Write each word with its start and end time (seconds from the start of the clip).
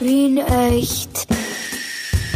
Wien 0.00 0.38
echt. 0.38 1.26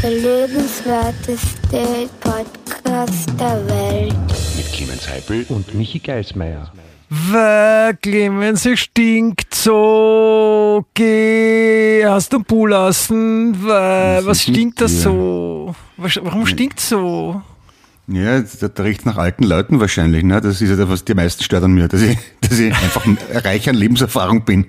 Der 0.02 0.10
lebenswerteste 0.10 2.10
Podcast 2.21 3.31
der 3.40 3.67
Welt. 3.67 4.14
Mit 4.56 4.71
Clemens 4.71 5.09
Heipel 5.09 5.46
und 5.48 5.74
Michi 5.74 5.98
Geismeier. 5.98 6.71
Weil 7.08 7.96
Clemens, 7.96 8.66
es 8.66 8.80
stinkt 8.80 9.54
so. 9.54 10.85
Geh, 10.92 12.04
hast 12.04 12.35
du 12.35 12.37
einen 12.37 12.45
Pool 12.45 12.71
lassen? 12.71 13.56
Weil, 13.65 14.26
was 14.26 14.42
stinkt 14.42 14.83
das 14.83 15.01
so? 15.01 15.74
Warum 15.96 16.46
stinkt 16.46 16.80
so? 16.80 17.40
Ja, 18.08 18.40
da, 18.40 18.68
da 18.68 18.82
riecht 18.82 19.06
nach 19.06 19.16
alten 19.16 19.44
Leuten 19.44 19.80
wahrscheinlich. 19.80 20.22
Ne? 20.22 20.42
Das 20.42 20.60
ist 20.60 20.68
ja 20.68 20.76
das, 20.76 20.90
was 20.90 21.06
die 21.06 21.14
meisten 21.14 21.42
stört 21.42 21.64
an 21.64 21.72
mir, 21.72 21.88
dass 21.88 22.02
ich, 22.02 22.18
dass 22.42 22.58
ich 22.58 22.74
einfach 22.74 23.06
reich 23.42 23.70
an 23.70 23.74
Lebenserfahrung 23.74 24.44
bin. 24.44 24.66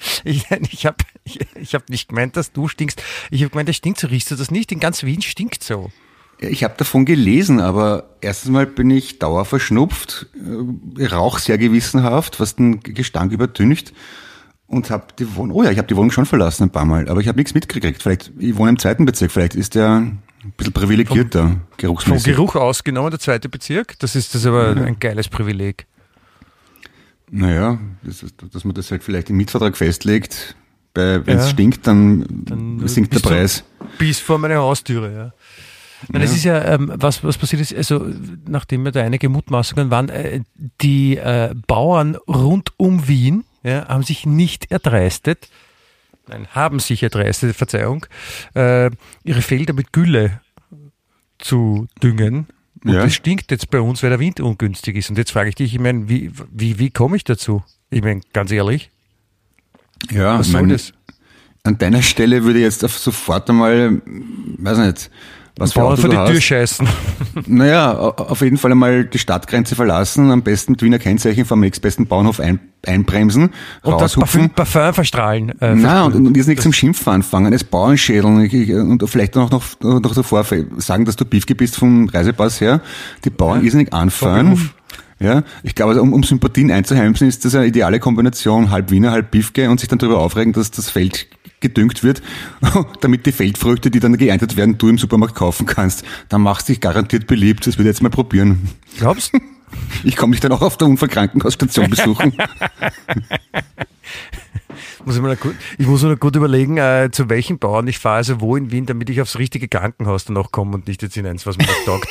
Ich, 0.24 0.44
ich 0.70 0.86
habe 0.86 0.96
ich, 1.24 1.38
ich 1.54 1.74
hab 1.74 1.88
nicht 1.88 2.08
gemeint, 2.08 2.36
dass 2.36 2.52
du 2.52 2.68
stinkst. 2.68 3.02
Ich 3.30 3.42
habe 3.42 3.50
gemeint, 3.50 3.68
es 3.68 3.76
stinkt 3.76 4.00
so. 4.00 4.06
Riechst 4.06 4.30
du 4.30 4.36
das 4.36 4.50
nicht? 4.50 4.72
In 4.72 4.80
ganz 4.80 5.02
Wien 5.02 5.22
stinkt 5.22 5.62
so. 5.62 5.90
Ich 6.38 6.64
habe 6.64 6.74
davon 6.76 7.04
gelesen, 7.04 7.60
aber 7.60 8.16
erstens 8.20 8.50
mal 8.50 8.66
bin 8.66 8.90
ich 8.90 9.18
dauerverschnupft, 9.18 10.26
äh, 10.98 11.06
rauch 11.06 11.38
sehr 11.38 11.58
gewissenhaft, 11.58 12.40
was 12.40 12.56
den 12.56 12.80
Gestank 12.80 13.32
übertüncht 13.32 13.92
und 14.70 14.88
habe 14.88 15.06
die 15.18 15.36
Wohnung, 15.36 15.56
oh 15.56 15.62
ja, 15.64 15.70
ich 15.70 15.78
habe 15.78 15.88
die 15.88 15.96
Wohnung 15.96 16.12
schon 16.12 16.26
verlassen 16.26 16.64
ein 16.64 16.70
paar 16.70 16.84
Mal, 16.84 17.08
aber 17.08 17.20
ich 17.20 17.28
habe 17.28 17.36
nichts 17.38 17.54
mitgekriegt. 17.54 18.02
Vielleicht, 18.02 18.32
ich 18.38 18.56
wohne 18.56 18.70
im 18.70 18.78
zweiten 18.78 19.04
Bezirk, 19.04 19.32
vielleicht 19.32 19.54
ist 19.54 19.74
der 19.74 19.96
ein 19.96 20.22
bisschen 20.56 20.72
privilegierter, 20.72 21.42
vom, 21.42 21.60
geruchsmäßig. 21.76 22.34
Vom 22.36 22.46
Geruch 22.46 22.56
ausgenommen, 22.56 23.10
der 23.10 23.20
zweite 23.20 23.48
Bezirk, 23.48 23.98
das 23.98 24.16
ist 24.16 24.34
das 24.34 24.46
aber 24.46 24.76
ja. 24.76 24.84
ein 24.84 24.98
geiles 24.98 25.28
Privileg. 25.28 25.86
Naja, 27.30 27.78
das 28.02 28.22
ist, 28.22 28.34
dass 28.52 28.64
man 28.64 28.74
das 28.74 28.90
halt 28.90 29.04
vielleicht 29.04 29.30
im 29.30 29.36
Mietvertrag 29.36 29.76
festlegt, 29.76 30.56
wenn 30.94 31.22
es 31.26 31.44
ja. 31.44 31.48
stinkt, 31.48 31.86
dann, 31.86 32.24
dann 32.28 32.88
sinkt 32.88 33.14
der 33.14 33.20
Preis. 33.20 33.64
Bis 33.98 34.18
vor 34.18 34.38
meine 34.38 34.56
Haustüre, 34.56 35.12
ja. 35.12 35.32
Nein, 36.08 36.22
ja. 36.22 36.26
Das 36.26 36.36
ist 36.36 36.44
ja, 36.44 36.64
ähm, 36.64 36.92
was, 36.94 37.22
was 37.22 37.38
passiert 37.38 37.62
ist, 37.62 37.74
also 37.74 38.04
nachdem 38.48 38.84
wir 38.84 38.92
da 38.92 39.02
einige 39.02 39.28
Mutmaßungen 39.28 39.90
waren, 39.90 40.08
äh, 40.08 40.40
die 40.80 41.16
äh, 41.16 41.54
Bauern 41.66 42.16
rund 42.26 42.72
um 42.78 43.06
Wien 43.06 43.44
ja, 43.62 43.86
haben 43.88 44.02
sich 44.02 44.26
nicht 44.26 44.70
erdreistet, 44.70 45.48
nein, 46.26 46.48
haben 46.50 46.80
sich 46.80 47.02
erdreistet, 47.02 47.54
Verzeihung, 47.54 48.06
äh, 48.54 48.90
ihre 49.24 49.42
Felder 49.42 49.74
mit 49.74 49.92
Gülle 49.92 50.40
zu 51.38 51.86
düngen. 52.02 52.46
Und 52.84 52.94
ja. 52.94 53.02
das 53.02 53.14
stinkt 53.14 53.50
jetzt 53.50 53.70
bei 53.70 53.80
uns, 53.80 54.02
weil 54.02 54.10
der 54.10 54.20
Wind 54.20 54.40
ungünstig 54.40 54.96
ist. 54.96 55.10
Und 55.10 55.18
jetzt 55.18 55.32
frage 55.32 55.50
ich 55.50 55.54
dich, 55.54 55.74
ich 55.74 55.80
meine, 55.80 56.08
wie, 56.08 56.30
wie, 56.50 56.78
wie 56.78 56.90
komme 56.90 57.16
ich 57.16 57.24
dazu? 57.24 57.62
Ich 57.90 58.02
meine, 58.02 58.20
ganz 58.32 58.50
ehrlich. 58.50 58.90
Ja, 60.10 60.38
was 60.38 60.48
soll 60.48 60.62
mein, 60.62 60.70
das? 60.70 60.92
An 61.62 61.76
deiner 61.76 62.02
Stelle 62.02 62.44
würde 62.44 62.58
ich 62.58 62.64
jetzt 62.64 62.80
sofort 62.80 63.50
einmal, 63.50 64.00
weiß 64.58 64.78
nicht, 64.78 65.10
was 65.60 65.74
für 65.74 65.82
Auto 65.82 66.00
vor 66.02 66.10
die 66.10 66.16
hast. 66.16 66.30
Tür 66.30 66.40
scheißen. 66.40 66.88
Naja, 67.46 67.92
auf 67.92 68.40
jeden 68.40 68.56
Fall 68.56 68.72
einmal 68.72 69.04
die 69.04 69.18
Stadtgrenze 69.18 69.74
verlassen, 69.76 70.30
am 70.30 70.42
besten 70.42 70.72
mit 70.72 70.82
Wiener 70.82 70.98
Kennzeichen 70.98 71.44
vom 71.44 71.60
nächstbesten 71.60 72.06
Bauernhof 72.06 72.40
ein, 72.40 72.58
einbremsen, 72.86 73.50
und 73.82 73.92
raushupfen. 73.92 74.50
Parfüm, 74.50 74.50
Parfum 74.50 74.94
verstrahlen. 74.94 75.60
Äh, 75.60 75.74
Nein, 75.74 76.04
und, 76.06 76.26
und 76.26 76.36
jetzt 76.36 76.48
nicht 76.48 76.62
zum 76.62 76.72
Schimpfen 76.72 77.12
anfangen, 77.12 77.52
es 77.52 77.62
Bauernschädeln 77.62 78.90
und 78.90 79.08
vielleicht 79.08 79.36
noch, 79.36 79.50
noch, 79.50 79.64
noch 79.80 80.14
davor 80.14 80.44
sagen, 80.78 81.04
dass 81.04 81.16
du 81.16 81.24
Biefke 81.24 81.54
bist 81.54 81.76
vom 81.76 82.08
Reisepass 82.08 82.60
her, 82.60 82.80
die 83.24 83.30
Bauern 83.30 83.60
ja. 83.60 83.66
irrsinnig 83.66 83.92
anfahren. 83.92 84.70
Ja, 85.20 85.42
ich 85.62 85.74
glaube, 85.74 85.90
also, 85.90 86.02
um, 86.02 86.14
um 86.14 86.22
Sympathien 86.22 86.70
einzuheimsen, 86.70 87.28
ist 87.28 87.44
das 87.44 87.54
eine 87.54 87.66
ideale 87.66 88.00
Kombination, 88.00 88.70
halb 88.70 88.90
Wiener, 88.90 89.10
halb 89.10 89.30
Biefke 89.30 89.68
und 89.68 89.78
sich 89.78 89.88
dann 89.88 89.98
darüber 89.98 90.18
aufregen, 90.18 90.54
dass 90.54 90.70
das 90.70 90.88
Feld 90.88 91.26
gedüngt 91.60 92.02
wird, 92.02 92.22
damit 93.00 93.26
die 93.26 93.32
Feldfrüchte, 93.32 93.90
die 93.90 94.00
dann 94.00 94.16
geerntet 94.16 94.56
werden, 94.56 94.78
du 94.78 94.88
im 94.88 94.98
Supermarkt 94.98 95.34
kaufen 95.34 95.66
kannst. 95.66 96.04
Dann 96.28 96.42
machst 96.42 96.68
du 96.68 96.72
dich 96.72 96.80
garantiert 96.80 97.26
beliebt. 97.26 97.66
Das 97.66 97.78
würde 97.78 97.90
ich 97.90 97.94
jetzt 97.94 98.02
mal 98.02 98.10
probieren. 98.10 98.68
Glaubst 98.98 99.34
du? 99.34 99.38
Ich 100.02 100.16
komme 100.16 100.32
dich 100.32 100.40
dann 100.40 100.50
auch 100.50 100.62
auf 100.62 100.78
der 100.78 100.88
Unfallkrankenhausstation 100.88 101.88
besuchen. 101.88 102.32
muss 105.04 105.14
ich, 105.14 105.22
mal 105.22 105.36
gut, 105.36 105.54
ich 105.78 105.86
muss 105.86 106.02
mir 106.02 106.16
gut 106.16 106.36
überlegen, 106.36 106.76
äh, 106.76 107.08
zu 107.12 107.28
welchen 107.28 107.58
Bauern 107.58 107.86
ich 107.86 108.00
fahre, 108.00 108.16
also 108.16 108.40
wo 108.40 108.56
in 108.56 108.72
Wien, 108.72 108.86
damit 108.86 109.10
ich 109.10 109.20
aufs 109.20 109.38
richtige 109.38 109.68
Krankenhaus 109.68 110.24
dann 110.24 110.36
auch 110.36 110.50
komme 110.50 110.74
und 110.74 110.88
nicht 110.88 111.02
jetzt 111.02 111.16
in 111.16 111.26
eins, 111.26 111.46
was 111.46 111.56
mir 111.56 111.66
taugt. 111.86 112.08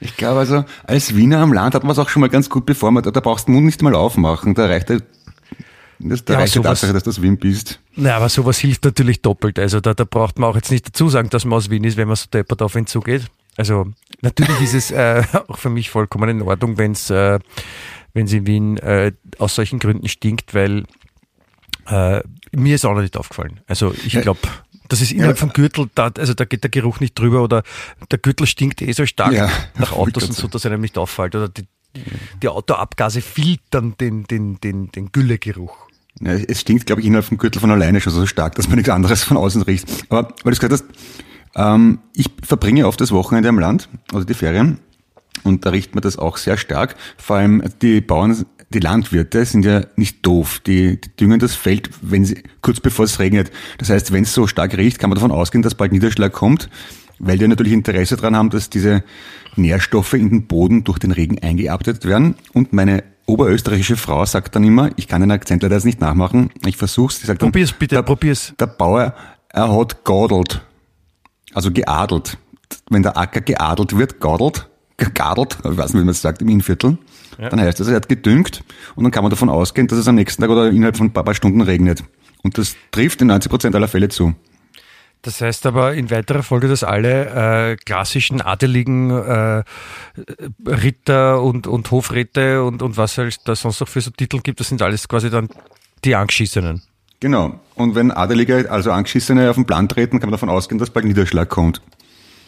ich 0.00 0.16
glaube 0.16 0.38
also, 0.38 0.64
als 0.84 1.16
Wiener 1.16 1.38
am 1.38 1.52
Land 1.52 1.74
hat 1.74 1.82
man 1.82 1.92
es 1.92 1.98
auch 1.98 2.08
schon 2.08 2.20
mal 2.20 2.30
ganz 2.30 2.48
gut 2.48 2.66
bevor 2.66 2.92
man, 2.92 3.02
da 3.02 3.20
brauchst 3.20 3.48
du 3.48 3.52
den 3.52 3.56
Mund 3.56 3.66
nicht 3.66 3.82
mal 3.82 3.94
aufmachen, 3.94 4.54
da 4.54 4.66
reicht 4.66 4.90
der 4.90 5.02
das 6.00 6.20
ist 6.20 6.28
ja, 6.28 6.36
reiche 6.36 6.62
Tatsache, 6.62 6.92
dass 6.92 7.04
du 7.04 7.10
aus 7.10 7.22
Wien 7.22 7.36
bist. 7.36 7.80
Na, 7.96 8.16
aber 8.16 8.28
sowas 8.28 8.58
hilft 8.58 8.84
natürlich 8.84 9.22
doppelt. 9.22 9.58
Also 9.58 9.80
da, 9.80 9.94
da 9.94 10.04
braucht 10.04 10.38
man 10.38 10.50
auch 10.50 10.56
jetzt 10.56 10.70
nicht 10.70 10.88
dazu 10.88 11.08
sagen, 11.08 11.30
dass 11.30 11.44
man 11.44 11.56
aus 11.56 11.70
Wien 11.70 11.84
ist, 11.84 11.96
wenn 11.96 12.08
man 12.08 12.16
so 12.16 12.26
deppert 12.32 12.62
auf 12.62 12.74
ihn 12.74 12.86
zugeht. 12.86 13.26
Also 13.56 13.86
natürlich 14.22 14.60
ist 14.60 14.74
es 14.74 14.90
äh, 14.90 15.22
auch 15.48 15.58
für 15.58 15.70
mich 15.70 15.90
vollkommen 15.90 16.28
in 16.28 16.42
Ordnung, 16.42 16.78
wenn 16.78 16.92
es 16.92 17.10
äh, 17.10 17.38
wenn 18.12 18.26
in 18.26 18.46
Wien 18.46 18.78
äh, 18.78 19.12
aus 19.38 19.54
solchen 19.54 19.78
Gründen 19.78 20.08
stinkt, 20.08 20.54
weil 20.54 20.84
äh, 21.86 22.20
mir 22.52 22.74
ist 22.74 22.84
auch 22.84 22.94
noch 22.94 23.02
nicht 23.02 23.16
aufgefallen. 23.16 23.60
Also 23.66 23.94
ich 24.04 24.20
glaube, 24.20 24.40
das 24.88 25.00
ist 25.00 25.12
innerhalb 25.12 25.36
ja. 25.36 25.40
vom 25.40 25.52
Gürtel, 25.52 25.88
da, 25.94 26.10
also 26.18 26.34
da 26.34 26.44
geht 26.44 26.64
der 26.64 26.70
Geruch 26.70 27.00
nicht 27.00 27.18
drüber 27.18 27.42
oder 27.42 27.62
der 28.10 28.18
Gürtel 28.18 28.46
stinkt 28.46 28.82
eh 28.82 28.92
so 28.92 29.06
stark 29.06 29.32
ja, 29.32 29.48
nach 29.78 29.92
Autos 29.96 30.24
und 30.24 30.34
so, 30.34 30.48
dass 30.48 30.64
er 30.64 30.72
einem 30.72 30.80
nicht 30.80 30.98
auffällt. 30.98 31.34
Oder 31.34 31.48
die, 31.48 31.66
die 32.42 32.48
Autoabgase 32.48 33.20
filtern 33.20 33.94
den, 34.00 34.24
den, 34.24 34.60
den, 34.60 34.90
den 34.90 35.12
Güllegeruch. 35.12 35.89
Ja, 36.20 36.32
es 36.32 36.60
stinkt, 36.60 36.86
glaube 36.86 37.00
ich, 37.00 37.06
innerhalb 37.06 37.24
vom 37.24 37.38
Gürtel 37.38 37.60
von 37.60 37.70
alleine 37.70 38.00
schon 38.00 38.12
so 38.12 38.26
stark, 38.26 38.56
dass 38.56 38.68
man 38.68 38.76
nichts 38.76 38.90
anderes 38.90 39.22
von 39.22 39.36
außen 39.36 39.62
riecht. 39.62 39.88
Aber 40.08 40.28
weil 40.28 40.34
du 40.44 40.50
es 40.50 40.60
gesagt 40.60 40.72
hast, 40.72 40.84
ähm, 41.54 42.00
ich 42.14 42.26
verbringe 42.42 42.86
oft 42.86 43.00
das 43.00 43.12
Wochenende 43.12 43.48
am 43.48 43.58
Land, 43.58 43.88
also 44.12 44.24
die 44.24 44.34
Ferien, 44.34 44.78
und 45.42 45.64
da 45.64 45.70
riecht 45.70 45.94
man 45.94 46.02
das 46.02 46.18
auch 46.18 46.36
sehr 46.36 46.56
stark. 46.56 46.96
Vor 47.16 47.36
allem 47.36 47.62
die 47.80 48.00
Bauern, 48.00 48.44
die 48.70 48.80
Landwirte 48.80 49.44
sind 49.44 49.64
ja 49.64 49.82
nicht 49.96 50.24
doof. 50.24 50.60
Die, 50.66 51.00
die 51.00 51.16
düngen 51.16 51.40
das 51.40 51.54
Feld, 51.54 51.90
wenn 52.02 52.24
sie, 52.24 52.42
kurz 52.62 52.80
bevor 52.80 53.04
es 53.04 53.18
regnet. 53.18 53.50
Das 53.78 53.90
heißt, 53.90 54.12
wenn 54.12 54.24
es 54.24 54.34
so 54.34 54.46
stark 54.46 54.76
riecht, 54.76 54.98
kann 54.98 55.10
man 55.10 55.16
davon 55.16 55.32
ausgehen, 55.32 55.62
dass 55.62 55.74
bald 55.74 55.92
Niederschlag 55.92 56.32
kommt, 56.32 56.68
weil 57.18 57.38
die 57.38 57.48
natürlich 57.48 57.72
Interesse 57.72 58.16
daran 58.16 58.36
haben, 58.36 58.50
dass 58.50 58.70
diese 58.70 59.02
Nährstoffe 59.56 60.14
in 60.14 60.30
den 60.30 60.46
Boden 60.46 60.84
durch 60.84 60.98
den 60.98 61.10
Regen 61.10 61.38
eingearbeitet 61.38 62.04
werden. 62.04 62.36
Und 62.52 62.72
meine 62.72 63.02
oberösterreichische 63.30 63.96
Frau 63.96 64.24
sagt 64.26 64.56
dann 64.56 64.64
immer, 64.64 64.90
ich 64.96 65.08
kann 65.08 65.20
den 65.20 65.30
Akzent 65.30 65.62
leider 65.62 65.76
jetzt 65.76 65.84
nicht 65.84 66.00
nachmachen, 66.00 66.50
ich 66.66 66.76
versuch's, 66.76 67.20
sie 67.20 67.26
sagt 67.26 67.42
dann, 67.42 67.50
probier's 67.50 67.72
bitte, 67.72 67.96
der, 67.96 68.02
probier's. 68.02 68.54
Der 68.58 68.66
Bauer, 68.66 69.14
er 69.48 69.76
hat 69.76 70.04
gadelt, 70.04 70.60
also 71.54 71.70
geadelt. 71.70 72.38
Wenn 72.88 73.02
der 73.02 73.16
Acker 73.16 73.40
geadelt 73.40 73.96
wird, 73.96 74.20
gadelt, 74.20 74.68
gegadelt, 74.96 75.58
ich 75.64 75.76
weiß 75.76 75.92
nicht, 75.92 76.02
wie 76.02 76.04
man 76.04 76.10
es 76.10 76.22
sagt, 76.22 76.42
im 76.42 76.48
Innviertel, 76.48 76.98
ja. 77.38 77.48
dann 77.48 77.60
heißt 77.60 77.80
das, 77.80 77.88
er 77.88 77.96
hat 77.96 78.08
gedüngt 78.08 78.62
und 78.94 79.04
dann 79.04 79.10
kann 79.10 79.22
man 79.22 79.30
davon 79.30 79.48
ausgehen, 79.48 79.86
dass 79.86 79.98
es 79.98 80.08
am 80.08 80.14
nächsten 80.14 80.42
Tag 80.42 80.50
oder 80.50 80.68
innerhalb 80.68 80.96
von 80.96 81.06
ein 81.06 81.12
paar, 81.12 81.24
paar 81.24 81.34
Stunden 81.34 81.60
regnet. 81.60 82.04
Und 82.42 82.58
das 82.58 82.76
trifft 82.90 83.20
in 83.20 83.28
90 83.28 83.50
Prozent 83.50 83.74
aller 83.74 83.88
Fälle 83.88 84.08
zu. 84.08 84.34
Das 85.22 85.40
heißt 85.40 85.66
aber 85.66 85.94
in 85.94 86.10
weiterer 86.10 86.42
Folge, 86.42 86.68
dass 86.68 86.82
alle 86.82 87.72
äh, 87.72 87.76
klassischen 87.76 88.40
adeligen 88.40 89.10
äh, 89.10 89.62
Ritter 90.66 91.42
und, 91.42 91.66
und 91.66 91.90
Hofräte 91.90 92.64
und, 92.64 92.80
und 92.80 92.96
was 92.96 93.18
es 93.18 93.42
da 93.44 93.54
sonst 93.54 93.80
noch 93.80 93.88
für 93.88 94.00
so 94.00 94.10
Titel 94.10 94.40
gibt, 94.40 94.60
das 94.60 94.68
sind 94.68 94.80
alles 94.80 95.08
quasi 95.08 95.28
dann 95.28 95.48
die 96.04 96.16
Angeschissenen. 96.16 96.82
Genau. 97.20 97.60
Und 97.74 97.94
wenn 97.94 98.10
Adelige, 98.10 98.70
also 98.70 98.92
Angeschissene, 98.92 99.50
auf 99.50 99.56
den 99.56 99.66
Plan 99.66 99.90
treten, 99.90 100.20
kann 100.20 100.30
man 100.30 100.32
davon 100.32 100.48
ausgehen, 100.48 100.78
dass 100.78 100.88
bald 100.88 101.04
Niederschlag 101.04 101.50
kommt. 101.50 101.82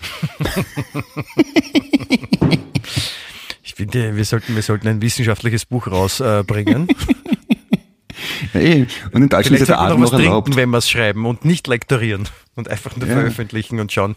ich 3.63 3.75
finde, 3.75 4.17
wir 4.17 4.25
sollten, 4.25 4.55
wir 4.55 4.63
sollten 4.63 4.89
ein 4.89 5.03
wissenschaftliches 5.03 5.67
Buch 5.67 5.87
rausbringen. 5.89 6.89
Äh, 6.89 6.95
Hey, 8.53 8.87
und 9.13 9.23
in 9.23 9.29
Deutschland 9.29 9.61
ist 9.61 9.69
der 9.69 9.81
Atem 9.81 10.01
noch, 10.01 10.13
noch 10.13 10.19
erlaubt. 10.19 10.47
Trinken, 10.47 10.61
wenn 10.61 10.71
wir 10.71 10.79
es 10.79 10.91
schreiben 10.91 11.27
und 11.27 11.45
nicht 11.45 11.67
lektorieren 11.67 12.29
und 12.57 12.69
einfach 12.69 12.97
nur 12.97 13.07
ja. 13.07 13.15
veröffentlichen 13.15 13.81
und 13.81 13.93
schauen. 13.93 14.17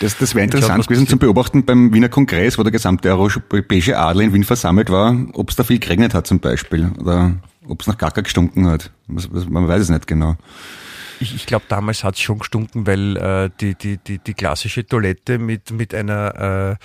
Das, 0.00 0.16
das 0.16 0.34
wäre 0.34 0.44
interessant 0.44 0.86
gewesen 0.86 1.06
zum 1.06 1.18
Beobachten 1.18 1.64
beim 1.64 1.92
Wiener 1.92 2.08
Kongress, 2.08 2.58
wo 2.58 2.62
der 2.62 2.72
gesamte 2.72 3.10
europäische 3.10 3.98
Adel 3.98 4.22
in 4.22 4.32
Wien 4.32 4.44
versammelt 4.44 4.90
war, 4.90 5.16
ob 5.34 5.50
es 5.50 5.56
da 5.56 5.64
viel 5.64 5.78
geregnet 5.78 6.14
hat 6.14 6.26
zum 6.26 6.40
Beispiel 6.40 6.90
oder 6.98 7.34
ob 7.68 7.82
es 7.82 7.86
nach 7.86 7.96
Kaka 7.96 8.22
gestunken 8.22 8.66
hat. 8.66 8.90
Man 9.06 9.68
weiß 9.68 9.82
es 9.82 9.88
nicht 9.90 10.06
genau. 10.06 10.36
Ich, 11.20 11.36
ich 11.36 11.46
glaube, 11.46 11.66
damals 11.68 12.02
hat 12.02 12.16
es 12.16 12.20
schon 12.20 12.40
gestunken, 12.40 12.86
weil 12.86 13.16
äh, 13.16 13.50
die, 13.60 13.76
die, 13.76 13.98
die, 13.98 14.18
die 14.18 14.34
klassische 14.34 14.84
Toilette 14.84 15.38
mit, 15.38 15.70
mit 15.70 15.94
einer 15.94 16.78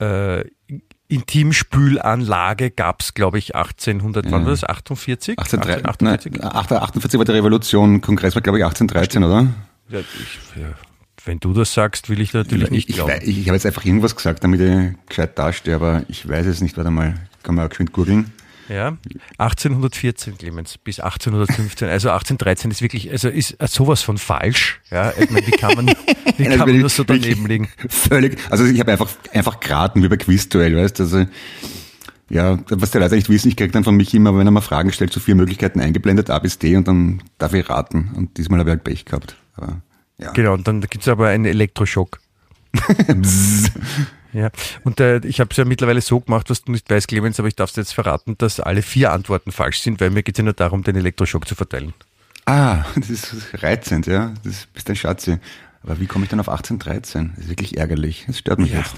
äh, 0.00 0.40
äh, 0.40 0.44
Intimspülanlage 1.12 2.70
gab 2.70 3.02
es, 3.02 3.14
glaube 3.14 3.38
ich, 3.38 3.54
1800, 3.54 4.26
ja. 4.26 4.32
wann 4.32 4.44
war 4.44 4.50
das? 4.50 4.64
48? 4.64 5.38
1848? 5.38 6.32
1848 6.42 7.18
war 7.18 7.24
die 7.24 7.32
Revolution, 7.32 8.00
Kongress 8.00 8.34
war, 8.34 8.42
glaube 8.42 8.58
ich, 8.58 8.64
1813, 8.64 9.24
oder? 9.24 9.48
Ja, 9.88 9.98
ich, 10.00 10.60
ja, 10.60 10.74
wenn 11.24 11.38
du 11.38 11.52
das 11.52 11.72
sagst, 11.74 12.08
will 12.08 12.20
ich 12.20 12.32
natürlich 12.32 12.70
nicht 12.70 12.88
ich, 12.88 12.96
glauben. 12.96 13.12
Ich, 13.22 13.38
ich 13.38 13.48
habe 13.48 13.56
jetzt 13.56 13.66
einfach 13.66 13.84
irgendwas 13.84 14.16
gesagt, 14.16 14.42
damit 14.42 14.60
ich 14.60 15.08
gescheit 15.08 15.38
dastehe, 15.38 15.74
aber 15.74 16.04
ich 16.08 16.28
weiß 16.28 16.46
es 16.46 16.60
nicht. 16.60 16.76
Warte 16.76 16.90
mal, 16.90 17.14
kann 17.42 17.54
man 17.54 17.66
auch 17.66 17.70
geschwind 17.70 17.92
googeln. 17.92 18.32
Ja, 18.68 18.96
1814, 19.38 20.38
Clemens, 20.38 20.78
bis 20.78 21.00
1815. 21.00 21.88
Also 21.88 22.10
1813 22.10 22.70
ist 22.70 22.82
wirklich, 22.82 23.10
also 23.10 23.28
ist 23.28 23.56
sowas 23.66 24.02
von 24.02 24.18
falsch. 24.18 24.80
Ja, 24.90 25.12
ich 25.18 25.30
meine, 25.30 25.46
wie 25.46 25.52
kann 25.52 25.74
man, 25.74 25.86
wie 26.36 26.44
kann 26.44 26.58
man 26.58 26.78
nur 26.78 26.88
so 26.88 27.04
daneben 27.04 27.46
liegen? 27.46 27.68
Völlig. 27.88 28.38
Also 28.50 28.64
ich 28.64 28.78
habe 28.80 28.92
einfach, 28.92 29.10
einfach 29.32 29.60
geraten 29.60 30.02
wie 30.02 30.08
bei 30.08 30.16
Quizduell, 30.16 30.76
weißt 30.76 30.98
du, 30.98 31.02
also, 31.02 31.26
ja, 32.30 32.58
was 32.68 32.92
die 32.92 32.98
Leute 32.98 33.16
nicht 33.16 33.28
wissen, 33.28 33.48
ich 33.48 33.56
kriege 33.56 33.72
dann 33.72 33.84
von 33.84 33.96
mich 33.96 34.14
immer, 34.14 34.36
wenn 34.36 34.46
er 34.46 34.52
mal 34.52 34.60
Fragen 34.62 34.92
stellt, 34.92 35.12
so 35.12 35.20
vier 35.20 35.34
Möglichkeiten 35.34 35.80
eingeblendet, 35.80 36.30
A 36.30 36.38
bis 36.38 36.58
D 36.58 36.76
und 36.76 36.88
dann 36.88 37.22
darf 37.38 37.52
ich 37.52 37.68
raten. 37.68 38.12
Und 38.14 38.38
diesmal 38.38 38.60
habe 38.60 38.70
ich 38.70 38.74
halt 38.74 38.84
Pech 38.84 39.04
gehabt. 39.04 39.36
Aber, 39.54 39.82
ja. 40.18 40.32
Genau, 40.32 40.54
und 40.54 40.66
dann 40.66 40.80
gibt 40.80 41.02
es 41.02 41.08
aber 41.08 41.28
einen 41.28 41.44
Elektroschock. 41.44 42.20
Ja, 44.32 44.50
und 44.84 44.98
äh, 44.98 45.18
ich 45.26 45.40
habe 45.40 45.50
es 45.50 45.56
ja 45.56 45.64
mittlerweile 45.64 46.00
so 46.00 46.20
gemacht, 46.20 46.48
was 46.48 46.62
du 46.62 46.72
nicht 46.72 46.88
weißt, 46.88 47.08
Clemens, 47.08 47.38
aber 47.38 47.48
ich 47.48 47.56
darf 47.56 47.70
es 47.70 47.76
jetzt 47.76 47.92
verraten, 47.92 48.36
dass 48.38 48.60
alle 48.60 48.82
vier 48.82 49.12
Antworten 49.12 49.52
falsch 49.52 49.80
sind, 49.80 50.00
weil 50.00 50.10
mir 50.10 50.22
geht 50.22 50.36
es 50.36 50.38
ja 50.38 50.44
nur 50.44 50.54
darum, 50.54 50.82
den 50.82 50.96
Elektroschock 50.96 51.46
zu 51.46 51.54
verteilen. 51.54 51.92
Ah, 52.46 52.84
das 52.94 53.10
ist 53.10 53.62
reizend, 53.62 54.06
ja. 54.06 54.32
Das 54.44 54.66
bist 54.66 54.88
ein 54.88 54.96
Schatzi. 54.96 55.38
Aber 55.82 56.00
wie 56.00 56.06
komme 56.06 56.24
ich 56.24 56.30
dann 56.30 56.40
auf 56.40 56.48
1813? 56.48 57.32
Das 57.34 57.44
ist 57.44 57.50
wirklich 57.50 57.76
ärgerlich. 57.76 58.24
Das 58.26 58.38
stört 58.38 58.58
mich 58.58 58.72
ja. 58.72 58.78
jetzt. 58.78 58.94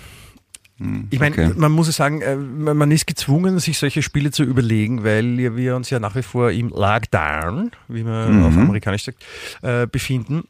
Hm, 0.79 1.07
ich 1.11 1.21
meine, 1.21 1.35
okay. 1.35 1.53
man 1.57 1.71
muss 1.71 1.95
sagen, 1.95 2.21
äh, 2.21 2.37
man 2.37 2.91
ist 2.91 3.07
gezwungen, 3.07 3.59
sich 3.61 3.79
solche 3.79 4.03
Spiele 4.03 4.33
zu 4.33 4.43
überlegen, 4.43 5.05
weil 5.05 5.57
wir 5.57 5.77
uns 5.77 5.91
ja 5.91 6.01
nach 6.01 6.17
wie 6.17 6.23
vor 6.23 6.51
im 6.51 6.69
Lockdown, 6.71 7.71
wie 7.89 8.03
man 8.03 8.39
mhm. 8.39 8.45
auf 8.45 8.57
amerikanisch 8.57 9.05
sagt, 9.05 9.25
äh, 9.63 9.87
befinden. 9.87 10.45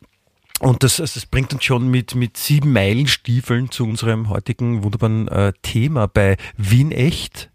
Und 0.61 0.83
das, 0.83 1.01
also 1.01 1.15
das 1.15 1.27
bringt 1.27 1.53
uns 1.53 1.65
schon 1.65 1.89
mit, 1.89 2.15
mit 2.15 2.37
sieben 2.37 2.73
Meilenstiefeln 2.73 3.71
zu 3.71 3.85
unserem 3.85 4.29
heutigen 4.29 4.83
wunderbaren 4.83 5.29
äh, 5.29 5.53
Thema 5.63 6.07
bei 6.07 6.37
Wien 6.57 6.93
Echt. 6.93 7.51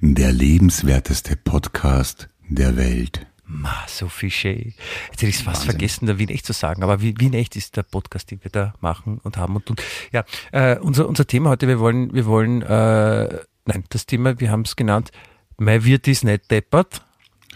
Der 0.00 0.32
lebenswerteste 0.32 1.36
Podcast 1.36 2.28
der 2.48 2.76
Welt. 2.76 3.26
Ma, 3.46 3.74
so 3.86 4.08
fische. 4.08 4.48
Jetzt 4.48 4.76
hätte 5.12 5.26
ich 5.26 5.36
es 5.36 5.42
fast 5.42 5.64
vergessen, 5.64 6.06
der 6.06 6.18
Wien 6.18 6.30
echt 6.30 6.46
zu 6.46 6.52
sagen, 6.52 6.82
aber 6.82 7.02
Wien 7.02 7.34
echt 7.34 7.56
ist 7.56 7.76
der 7.76 7.82
Podcast, 7.82 8.30
den 8.30 8.42
wir 8.42 8.50
da 8.50 8.74
machen 8.80 9.18
und 9.22 9.36
haben 9.36 9.56
und 9.56 9.66
tun. 9.66 9.76
Ja, 10.12 10.24
äh, 10.52 10.78
unser, 10.78 11.08
unser 11.08 11.26
Thema 11.26 11.50
heute, 11.50 11.68
wir 11.68 11.78
wollen, 11.78 12.12
wir 12.14 12.26
wollen, 12.26 12.62
äh, 12.62 13.38
nein, 13.66 13.84
das 13.90 14.06
Thema, 14.06 14.40
wir 14.40 14.50
haben 14.50 14.62
es 14.62 14.76
genannt, 14.76 15.10
mein 15.58 15.84
Wirt 15.84 16.08
ist 16.08 16.24
nicht 16.24 16.50
deppert. 16.50 17.02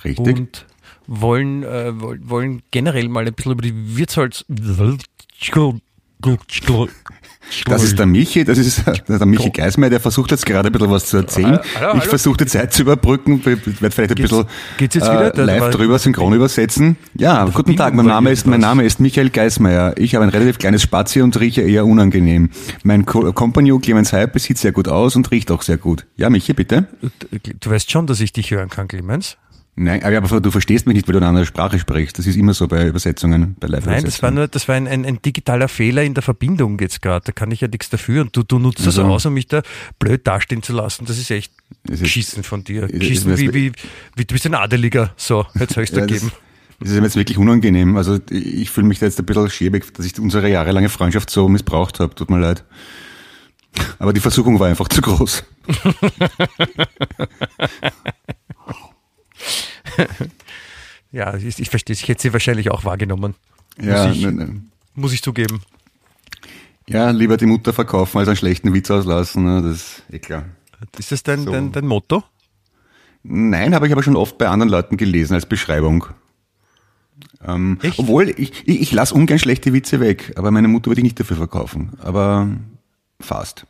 Richtig. 0.04 0.26
Und 0.26 0.66
wollen, 1.08 1.64
äh, 1.64 1.93
wollen 1.96 2.62
generell 2.70 3.08
mal 3.08 3.26
ein 3.26 3.34
bisschen 3.34 3.52
über 3.52 3.62
die 3.62 3.96
Wirtsholz. 3.96 4.44
Das 7.64 7.82
ist 7.82 7.99
der 7.99 8.06
Michi, 8.06 8.44
das 8.44 8.58
ist 8.58 8.84
der 9.08 9.25
Michi 9.25 9.50
Geismeier, 9.50 9.88
der 9.88 10.00
versucht 10.00 10.32
jetzt 10.32 10.44
gerade 10.44 10.69
ein 10.69 10.72
bisschen 10.72 10.90
was 10.90 11.06
zu 11.06 11.16
erzählen. 11.16 11.58
Hallo, 11.76 11.88
hallo. 11.93 11.99
Ich 11.99 12.05
versuche 12.05 12.37
die 12.37 12.46
Zeit 12.46 12.75
zu 12.75 12.82
überbrücken, 12.82 13.43
werde 13.46 13.60
vielleicht 13.90 13.99
ein 13.99 14.08
geht's, 14.16 14.28
bisschen 14.28 14.44
geht's 14.76 14.96
jetzt 14.96 15.06
wieder? 15.06 15.34
Äh, 15.34 15.44
live 15.44 15.70
drüber 15.70 15.99
synchron 15.99 16.34
übersetzen. 16.34 16.96
Ja, 17.14 17.44
guten 17.46 17.76
Tag, 17.76 17.94
mein 17.94 18.06
Name 18.06 18.31
ist, 18.31 18.46
mein 18.46 18.61
Name 18.61 18.84
ist 18.84 19.00
Michael 19.00 19.31
Geismeier. 19.31 19.94
Ich 19.96 20.14
habe 20.14 20.25
ein 20.25 20.31
relativ 20.31 20.58
kleines 20.58 20.82
Spazi 20.82 21.22
und 21.22 21.40
rieche 21.40 21.62
eher 21.62 21.87
unangenehm. 21.87 22.50
Mein 22.82 23.06
Co 23.06 23.32
Kompagnon 23.32 23.81
Clemens 23.81 24.12
Hype 24.12 24.38
sieht 24.38 24.58
sehr 24.58 24.72
gut 24.72 24.88
aus 24.88 25.16
und 25.16 25.31
riecht 25.31 25.50
auch 25.50 25.62
sehr 25.62 25.78
gut. 25.78 26.06
Ja, 26.16 26.28
Michi, 26.28 26.52
bitte. 26.52 26.88
Du 27.61 27.70
weißt 27.70 27.90
schon, 27.90 28.06
dass 28.06 28.20
ich 28.20 28.32
dich 28.32 28.50
hören 28.50 28.69
kann, 28.69 28.88
Clemens. 28.88 29.38
Nein, 29.80 30.02
aber 30.02 30.40
du 30.40 30.50
verstehst 30.50 30.86
mich 30.86 30.96
nicht, 30.96 31.06
weil 31.06 31.12
du 31.12 31.19
eine 31.19 31.28
andere 31.28 31.46
Sprache 31.46 31.78
sprichst. 31.78 32.19
Das 32.19 32.26
ist 32.26 32.36
immer 32.36 32.52
so 32.52 32.66
bei 32.66 32.88
Übersetzungen, 32.88 33.54
bei 33.60 33.69
live 33.69 33.86
Nein, 33.86 34.04
das 34.04 34.20
war 34.22 34.32
nur, 34.32 34.48
das 34.48 34.66
war 34.66 34.75
ein, 34.75 34.88
ein, 34.88 35.04
ein 35.04 35.22
digitaler 35.22 35.69
Fehler 35.69 36.02
in 36.02 36.14
der 36.14 36.25
Verbindung 36.25 36.80
jetzt 36.80 37.00
gerade. 37.00 37.26
Da 37.26 37.32
kann 37.32 37.52
ich 37.52 37.60
ja 37.60 37.69
nichts 37.69 37.88
dafür. 37.88 38.22
Und 38.22 38.36
du, 38.36 38.42
du 38.42 38.58
nutzt 38.58 38.84
also, 38.84 39.02
das 39.02 39.10
aus, 39.10 39.26
um 39.26 39.34
mich 39.34 39.46
da 39.46 39.62
blöd 40.00 40.26
dastehen 40.26 40.64
zu 40.64 40.72
lassen. 40.72 41.04
Das 41.06 41.16
ist 41.16 41.30
echt 41.30 41.52
ist 41.88 42.02
geschissen 42.02 42.42
von 42.42 42.64
dir. 42.64 42.88
Geschissen 42.88 43.38
wie, 43.38 43.54
wie, 43.54 43.72
wie, 44.16 44.25
du 44.25 44.32
bist 44.32 44.46
ein 44.46 44.56
Adeliger. 44.56 45.12
So, 45.16 45.46
jetzt 45.54 45.75
soll 45.75 45.84
ich 45.84 45.90
ja, 45.90 46.00
da 46.00 46.06
geben. 46.06 46.32
Das 46.80 46.90
ist 46.90 46.96
mir 46.96 47.04
jetzt 47.04 47.16
wirklich 47.16 47.38
unangenehm. 47.38 47.96
Also 47.96 48.19
ich 48.30 48.70
fühle 48.70 48.88
mich 48.88 48.98
da 48.98 49.06
jetzt 49.06 49.20
ein 49.20 49.26
bisschen 49.26 49.48
schäbig, 49.48 49.94
dass 49.94 50.04
ich 50.04 50.19
unsere 50.19 50.50
jahrelange 50.50 50.88
Freundschaft 50.88 51.30
so 51.30 51.48
missbraucht 51.48 52.00
habe. 52.00 52.16
Tut 52.16 52.30
mir 52.30 52.40
leid. 52.40 52.64
Aber 54.00 54.12
die 54.12 54.20
Versuchung 54.20 54.58
war 54.58 54.66
einfach 54.66 54.88
zu 54.88 55.00
groß. 55.00 55.44
ja, 61.12 61.35
ich, 61.37 61.58
ich 61.58 61.70
verstehe, 61.70 61.94
ich 61.94 62.06
hätte 62.08 62.23
sie 62.23 62.32
wahrscheinlich 62.32 62.70
auch 62.70 62.85
wahrgenommen. 62.85 63.35
Ja, 63.81 64.08
muss 64.08 64.17
ich, 64.17 64.23
ne, 64.23 64.32
ne. 64.32 64.62
Muss 64.94 65.12
ich 65.12 65.23
zugeben. 65.23 65.62
Ja, 66.88 67.11
lieber 67.11 67.37
die 67.37 67.46
Mutter 67.46 67.73
verkaufen 67.73 68.19
als 68.19 68.29
einen 68.29 68.37
schlechten 68.37 68.73
Witz 68.73 68.90
auslassen, 68.90 69.44
ne? 69.44 69.62
das 69.62 69.76
ist 69.76 70.02
eh 70.11 70.19
klar. 70.19 70.46
Ist 70.99 71.12
das 71.12 71.23
dein, 71.23 71.44
so. 71.44 71.52
dein, 71.52 71.70
dein 71.73 71.87
Motto? 71.87 72.25
Nein, 73.23 73.75
habe 73.75 73.87
ich 73.87 73.93
aber 73.93 74.02
schon 74.02 74.17
oft 74.17 74.38
bei 74.38 74.49
anderen 74.49 74.70
Leuten 74.70 74.96
gelesen 74.96 75.35
als 75.35 75.44
Beschreibung. 75.46 76.06
Ähm, 77.46 77.79
obwohl, 77.99 78.31
ich, 78.31 78.67
ich, 78.67 78.81
ich 78.81 78.93
lasse 78.93 79.14
ungern 79.14 79.38
schlechte 79.38 79.73
Witze 79.73 80.00
weg, 80.00 80.32
aber 80.37 80.50
meine 80.50 80.69
Mutter 80.69 80.87
würde 80.87 81.00
ich 81.00 81.05
nicht 81.05 81.20
dafür 81.20 81.37
verkaufen. 81.37 81.93
Aber 82.00 82.49
fast. 83.20 83.67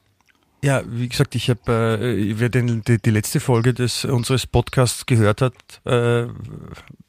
Ja, 0.63 0.83
wie 0.87 1.09
gesagt, 1.09 1.35
ich 1.37 1.51
habe, 1.51 1.99
äh, 2.03 2.39
wer 2.39 2.49
den, 2.49 2.83
die, 2.83 3.01
die 3.01 3.11
letzte 3.11 3.39
Folge 3.39 3.75
des 3.75 4.05
unseres 4.05 4.47
Podcasts 4.47 5.07
gehört 5.07 5.41
hat, 5.41 5.55
äh, 5.85 6.27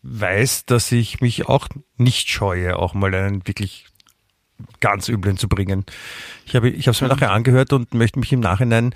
weiß, 0.03 0.65
dass 0.65 0.91
ich 0.91 1.19
mich 1.19 1.47
auch 1.47 1.67
nicht 1.97 2.29
scheue, 2.29 2.77
auch 2.77 2.93
mal 2.93 3.13
einen 3.15 3.47
wirklich 3.47 3.87
ganz 4.81 5.07
üblen 5.09 5.37
zu 5.37 5.47
bringen. 5.47 5.85
Ich 6.45 6.55
habe 6.55 6.69
ich 6.69 6.87
habe 6.87 6.95
es 6.95 7.01
mir 7.01 7.07
nachher 7.07 7.31
angehört 7.31 7.73
und 7.73 7.93
möchte 7.93 8.19
mich 8.19 8.33
im 8.33 8.39
Nachhinein 8.39 8.93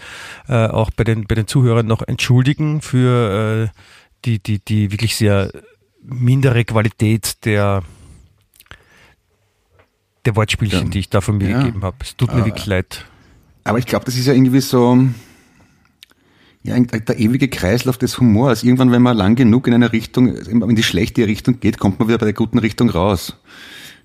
äh, 0.48 0.68
auch 0.68 0.92
bei 0.92 1.04
den 1.04 1.26
bei 1.26 1.36
den 1.36 1.48
Zuhörern 1.48 1.88
noch 1.88 2.02
entschuldigen 2.02 2.82
für 2.82 3.72
äh, 3.72 3.80
die 4.26 4.40
die 4.40 4.60
die 4.60 4.92
wirklich 4.92 5.16
sehr 5.16 5.52
mindere 6.02 6.66
Qualität 6.66 7.46
der 7.46 7.84
der 10.26 10.36
Wortspielchen, 10.36 10.86
ja. 10.86 10.90
die 10.90 11.00
ich 11.00 11.10
da 11.10 11.22
von 11.22 11.38
mir 11.38 11.50
ja. 11.50 11.60
gegeben 11.60 11.84
habe. 11.84 11.98
Es 12.02 12.16
tut 12.16 12.34
mir 12.34 12.44
ah. 12.44 12.46
wirklich 12.46 12.66
leid. 12.66 13.06
Aber 13.64 13.78
ich 13.78 13.86
glaube, 13.86 14.06
das 14.06 14.16
ist 14.16 14.26
ja 14.28 14.34
irgendwie 14.34 14.62
so, 14.62 14.98
ja, 16.64 16.80
der 16.80 17.20
ewige 17.20 17.48
Kreislauf 17.48 17.98
des 17.98 18.20
Humors. 18.20 18.64
Irgendwann, 18.64 18.92
wenn 18.92 19.02
man 19.02 19.18
lang 19.18 19.36
genug 19.36 19.68
in 19.68 19.74
eine 19.74 19.92
Richtung, 19.94 20.36
in 20.36 20.76
die 20.76 20.84
schlechte 20.84 21.28
Richtung 21.28 21.60
geht, 21.60 21.78
kommt 21.78 22.00
man 22.00 22.08
wieder 22.08 22.18
bei 22.18 22.26
der 22.26 22.34
guten 22.34 22.60
Richtung 22.60 22.90
raus. 22.90 23.38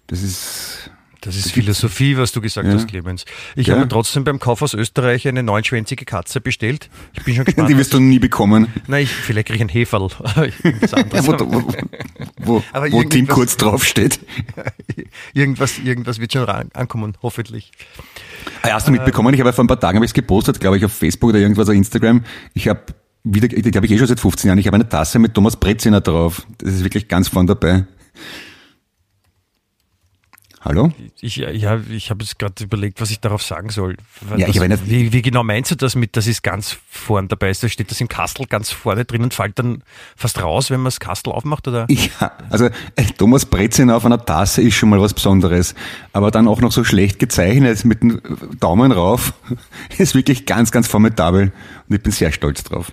Das 0.07 0.23
ist, 0.23 0.88
das 1.21 1.37
ist 1.37 1.51
Philosophie, 1.51 2.17
was 2.17 2.33
du 2.33 2.41
gesagt 2.41 2.69
ja. 2.69 2.75
hast, 2.75 2.87
Clemens. 2.87 3.25
Ich 3.57 3.67
ja. 3.67 3.77
habe 3.77 3.89
trotzdem 3.89 4.25
beim 4.25 4.39
Kauf 4.39 4.63
aus 4.63 4.75
Österreich 4.75 5.27
eine 5.27 5.43
neunschwänzige 5.43 6.05
Katze 6.05 6.41
bestellt. 6.41 6.89
Ich 7.15 7.25
bin 7.25 7.35
schon 7.35 7.45
gespannt. 7.47 7.69
Die 7.69 7.77
wirst 7.77 7.93
du 7.93 8.01
nie 8.01 8.19
bekommen. 8.19 8.69
Nein, 8.87 9.05
ich, 9.05 9.11
vielleicht 9.11 9.49
kriege 9.49 9.57
ich 9.57 9.63
ein 9.63 9.69
Heferl. 9.69 10.03
wo, 10.11 10.11
wo, 10.13 11.75
wo, 12.63 12.65
wo 12.91 13.03
Team 13.03 13.27
kurz 13.27 13.57
draufsteht. 13.57 14.21
irgendwas, 15.35 15.79
irgendwas 15.79 16.21
wird 16.21 16.33
schon 16.33 16.49
ankommen, 16.49 17.17
hoffentlich. 17.23 17.73
Ah, 18.63 18.71
hast 18.73 18.87
du 18.87 18.93
mitbekommen? 18.93 19.35
Ich 19.35 19.41
habe 19.41 19.53
vor 19.53 19.65
ein 19.65 19.69
paar 19.69 19.81
Tagen 19.81 19.97
habe 19.97 20.05
ich 20.05 20.11
es 20.11 20.15
gepostet, 20.15 20.61
glaube 20.61 20.77
ich, 20.77 20.85
auf 20.85 20.93
Facebook 20.93 21.31
oder 21.31 21.41
irgendwas 21.41 21.69
auf 21.69 21.75
Instagram. 21.75 22.23
Ich 22.55 22.69
habe 22.69 22.83
wieder, 23.25 23.49
die 23.49 23.77
habe 23.77 23.87
ich 23.87 23.93
eh 23.93 23.99
schon 23.99 24.07
seit 24.07 24.21
15 24.21 24.49
Jahren. 24.49 24.59
Ich 24.59 24.67
habe 24.67 24.77
eine 24.77 24.89
Tasse 24.89 25.19
mit 25.19 25.35
Thomas 25.35 25.57
Breziner 25.57 26.01
drauf. 26.01 26.47
Das 26.59 26.75
ist 26.75 26.85
wirklich 26.85 27.09
ganz 27.09 27.29
vorn 27.29 27.47
dabei. 27.47 27.85
Hallo? 30.61 30.93
Ich, 31.21 31.37
ja, 31.37 31.51
ich 31.51 32.11
habe 32.11 32.25
jetzt 32.25 32.39
gerade 32.39 32.65
überlegt, 32.65 33.01
was 33.01 33.11
ich 33.11 33.21
darauf 33.21 33.43
sagen 33.43 33.71
soll. 33.71 33.97
Ja, 34.37 34.49
ich 34.49 34.59
das, 34.59 34.87
wie, 34.87 35.13
wie, 35.13 35.23
genau 35.23 35.45
meinst 35.45 35.71
du 35.71 35.77
das 35.77 35.95
mit, 35.95 36.17
dass 36.17 36.27
es 36.27 36.43
ganz 36.43 36.77
vorne 36.91 37.29
dabei 37.29 37.51
ist? 37.51 37.63
Da 37.63 37.69
steht 37.69 37.91
das 37.91 38.01
im 38.01 38.09
Kastel 38.09 38.47
ganz 38.47 38.71
vorne 38.71 39.05
drin 39.05 39.23
und 39.23 39.35
fällt 39.35 39.59
dann 39.59 39.83
fast 40.17 40.43
raus, 40.43 40.71
wenn 40.71 40.81
man 40.81 40.87
das 40.87 40.99
Kastel 40.99 41.33
aufmacht, 41.33 41.69
oder? 41.69 41.87
Ja, 42.21 42.33
also 42.49 42.67
äh, 42.67 43.05
Thomas 43.17 43.45
Brezin 43.45 43.91
auf 43.91 44.07
einer 44.07 44.25
Tasse 44.25 44.63
ist 44.63 44.75
schon 44.75 44.89
mal 44.89 45.01
was 45.01 45.15
Besonderes. 45.15 45.75
Aber 46.13 46.31
dann 46.31 46.49
auch 46.49 46.61
noch 46.61 46.73
so 46.73 46.85
schlecht 46.85 47.19
gezeichnet 47.19 47.85
mit 47.85 48.03
dem 48.03 48.21
Daumen 48.59 48.93
rauf, 48.93 49.35
ist 49.99 50.15
wirklich 50.15 50.47
ganz, 50.47 50.71
ganz 50.71 50.89
formidabel. 50.89 51.53
Und 51.89 51.97
ich 51.97 52.03
bin 52.03 52.13
sehr 52.13 52.33
stolz 52.33 52.65
drauf. 52.65 52.93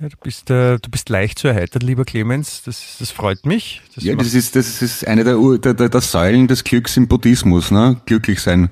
Ja, 0.00 0.08
du 0.08 0.16
bist, 0.22 0.48
äh, 0.48 0.78
du 0.78 0.90
bist 0.90 1.08
leicht 1.08 1.40
zu 1.40 1.48
erheitern, 1.48 1.82
lieber 1.82 2.04
Clemens. 2.04 2.62
Das, 2.62 2.96
das 3.00 3.10
freut 3.10 3.44
mich. 3.44 3.82
Das 3.96 4.04
ja, 4.04 4.14
das 4.14 4.32
ist, 4.32 4.54
das 4.54 4.80
ist 4.80 5.06
eine 5.06 5.24
der, 5.24 5.74
der, 5.74 5.88
der, 5.88 6.00
Säulen 6.00 6.46
des 6.46 6.62
Glücks 6.62 6.96
im 6.96 7.08
Buddhismus, 7.08 7.72
ne? 7.72 8.00
Glücklich 8.06 8.40
sein. 8.40 8.70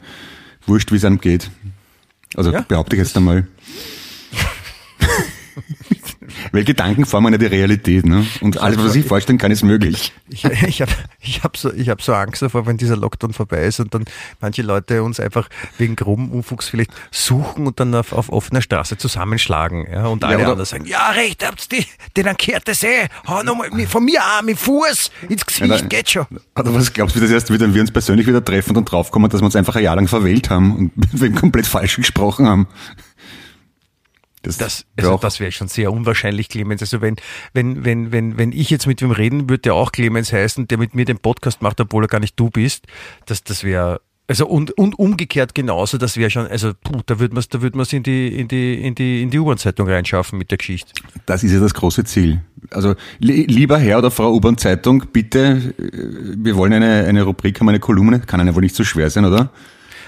Wurscht, 0.66 0.92
wie 0.92 0.96
es 0.96 1.04
einem 1.04 1.20
geht. 1.20 1.50
Also 2.36 2.52
ja, 2.52 2.60
behaupte 2.60 2.94
ich 2.94 3.02
jetzt 3.02 3.16
einmal. 3.16 3.46
Weil 6.52 6.64
Gedanken 6.64 7.06
formen 7.06 7.32
ja 7.32 7.38
die 7.38 7.46
Realität, 7.46 8.06
ne? 8.06 8.26
Und 8.40 8.58
alles, 8.58 8.78
was 8.78 8.94
ich 8.94 9.06
vorstellen 9.06 9.38
kann, 9.38 9.50
ist 9.50 9.62
möglich. 9.62 10.12
Ich, 10.28 10.44
ich, 10.44 10.62
ich 10.62 10.82
habe 10.82 10.92
ich 11.20 11.42
hab 11.42 11.56
so, 11.56 11.72
ich 11.72 11.88
hab 11.88 12.02
so 12.02 12.14
Angst 12.14 12.42
davor, 12.42 12.66
wenn 12.66 12.76
dieser 12.76 12.96
Lockdown 12.96 13.32
vorbei 13.32 13.64
ist 13.64 13.80
und 13.80 13.94
dann 13.94 14.04
manche 14.40 14.62
Leute 14.62 15.02
uns 15.02 15.20
einfach 15.20 15.48
wegen 15.78 15.96
groben 15.96 16.30
Unfugs 16.30 16.68
vielleicht 16.68 16.92
suchen 17.10 17.66
und 17.66 17.80
dann 17.80 17.94
auf, 17.94 18.12
auf 18.12 18.30
offener 18.30 18.62
Straße 18.62 18.96
zusammenschlagen. 18.96 19.86
Ja? 19.90 20.06
Und 20.06 20.24
alle 20.24 20.40
ja, 20.40 20.40
anderen 20.40 20.64
sagen, 20.64 20.86
ja, 20.86 21.10
recht 21.10 21.46
habt 21.46 21.72
ihr, 21.72 21.84
den 22.16 22.36
kehrt 22.36 22.68
das 22.68 22.82
eh, 22.82 23.08
hau 23.26 23.42
nochmal 23.42 23.70
von 23.86 24.04
mir 24.04 24.22
an, 24.22 24.44
mit 24.46 24.58
Fuß 24.58 25.10
ins 25.28 25.46
Gesicht, 25.46 25.68
ja, 25.68 25.80
geht 25.82 26.10
schon. 26.10 26.26
Oder 26.58 26.74
was 26.74 26.92
glaubst 26.92 27.16
du, 27.16 27.20
wie 27.20 27.24
das 27.24 27.32
erst 27.32 27.52
wieder, 27.52 27.72
wir 27.72 27.80
uns 27.80 27.90
persönlich 27.90 28.26
wieder 28.26 28.44
treffen 28.44 28.76
und 28.76 28.90
draufkommen, 28.90 29.30
dass 29.30 29.40
wir 29.40 29.46
uns 29.46 29.56
einfach 29.56 29.76
ein 29.76 29.84
Jahr 29.84 29.96
lang 29.96 30.08
verwählt 30.08 30.50
haben 30.50 30.76
und 30.76 30.92
wem 31.12 31.34
komplett 31.34 31.66
falsch 31.66 31.96
gesprochen 31.96 32.46
haben? 32.46 32.66
Das, 34.46 34.58
das, 34.58 34.86
also 34.96 35.18
das 35.18 35.40
wäre 35.40 35.52
schon 35.52 35.68
sehr 35.68 35.92
unwahrscheinlich, 35.92 36.48
Clemens. 36.48 36.80
Also 36.80 37.00
wenn, 37.00 37.16
wenn, 37.52 37.84
wenn, 37.84 38.12
wenn, 38.12 38.38
wenn 38.38 38.52
ich 38.52 38.70
jetzt 38.70 38.86
mit 38.86 39.02
wem 39.02 39.10
reden 39.10 39.50
würde, 39.50 39.62
der 39.62 39.74
auch 39.74 39.92
Clemens 39.92 40.32
heißen, 40.32 40.68
der 40.68 40.78
mit 40.78 40.94
mir 40.94 41.04
den 41.04 41.18
Podcast 41.18 41.62
macht, 41.62 41.80
obwohl 41.80 42.04
er 42.04 42.08
gar 42.08 42.20
nicht 42.20 42.38
du 42.38 42.50
bist, 42.50 42.86
das, 43.26 43.42
das 43.42 43.64
wäre 43.64 44.00
also 44.28 44.46
und, 44.46 44.76
und 44.76 44.98
umgekehrt 44.98 45.54
genauso, 45.54 45.98
das 45.98 46.16
wäre 46.16 46.30
schon, 46.30 46.48
also 46.48 46.72
puh, 46.82 47.00
da 47.06 47.20
würde 47.20 47.34
man 47.34 47.40
es 47.40 47.48
da 47.48 47.62
würd 47.62 47.76
in 47.92 48.02
die, 48.02 48.28
in 48.28 48.48
die, 48.48 48.74
in 48.82 48.94
die, 48.96 49.22
in 49.22 49.30
die 49.30 49.38
U-Bahn-Zeitung 49.38 49.88
reinschaffen 49.88 50.36
mit 50.36 50.50
der 50.50 50.58
Geschichte. 50.58 50.92
Das 51.26 51.44
ist 51.44 51.52
ja 51.52 51.60
das 51.60 51.74
große 51.74 52.04
Ziel. 52.04 52.40
Also 52.70 52.96
li 53.20 53.44
lieber 53.44 53.78
Herr 53.78 53.98
oder 53.98 54.10
Frau 54.10 54.32
U-Bahn-Zeitung, 54.32 55.04
bitte, 55.12 55.72
äh, 55.78 56.34
wir 56.38 56.56
wollen 56.56 56.72
eine, 56.72 57.04
eine 57.04 57.22
Rubrik 57.22 57.60
haben, 57.60 57.68
eine 57.68 57.78
Kolumne, 57.78 58.18
kann 58.20 58.44
ja 58.44 58.54
wohl 58.54 58.62
nicht 58.62 58.74
so 58.74 58.82
schwer 58.82 59.10
sein, 59.10 59.24
oder? 59.24 59.50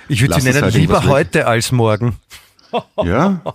Ich 0.09 0.21
würde 0.21 0.35
sie 0.41 0.49
nennen, 0.49 0.63
halt 0.63 0.75
lieber 0.75 1.05
heute 1.05 1.47
als 1.47 1.71
morgen. 1.71 2.17
Ja. 3.05 3.41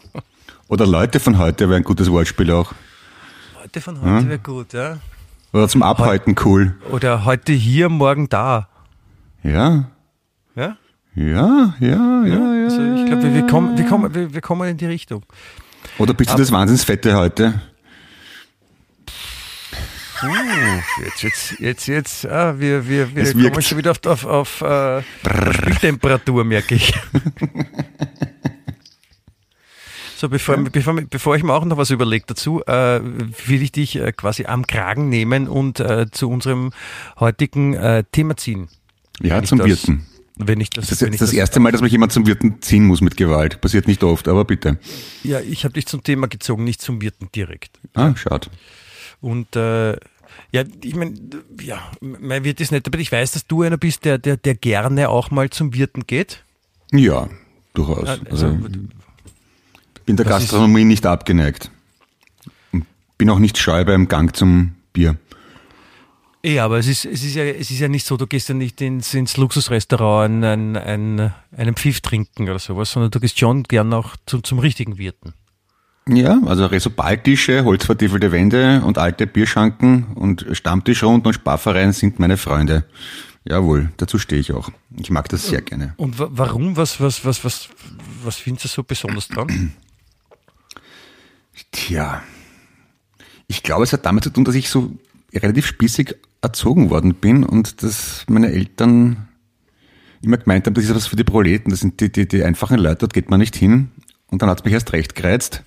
Oder 0.74 0.88
Leute 0.88 1.20
von 1.20 1.38
heute 1.38 1.70
wäre 1.70 1.78
ein 1.78 1.84
gutes 1.84 2.10
Wortspiel 2.10 2.50
auch. 2.50 2.74
Leute 3.62 3.80
von 3.80 4.02
heute 4.02 4.24
ja? 4.24 4.28
wäre 4.28 4.40
gut, 4.40 4.74
ja. 4.74 4.98
Oder 5.52 5.68
zum 5.68 5.84
Abhalten 5.84 6.36
cool. 6.46 6.76
Oder 6.90 7.26
heute 7.26 7.54
hier, 7.54 7.90
morgen 7.90 8.28
da. 8.28 8.70
Ja. 9.44 9.92
Ja? 10.56 10.76
Ja, 11.14 11.76
ja, 11.80 12.26
ja, 12.26 12.26
ja. 12.26 12.64
Also 12.64 12.82
ich 12.82 13.06
glaube, 13.06 13.22
wir, 13.22 13.36
wir, 13.36 13.46
kommen, 13.46 13.78
wir, 13.78 13.86
kommen, 13.86 14.16
wir, 14.16 14.34
wir 14.34 14.42
kommen 14.42 14.68
in 14.68 14.78
die 14.78 14.88
Richtung. 14.88 15.24
Oder 16.00 16.16
bist 16.16 16.34
du 16.34 16.38
das 16.38 16.52
Wahnsinnsfette 16.52 17.16
heute? 17.16 17.62
Uh, 20.24 21.04
jetzt, 21.04 21.22
jetzt, 21.22 21.60
jetzt, 21.60 21.88
jetzt, 21.88 22.26
ah, 22.26 22.60
wir, 22.60 22.88
wir, 22.88 23.16
wir 23.16 23.52
kommen 23.52 23.62
schon 23.62 23.78
wieder 23.78 23.92
auf, 23.92 24.04
auf, 24.08 24.26
auf 24.26 24.62
äh, 24.62 25.04
Temperatur, 25.80 26.44
merke 26.44 26.74
ich. 26.74 26.96
so, 30.24 30.30
bevor, 30.30 30.56
ja. 30.56 30.64
bevor, 30.72 31.02
bevor 31.02 31.36
ich 31.36 31.44
mir 31.44 31.54
auch 31.54 31.66
noch 31.66 31.76
was 31.76 31.90
überlege 31.90 32.24
dazu, 32.28 32.64
äh, 32.66 33.02
will 33.02 33.62
ich 33.62 33.74
dich 33.74 33.98
äh, 33.98 34.14
quasi 34.14 34.46
am 34.46 34.66
Kragen 34.66 35.10
nehmen 35.10 35.50
und 35.50 35.82
äh, 35.82 36.06
zu 36.10 36.30
unserem 36.30 36.72
heutigen 37.20 37.74
äh, 37.74 38.06
Thema 38.10 38.38
ziehen. 38.38 38.70
Ja, 39.20 39.44
zum 39.44 39.60
das, 39.60 39.68
Wirten. 39.68 40.06
Wenn 40.38 40.62
ich 40.62 40.70
das, 40.70 40.88
das 40.88 41.02
ist 41.02 41.12
das, 41.12 41.20
das 41.20 41.34
erste 41.34 41.60
Mal, 41.60 41.74
dass 41.74 41.82
mich 41.82 41.92
jemand 41.92 42.14
zum 42.14 42.26
Wirten 42.26 42.62
ziehen 42.62 42.86
muss 42.86 43.02
mit 43.02 43.18
Gewalt. 43.18 43.60
Passiert 43.60 43.86
nicht 43.86 44.02
oft, 44.02 44.30
aber 44.30 44.46
bitte. 44.46 44.80
Ja, 45.24 45.42
ich 45.42 45.66
habe 45.66 45.74
dich 45.74 45.88
zum 45.88 46.04
Thema 46.04 46.28
gezogen, 46.28 46.64
nicht 46.64 46.82
zum 46.82 47.02
Wirten 47.02 47.28
direkt. 47.36 47.78
Ah, 47.94 48.16
schade. 48.16 48.48
Und 49.20 49.58
äh, 49.58 49.92
ja, 50.54 50.64
ich 50.82 50.96
meine, 50.96 51.16
ja, 51.62 51.92
mein 52.00 52.46
Wirt 52.46 52.62
ist 52.62 52.72
nicht, 52.72 52.88
aber 52.88 52.98
ich 52.98 53.12
weiß, 53.12 53.34
dass 53.34 53.46
du 53.46 53.64
einer 53.64 53.78
bist, 53.78 54.06
der, 54.06 54.20
der, 54.20 54.38
der 54.38 54.56
gerne 54.56 55.10
auch 55.10 55.32
mal 55.32 55.50
zum 55.50 55.74
Wirten 55.74 56.08
geht. 56.08 56.46
Ja, 56.94 57.28
durchaus. 57.74 58.08
Also, 58.08 58.46
also 58.46 58.60
bin 60.06 60.18
der 60.18 60.26
Gastronomie 60.26 60.82
ist, 60.82 60.88
nicht 60.88 61.06
abgeneigt. 61.06 61.72
Bin 63.18 63.30
auch 63.30 63.40
nicht 63.40 63.58
scheu 63.58 63.86
beim 63.86 64.08
Gang 64.08 64.36
zum 64.36 64.74
Bier. 64.92 65.18
Ja, 66.46 66.66
aber 66.66 66.78
es 66.78 66.88
ist, 66.88 67.06
es 67.06 67.24
ist 67.24 67.36
ja, 67.36 67.44
es 67.46 67.72
ist 67.72 67.80
ja 67.80 67.88
nicht 67.88 68.06
so, 68.06 68.18
du 68.18 68.28
gehst 68.28 68.50
ja 68.50 68.56
nicht 68.56 68.82
ins, 68.82 69.14
ins 69.14 69.38
Luxusrestaurant 69.38 70.44
einen, 70.44 70.76
einen, 70.76 71.34
einen 71.56 71.76
Pfiff 71.76 72.02
trinken 72.02 72.50
oder 72.50 72.60
sowas, 72.60 72.92
sondern 72.92 73.12
du 73.12 73.22
gehst 73.22 73.40
schon 73.40 73.64
gern 73.64 73.94
auch 73.94 74.18
zum, 74.26 74.44
zum 74.44 74.60
richtigen 74.60 74.98
Wirten. 74.98 75.34
Ja, 76.10 76.42
also 76.46 76.66
Resobaltische, 76.66 77.64
holzvertiefelte 77.64 78.34
Wände 78.34 78.82
und 78.84 78.98
alte 78.98 79.26
Bierschanken 79.26 80.08
und 80.16 80.46
Stammtischrunden 80.52 81.28
und 81.28 81.34
Sparvereien 81.34 81.94
sind 81.94 82.20
meine 82.20 82.36
Freunde. 82.36 82.84
Jawohl, 83.46 83.92
dazu 83.96 84.20
stehe 84.20 84.42
ich 84.42 84.52
auch. 84.52 84.70
Ich 85.00 85.12
mag 85.12 85.30
das 85.30 85.48
sehr 85.48 85.62
gerne. 85.62 85.94
Und 85.96 86.16
warum? 86.18 86.76
Was, 86.76 87.00
was, 87.00 87.24
was, 87.24 87.46
was, 87.46 87.70
was 88.24 88.36
findest 88.36 88.66
du 88.66 88.70
so 88.70 88.84
besonders 88.84 89.30
dran? 89.30 89.74
Tja, 91.72 92.24
ich 93.48 93.64
glaube, 93.64 93.84
es 93.84 93.94
hat 93.94 94.06
damit 94.06 94.24
zu 94.24 94.30
tun, 94.30 94.46
dass 94.46 94.56
ich 94.56 94.70
so 94.70 94.92
relativ 95.34 95.66
spießig 95.66 96.16
erzogen 96.42 96.90
worden 96.90 97.14
bin 97.16 97.44
und 97.44 97.84
dass 97.84 98.26
meine 98.28 98.52
Eltern 98.52 99.28
immer 100.22 100.38
gemeint 100.38 100.66
haben, 100.66 100.74
das 100.74 100.86
ist 100.86 100.96
was 100.96 101.08
für 101.08 101.16
die 101.16 101.24
Proleten, 101.24 101.70
das 101.70 101.82
sind 101.82 102.00
die, 102.00 102.12
die, 102.12 102.28
die 102.28 102.44
einfachen 102.44 102.78
Leute, 102.78 103.00
dort 103.00 103.14
geht 103.14 103.30
man 103.30 103.40
nicht 103.40 103.56
hin. 103.56 103.92
Und 104.28 104.42
dann 104.42 104.50
hat 104.50 104.60
es 104.60 104.66
mich 104.66 104.74
erst 104.74 104.94
recht 104.94 105.16
gereizt. 105.16 105.64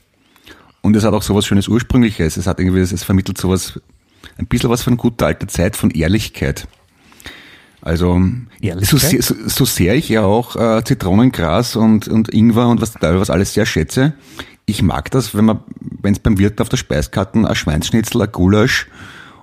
Und 0.82 0.96
es 0.96 1.04
hat 1.04 1.14
auch 1.14 1.22
sowas 1.22 1.46
Schönes 1.46 1.68
Ursprüngliches. 1.68 2.36
Es 2.36 2.46
hat 2.46 2.58
irgendwie, 2.58 2.80
es 2.80 3.04
vermittelt 3.04 3.38
sowas, 3.38 3.80
ein 4.38 4.46
bisschen 4.46 4.70
was 4.70 4.82
von 4.82 4.96
guter 4.96 5.26
alter 5.26 5.48
Zeit, 5.48 5.76
von 5.76 5.90
Ehrlichkeit. 5.90 6.66
Also 7.86 8.20
so, 8.80 8.98
so, 8.98 9.64
sehr 9.64 9.94
ich 9.94 10.08
ja 10.08 10.24
auch 10.24 10.56
äh, 10.56 10.82
Zitronengras 10.82 11.76
und, 11.76 12.08
und 12.08 12.34
Ingwer 12.34 12.66
und 12.66 12.80
was, 12.80 12.94
was 13.00 13.30
alles 13.30 13.54
sehr 13.54 13.64
schätze, 13.64 14.14
ich 14.64 14.82
mag 14.82 15.08
das, 15.12 15.36
wenn 15.36 15.44
man, 15.44 15.60
wenn 16.02 16.12
es 16.12 16.18
beim 16.18 16.36
Wirt 16.36 16.60
auf 16.60 16.68
der 16.68 16.78
Speiskarten 16.78 17.46
ein 17.46 17.54
Schweinsschnitzel, 17.54 18.22
ein 18.22 18.32
Gulasch 18.32 18.88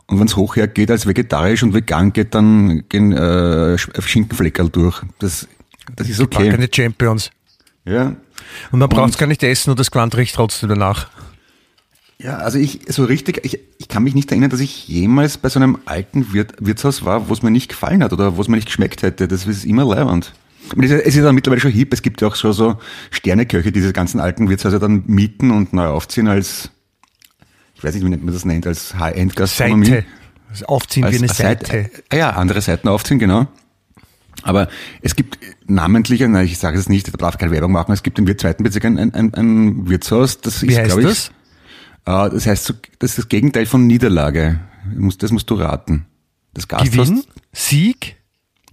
und 0.07 0.19
wenn 0.19 0.27
es 0.27 0.35
hochher 0.35 0.67
geht 0.67 0.91
als 0.91 1.07
vegetarisch 1.07 1.63
und 1.63 1.73
vegan 1.73 2.11
geht, 2.11 2.35
dann 2.35 2.83
gehen 2.89 3.13
äh, 3.13 3.77
Schinkenfleckerl 3.77 4.67
durch. 4.67 5.01
Das, 5.19 5.47
das 5.95 6.09
ist 6.09 6.19
okay. 6.19 6.49
Keine 6.49 6.67
Champions. 6.69 7.31
Ja. 7.85 8.13
Und 8.73 8.79
man 8.79 8.89
braucht 8.89 9.11
es 9.11 9.17
gar 9.17 9.27
nicht 9.27 9.41
essen 9.43 9.69
und 9.69 9.79
das 9.79 9.89
Quant 9.89 10.17
riecht 10.17 10.35
trotzdem 10.35 10.67
danach. 10.67 11.07
Ja, 12.19 12.37
also 12.37 12.57
ich, 12.57 12.81
so 12.87 13.03
richtig, 13.03 13.41
ich, 13.43 13.59
ich 13.77 13.87
kann 13.87 14.03
mich 14.03 14.15
nicht 14.15 14.31
erinnern, 14.31 14.49
dass 14.49 14.59
ich 14.59 14.87
jemals 14.87 15.37
bei 15.37 15.49
so 15.49 15.59
einem 15.59 15.79
alten 15.85 16.31
Wirt, 16.33 16.53
Wirtshaus 16.59 17.03
war, 17.03 17.27
wo 17.27 17.33
es 17.33 17.41
mir 17.41 17.51
nicht 17.51 17.69
gefallen 17.69 18.03
hat 18.03 18.13
oder 18.13 18.37
wo 18.37 18.41
es 18.41 18.47
mir 18.47 18.55
nicht 18.55 18.67
geschmeckt 18.67 19.01
hätte. 19.01 19.27
Das 19.27 19.45
ist 19.45 19.65
immer 19.65 19.85
leibend. 19.85 20.33
Es 20.77 20.91
ist 20.91 21.15
ja 21.15 21.31
mittlerweile 21.33 21.59
schon 21.59 21.71
hip. 21.71 21.91
Es 21.91 22.01
gibt 22.01 22.21
ja 22.21 22.29
auch 22.29 22.35
so, 22.35 22.53
so 22.53 22.77
Sterneköche, 23.11 23.71
die 23.71 23.79
diese 23.79 23.91
ganzen 23.91 24.21
alten 24.21 24.49
Wirtshäuser 24.49 24.79
dann 24.79 25.03
mieten 25.07 25.51
und 25.51 25.73
neu 25.73 25.87
aufziehen 25.87 26.27
als 26.27 26.69
ich 27.83 27.87
weiß 27.87 27.95
nicht, 27.95 28.05
wie 28.05 28.09
man 28.15 28.33
das 28.33 28.45
nennt, 28.45 28.65
als 28.65 28.95
High-End-Gastronomie. 28.95 29.87
Seite. 29.87 30.05
Aufziehen 30.69 31.03
als 31.03 31.15
wie 31.15 31.19
eine 31.19 31.27
Seite. 31.27 31.65
Seite. 31.65 31.89
Ah 32.09 32.15
ja, 32.15 32.29
andere 32.29 32.61
Seiten 32.61 32.87
aufziehen, 32.87 33.19
genau. 33.19 33.47
Aber 34.41 34.69
es 35.01 35.17
gibt 35.17 35.37
namentliche, 35.67 36.29
nein, 36.29 36.45
ich 36.45 36.57
sage 36.59 36.79
es 36.79 36.87
nicht, 36.87 37.09
da 37.09 37.17
darf 37.17 37.37
keine 37.37 37.51
Werbung 37.51 37.73
machen, 37.73 37.91
es 37.91 38.01
gibt 38.01 38.19
im 38.19 38.37
zweiten 38.37 38.63
Bezirk 38.63 38.85
ein, 38.85 39.13
ein, 39.13 39.33
ein 39.33 39.89
Wirtshaus, 39.89 40.39
das 40.39 40.61
wie 40.61 40.67
ist, 40.67 40.83
glaube 40.85 41.01
ich. 41.01 41.07
Das? 41.07 41.31
Äh, 42.05 42.29
das 42.29 42.45
heißt, 42.47 42.73
das 42.99 43.11
ist 43.11 43.17
das 43.17 43.29
Gegenteil 43.29 43.65
von 43.65 43.87
Niederlage. 43.87 44.59
Das 45.19 45.31
musst 45.31 45.49
du 45.49 45.55
raten. 45.55 46.05
Das 46.53 46.67
Gasthaus. 46.67 46.91
Gewinn? 46.91 47.23
Sieg? 47.51 48.17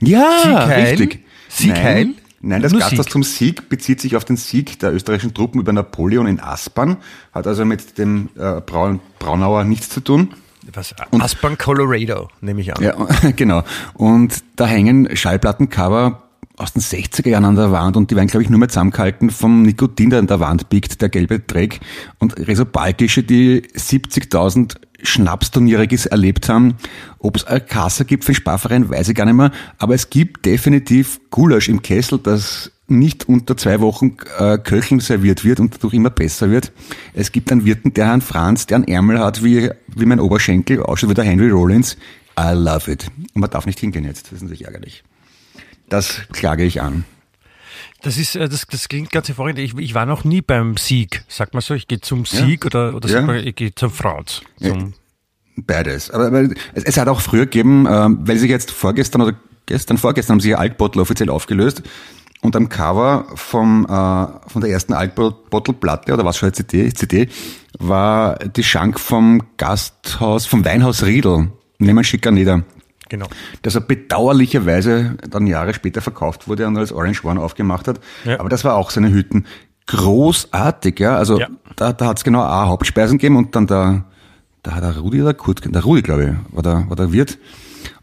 Ja, 0.01 0.67
Sieg 0.67 0.77
richtig. 0.77 1.25
Sieg 1.49 1.77
Heil? 1.77 2.15
Nein, 2.43 2.63
das 2.63 2.73
Gasthaus 2.73 3.07
zum 3.07 3.23
Sieg 3.23 3.69
bezieht 3.69 4.01
sich 4.01 4.17
auf 4.17 4.25
den 4.25 4.37
Sieg 4.37 4.79
der 4.79 4.95
österreichischen 4.95 5.35
Truppen 5.35 5.61
über 5.61 5.73
Napoleon 5.73 6.27
in 6.27 6.41
Aspern, 6.41 6.97
hat 7.33 7.47
also 7.47 7.67
mit 7.67 7.99
dem 7.99 8.31
äh, 8.37 8.63
Braun, 8.63 9.01
Braunauer 9.19 9.65
nichts 9.65 9.91
zu 9.91 10.01
tun. 10.01 10.35
Was? 10.73 10.95
Aspern, 11.11 11.59
Colorado, 11.59 12.31
nehme 12.41 12.61
ich 12.63 12.75
an. 12.75 12.83
Ja, 12.83 12.95
genau. 13.37 13.63
Und 13.95 14.43
da 14.57 14.67
hängen 14.67 15.15
Schallplattencover 15.17 16.30
aus 16.57 16.73
den 16.73 16.83
60er 16.83 17.29
Jahren 17.29 17.45
an 17.45 17.57
der 17.57 17.73
Wand 17.73 17.97
und 17.97 18.11
die 18.11 18.17
werden, 18.17 18.29
glaube 18.29 18.43
ich, 18.43 18.51
nur 18.51 18.59
mehr 18.59 18.69
zusammengehalten 18.69 19.31
vom 19.31 19.63
Nikotin, 19.63 20.11
der 20.11 20.19
an 20.19 20.27
der 20.27 20.41
Wand 20.41 20.69
biegt, 20.69 21.01
der 21.01 21.09
gelbe 21.09 21.41
Dreck. 21.41 21.81
Und 22.19 22.37
Resobaltische, 22.37 23.23
die 23.23 23.63
70.000 23.63 24.77
Schnapsturniere 25.03 25.89
erlebt 26.11 26.49
haben. 26.49 26.75
Ob 27.19 27.37
es 27.37 27.45
eine 27.45 27.61
Kasse 27.61 28.05
gibt 28.05 28.25
für 28.25 28.33
den 28.33 28.37
Sparverein, 28.37 28.91
weiß 28.91 29.09
ich 29.09 29.15
gar 29.15 29.25
nicht 29.25 29.35
mehr. 29.35 29.53
Aber 29.79 29.95
es 29.95 30.11
gibt 30.11 30.45
definitiv 30.45 31.21
Gulasch 31.31 31.69
im 31.69 31.81
Kessel, 31.81 32.19
das 32.19 32.71
nicht 32.89 33.29
unter 33.29 33.57
zwei 33.57 33.81
Wochen 33.81 34.17
äh, 34.39 34.59
Köcheln 34.59 35.01
serviert 35.01 35.45
wird 35.45 35.61
und 35.61 35.75
dadurch 35.75 35.95
immer 35.95 36.11
besser 36.11 36.51
wird. 36.51 36.73
Es 37.15 37.33
gibt 37.33 37.51
einen 37.53 37.65
Wirten, 37.65 37.95
der 37.95 38.07
Herrn 38.07 38.21
Franz, 38.21 38.67
der 38.67 38.77
einen 38.77 38.89
Ärmel 38.89 39.21
hat 39.21 39.45
wie, 39.45 39.71
wie 39.95 40.05
mein 40.07 40.21
Oberschenkel, 40.21 40.83
ausschaut 40.83 41.11
wie 41.11 41.15
der 41.15 41.25
Henry 41.25 41.51
Rollins. 41.51 41.97
I 42.39 42.53
love 42.53 42.91
it. 42.91 43.07
Und 43.35 43.41
man 43.41 43.51
darf 43.51 43.67
nicht 43.67 43.79
hingehen 43.79 44.05
jetzt. 44.05 44.27
Das 44.27 44.35
ist 44.35 44.43
natürlich 44.43 44.65
ärgerlich. 44.65 45.05
Das 45.91 46.23
klage 46.33 46.65
ich 46.65 46.81
an. 46.81 47.05
Das 48.03 48.17
ist, 48.17 48.37
äh, 48.37 48.49
das, 48.49 48.67
das 48.67 48.89
klingt 48.89 49.11
ganz 49.11 49.29
hervorragend. 49.29 49.59
Ich, 49.59 49.77
ich 49.77 49.95
war 49.95 50.07
noch 50.07 50.25
nie 50.25 50.41
beim 50.41 50.77
Sieg. 50.79 51.25
Sag 51.29 51.53
mal 51.53 51.61
so, 51.61 51.75
ich 51.75 51.87
gehe 51.87 52.01
zum 52.01 52.25
Sieg 52.25 52.65
ja. 52.65 52.67
oder, 52.67 52.95
oder 52.97 53.09
ja. 53.09 53.21
mal, 53.21 53.47
ich 53.47 53.55
gehe 53.55 53.75
zum 53.75 53.91
Franz. 53.91 54.41
Zum 54.59 54.95
Beides. 55.57 56.11
Aber, 56.11 56.29
aber 56.29 56.49
es, 56.75 56.85
es, 56.85 56.97
hat 56.97 57.09
auch 57.09 57.21
früher 57.21 57.45
gegeben, 57.45 57.87
äh, 57.87 57.91
weil 57.91 58.39
sich 58.39 58.51
jetzt 58.51 58.71
vorgestern 58.71 59.21
oder 59.21 59.35
gestern, 59.67 59.99
vorgestern 59.99 60.35
haben 60.35 60.41
sich 60.41 60.57
Altbottle 60.57 61.03
offiziell 61.03 61.29
aufgelöst. 61.29 61.83
Und 62.41 62.57
am 62.57 62.71
Cover 62.71 63.27
vom, 63.35 63.85
äh, 63.85 63.89
von 63.89 64.63
der 64.63 64.71
ersten 64.71 64.95
Altbottle-Platte, 64.95 66.15
oder 66.15 66.25
was 66.25 66.39
schon 66.39 66.47
eine 66.47 66.55
CD, 66.55 66.95
CD, 66.95 67.29
war 67.79 68.39
die 68.39 68.65
Schank 68.65 68.99
vom 68.99 69.43
Gasthaus, 69.59 70.47
vom 70.47 70.65
Weinhaus 70.65 71.05
Riedel, 71.05 71.51
nehmen 71.79 72.03
Schicker 72.03 72.31
nieder. 72.31 72.63
Genau. 73.11 73.27
Das 73.63 73.75
er 73.75 73.81
bedauerlicherweise 73.83 75.17
dann 75.29 75.47
Jahre 75.47 75.75
später 75.75 76.01
verkauft 76.01 76.49
wurde 76.49 76.67
und 76.67 76.79
als 76.79 76.93
Orange 76.93 77.25
One 77.25 77.41
aufgemacht 77.41 77.89
hat. 77.89 78.01
Ja. 78.25 78.39
Aber 78.39 78.49
das 78.49 78.65
war 78.65 78.77
auch 78.77 78.91
seine 78.91 79.11
Hütten. 79.11 79.47
Großartig, 79.87 81.01
ja. 81.01 81.17
Also 81.17 81.41
ja. 81.41 81.49
da, 81.75 81.93
da 81.93 82.07
hat 82.07 82.19
es 82.19 82.25
genau 82.25 82.41
A 82.41 82.69
Hauptspeisen 82.69 83.19
gegeben 83.19 83.37
und 83.37 83.57
dann 83.57 83.67
der, 83.67 84.05
da 84.63 84.75
hat 84.77 84.85
der 84.85 84.97
Rudi 84.97 85.21
oder 85.21 85.35
Kurt, 85.35 85.63
der 85.65 85.83
Rudi, 85.83 86.03
glaube 86.03 86.25
ich, 86.25 86.55
war 86.55 86.63
der, 86.63 86.89
war 86.89 86.97
der 86.97 87.13
Wirt. 87.13 87.39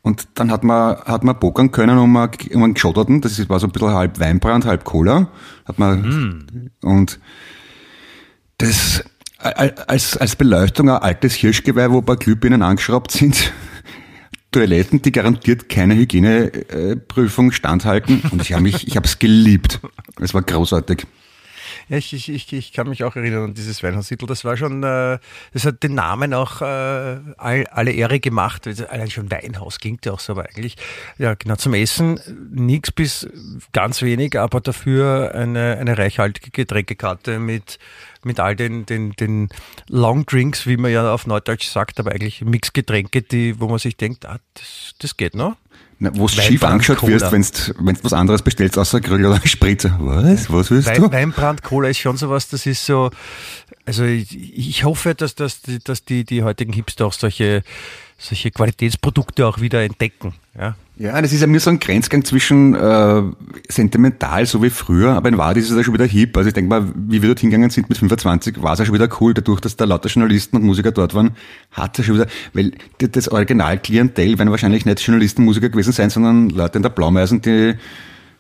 Und 0.02 0.28
dann 0.36 0.52
hat 0.52 0.66
man, 0.66 0.98
hat 0.98 1.24
man 1.24 1.40
pokern 1.40 1.72
können 1.72 1.98
um, 1.98 2.16
um 2.16 2.64
einen 2.64 2.74
geschotterten, 2.74 3.22
das 3.22 3.48
war 3.48 3.60
so 3.60 3.68
ein 3.68 3.72
bisschen 3.72 3.94
halb 3.94 4.20
Weinbrand, 4.20 4.66
halb 4.66 4.84
Cola. 4.84 5.30
Hat 5.66 5.80
man, 5.80 6.02
mm. 6.02 6.86
und 6.86 7.20
Das 8.58 9.04
als, 9.40 10.18
als 10.18 10.36
Beleuchtung 10.36 10.90
ein 10.90 11.02
altes 11.02 11.36
Hirschgeweih, 11.36 11.92
wo 11.92 12.00
ein 12.00 12.06
paar 12.06 12.18
Glühbirnen 12.18 12.62
angeschraubt 12.62 13.12
sind. 13.12 13.54
Toiletten, 14.52 15.02
die 15.02 15.12
garantiert 15.12 15.70
keine 15.70 15.96
Hygieneprüfung 15.96 17.52
standhalten. 17.52 18.22
Und 18.32 18.42
ich 18.42 18.54
habe 18.54 18.64
mich, 18.64 18.88
ich 18.88 18.96
habe 18.96 19.06
es 19.06 19.20
geliebt. 19.20 19.80
Es 20.20 20.34
war 20.34 20.42
großartig. 20.42 21.06
Ja, 21.90 21.98
ich, 21.98 22.14
ich, 22.14 22.52
ich, 22.52 22.74
kann 22.74 22.90
mich 22.90 23.06
auch 23.06 23.16
erinnern 23.16 23.46
an 23.46 23.54
dieses 23.54 23.82
Weinhaussiedl. 23.82 24.26
Das 24.26 24.44
war 24.44 24.58
schon, 24.58 24.84
äh, 24.84 25.20
das 25.54 25.66
hat 25.66 25.84
den 25.84 25.96
Namen 25.96 26.34
auch 26.34 26.62
äh, 26.62 26.66
all, 27.38 27.66
alle 27.68 27.92
Ehre 27.92 28.20
gemacht. 28.20 28.68
Allein 28.90 29.10
schon 29.10 29.32
Weinhaus 29.32 29.80
klingt 29.80 30.06
ja 30.06 30.12
auch 30.12 30.20
so, 30.20 30.34
aber 30.34 30.50
eigentlich, 30.50 30.76
ja, 31.18 31.34
genau, 31.36 31.56
zum 31.56 31.74
Essen 31.74 32.20
nichts 32.52 32.92
bis 32.92 33.28
ganz 33.72 34.02
wenig, 34.02 34.38
aber 34.38 34.60
dafür 34.60 35.34
eine, 35.34 35.78
eine 35.78 35.98
reichhaltige 35.98 36.52
Getränkekarte 36.52 37.40
mit 37.40 37.80
mit 38.28 38.40
all 38.40 38.56
den, 38.56 38.86
den, 38.86 39.14
den 39.14 39.50
Long 39.90 40.26
Drinks, 40.26 40.68
wie 40.68 40.78
man 40.78 40.92
ja 40.92 41.12
auf 41.12 41.26
Neudeutsch 41.26 41.68
sagt, 41.68 42.00
aber 42.00 42.12
eigentlich 42.12 42.42
Mixgetränke, 42.42 43.24
die, 43.24 43.60
wo 43.60 43.68
man 43.68 43.80
sich 43.80 43.98
denkt, 43.98 44.26
ah, 44.26 44.40
das, 44.54 44.94
das 45.00 45.18
geht 45.18 45.36
noch. 45.36 45.56
Na, 46.00 46.12
wo 46.14 46.28
du 46.28 46.34
schief 46.34 46.64
angeschaut 46.64 47.02
wirst, 47.08 47.74
wenn 47.80 47.96
du 47.96 48.04
was 48.04 48.14
anderes 48.14 48.44
bestellst, 48.44 48.78
außer 48.78 49.02
Grill 49.02 49.26
oder 49.26 49.42
Spritzer. 49.46 49.98
Was? 50.00 50.52
Was 50.52 50.70
willst 50.70 50.88
Wein, 50.88 51.02
du? 51.02 51.12
Weinbrand 51.12 51.64
Cola 51.64 51.90
ist 51.90 51.98
schon 51.98 52.18
sowas, 52.18 52.50
das 52.50 52.68
ist 52.68 52.86
so, 52.86 53.10
also 53.86 54.04
ich, 54.04 54.38
ich 54.38 54.84
hoffe, 54.84 55.16
dass, 55.16 55.34
dass, 55.34 55.62
dass 55.84 56.06
die, 56.06 56.24
die 56.24 56.44
heutigen 56.44 56.72
Hipster 56.72 57.08
auch 57.08 57.14
solche, 57.14 57.64
solche 58.18 58.52
Qualitätsprodukte 58.52 59.46
auch 59.46 59.62
wieder 59.62 59.84
entdecken. 59.84 60.34
Ja, 60.58 60.76
ja 60.98 61.22
das 61.22 61.34
ist 61.34 61.42
ja 61.42 61.48
mir 61.48 61.60
so 61.60 61.70
ein 61.70 61.80
Grenzgang 61.80 62.26
zwischen 62.26 62.74
äh, 62.74 63.22
sentimental, 63.70 64.46
so 64.46 64.64
wie 64.64 64.72
früher, 64.72 65.14
aber 65.14 65.30
in 65.30 65.38
Wahrheit 65.38 65.58
ist 65.58 65.70
es 65.70 65.78
ja 65.78 65.84
schon 65.84 65.94
wieder 65.94 66.06
hip. 66.06 66.36
Also 66.36 66.48
ich 66.48 66.54
denke 66.54 66.70
mal, 66.70 66.92
wie 66.96 67.22
wir 67.22 67.30
dort 67.30 67.40
hingegangen 67.40 67.70
sind 67.70 67.90
mit 67.90 67.98
25, 67.98 68.62
war 68.62 68.74
es 68.74 68.80
ja 68.80 68.86
schon 68.86 68.96
wieder 68.96 69.10
cool, 69.22 69.34
dadurch, 69.34 69.62
dass 69.62 69.76
da 69.76 69.86
lauter 69.86 70.10
Journalisten 70.10 70.58
und 70.58 70.64
Musiker 70.64 70.92
dort 70.92 71.14
waren, 71.14 71.32
hat 71.72 72.00
es 72.00 72.06
schon 72.06 72.16
wieder, 72.16 72.28
weil 72.54 72.72
das 72.98 73.30
Originalklientel 73.30 74.40
werden 74.40 74.50
wahrscheinlich 74.50 74.86
nicht 74.86 75.00
Journalisten, 75.00 75.44
Musiker 75.44 75.70
gewesen 75.70 75.94
sein, 75.94 76.10
sondern 76.10 76.50
Leute 76.50 76.80
in 76.80 76.84
der 76.84 76.90
Blaumeisen, 76.90 77.42
die 77.42 77.76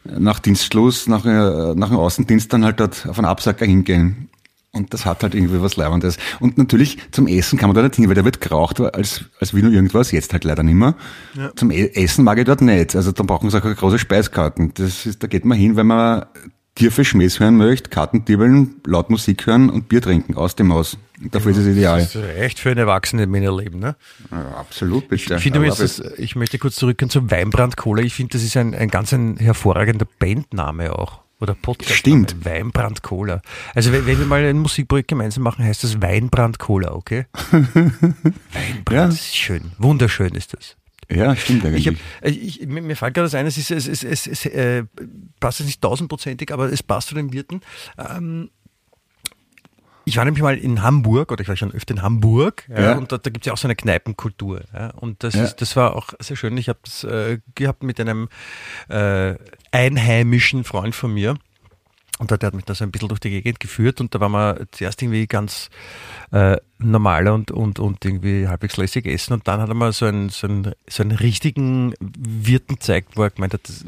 nach 0.05 0.39
Dienstschluss, 0.39 1.07
nach, 1.07 1.25
äh, 1.25 1.75
nach 1.75 1.89
dem 1.89 1.97
Außendienst 1.97 2.51
dann 2.51 2.65
halt 2.65 2.79
dort 2.79 3.07
auf 3.07 3.17
einen 3.17 3.27
Absacker 3.27 3.65
hingehen. 3.65 4.29
Und 4.77 4.93
das 4.93 5.05
hat 5.05 5.23
halt 5.23 5.35
irgendwie 5.35 5.61
was 5.61 5.75
Leibendes. 5.75 6.17
Und 6.39 6.57
natürlich 6.57 6.97
zum 7.11 7.27
Essen 7.27 7.57
kann 7.57 7.69
man 7.69 7.75
da 7.75 7.81
nicht 7.81 7.95
hin, 7.95 8.07
weil 8.07 8.15
da 8.15 8.23
wird 8.23 8.41
geraucht 8.41 8.79
als, 8.79 9.25
als 9.39 9.53
wie 9.53 9.61
nur 9.61 9.71
irgendwas, 9.71 10.11
jetzt 10.11 10.33
halt 10.33 10.43
leider 10.43 10.63
nicht 10.63 10.75
mehr. 10.75 10.95
Ja. 11.35 11.51
Zum 11.55 11.71
e 11.71 11.91
Essen 11.93 12.23
mag 12.23 12.37
ich 12.37 12.45
dort 12.45 12.61
nicht. 12.61 12.95
Also 12.95 13.11
da 13.11 13.23
brauchen 13.23 13.49
sie 13.49 13.57
auch 13.57 13.75
große 13.75 13.99
Speiskarten. 13.99 14.73
Das 14.75 15.05
ist, 15.05 15.21
da 15.23 15.27
geht 15.27 15.45
man 15.45 15.57
hin, 15.57 15.75
wenn 15.75 15.87
man 15.87 16.25
tiefe 16.77 17.03
Schmähs 17.03 17.39
hören 17.39 17.57
möchte, 17.57 17.89
Kartendiebeln, 17.89 18.75
laut 18.85 19.09
Musik 19.09 19.47
hören 19.47 19.69
und 19.69 19.89
Bier 19.89 20.01
trinken 20.01 20.35
aus 20.35 20.55
dem 20.55 20.71
Haus. 20.71 20.97
Dafür 21.19 21.51
ja, 21.51 21.57
ist 21.57 21.65
es 21.65 21.75
ideal. 21.75 21.99
Das 21.99 22.15
ist 22.15 22.37
echt 22.37 22.59
für 22.59 22.69
ein 22.69 22.77
Erwachsene 22.77 23.25
Männerleben, 23.25 23.79
ne? 23.79 23.95
Ja, 24.31 24.57
absolut, 24.57 25.09
bitte. 25.09 25.35
Ich, 25.35 25.41
finde 25.41 25.65
das, 25.65 25.99
ich 26.17 26.35
möchte 26.35 26.59
kurz 26.59 26.75
zurückgehen 26.75 27.09
zum 27.09 27.31
Weinbrand 27.31 27.75
Cola. 27.77 28.03
Ich 28.03 28.13
finde, 28.13 28.33
das 28.33 28.43
ist 28.43 28.55
ein, 28.55 28.75
ein 28.75 28.89
ganz 28.89 29.11
ein 29.11 29.37
hervorragender 29.37 30.07
Bandname 30.19 30.93
auch. 30.93 31.21
Oder 31.39 31.53
Podcast. 31.53 31.93
Stimmt. 31.93 32.45
Weinbrand 32.45 33.03
Cola. 33.03 33.41
Also 33.75 33.91
wenn, 33.91 34.07
wenn, 34.07 34.17
wir 34.17 34.25
mal 34.25 34.43
ein 34.43 34.57
Musikprojekt 34.57 35.09
gemeinsam 35.09 35.43
machen, 35.43 35.63
heißt 35.63 35.83
das 35.83 36.01
Weinbrand 36.01 36.57
Cola, 36.57 36.93
okay? 36.93 37.25
Weinbrand, 37.51 38.91
ja. 38.91 39.07
ist 39.07 39.35
schön. 39.35 39.71
Wunderschön 39.77 40.33
ist 40.33 40.53
das. 40.53 40.77
Ja, 41.09 41.35
stimmt 41.35 41.65
eigentlich. 41.65 41.87
Ich 41.87 41.93
hab, 41.93 42.25
äh, 42.25 42.31
ich, 42.31 42.65
mir, 42.65 42.81
mir 42.81 42.95
fällt 42.95 43.13
gerade 43.13 43.27
das 43.27 43.35
ein, 43.35 43.45
es, 43.45 43.57
ist, 43.57 43.71
es, 43.71 43.87
es, 43.87 44.03
es, 44.03 44.27
es 44.27 44.45
äh, 44.47 44.83
passt 45.39 45.61
nicht 45.61 45.81
tausendprozentig, 45.81 46.51
aber 46.51 46.71
es 46.71 46.83
passt 46.83 47.09
zu 47.09 47.15
den 47.15 47.31
Wirten. 47.31 47.61
Ähm, 47.97 48.49
ich 50.07 50.15
war 50.15 50.23
nämlich 50.23 50.41
mal 50.41 50.57
in 50.57 50.81
Hamburg, 50.83 51.33
oder 51.33 51.41
ich 51.41 51.49
war 51.49 51.57
schon 51.57 51.73
öfter 51.73 51.93
in 51.93 52.01
Hamburg, 52.01 52.63
ja, 52.69 52.81
ja. 52.81 52.97
und 52.97 53.11
da, 53.11 53.17
da 53.17 53.29
gibt 53.29 53.45
es 53.45 53.47
ja 53.47 53.53
auch 53.53 53.57
so 53.57 53.67
eine 53.67 53.75
Kneipenkultur. 53.75 54.61
Ja, 54.73 54.91
und 54.91 55.21
das, 55.21 55.35
ist, 55.35 55.57
das 55.57 55.75
war 55.75 55.97
auch 55.97 56.13
sehr 56.19 56.37
schön. 56.37 56.57
Ich 56.57 56.69
habe 56.69 56.79
das 56.81 57.03
äh, 57.03 57.39
gehabt 57.55 57.83
mit 57.83 57.99
einem 57.99 58.29
äh, 58.87 59.35
einheimischen 59.71 60.63
Freund 60.63 60.95
von 60.95 61.13
mir. 61.13 61.35
Und 62.19 62.31
der 62.31 62.39
hat 62.47 62.53
mich 62.53 62.65
da 62.65 62.73
so 62.73 62.83
ein 62.83 62.91
bisschen 62.91 63.09
durch 63.09 63.19
die 63.19 63.29
Gegend 63.29 63.59
geführt 63.59 64.01
und 64.01 64.13
da 64.15 64.19
waren 64.19 64.31
wir 64.31 64.67
zuerst 64.71 65.01
irgendwie 65.01 65.27
ganz 65.27 65.69
äh, 66.31 66.57
normal 66.79 67.27
und, 67.27 67.51
und, 67.51 67.79
und 67.79 68.03
irgendwie 68.03 68.47
halbwegs 68.47 68.77
lässig 68.77 69.05
essen 69.05 69.33
und 69.33 69.47
dann 69.47 69.61
hat 69.61 69.69
er 69.69 69.75
mal 69.75 69.93
so 69.93 70.05
einen, 70.05 70.29
so 70.29 70.47
einen, 70.47 70.73
so 70.89 71.03
einen 71.03 71.11
richtigen 71.11 71.93
Wirten 71.99 72.75
gezeigt, 72.75 73.17
wo 73.17 73.23
er 73.23 73.29
gemeint 73.29 73.53
hat, 73.53 73.61
das, 73.65 73.85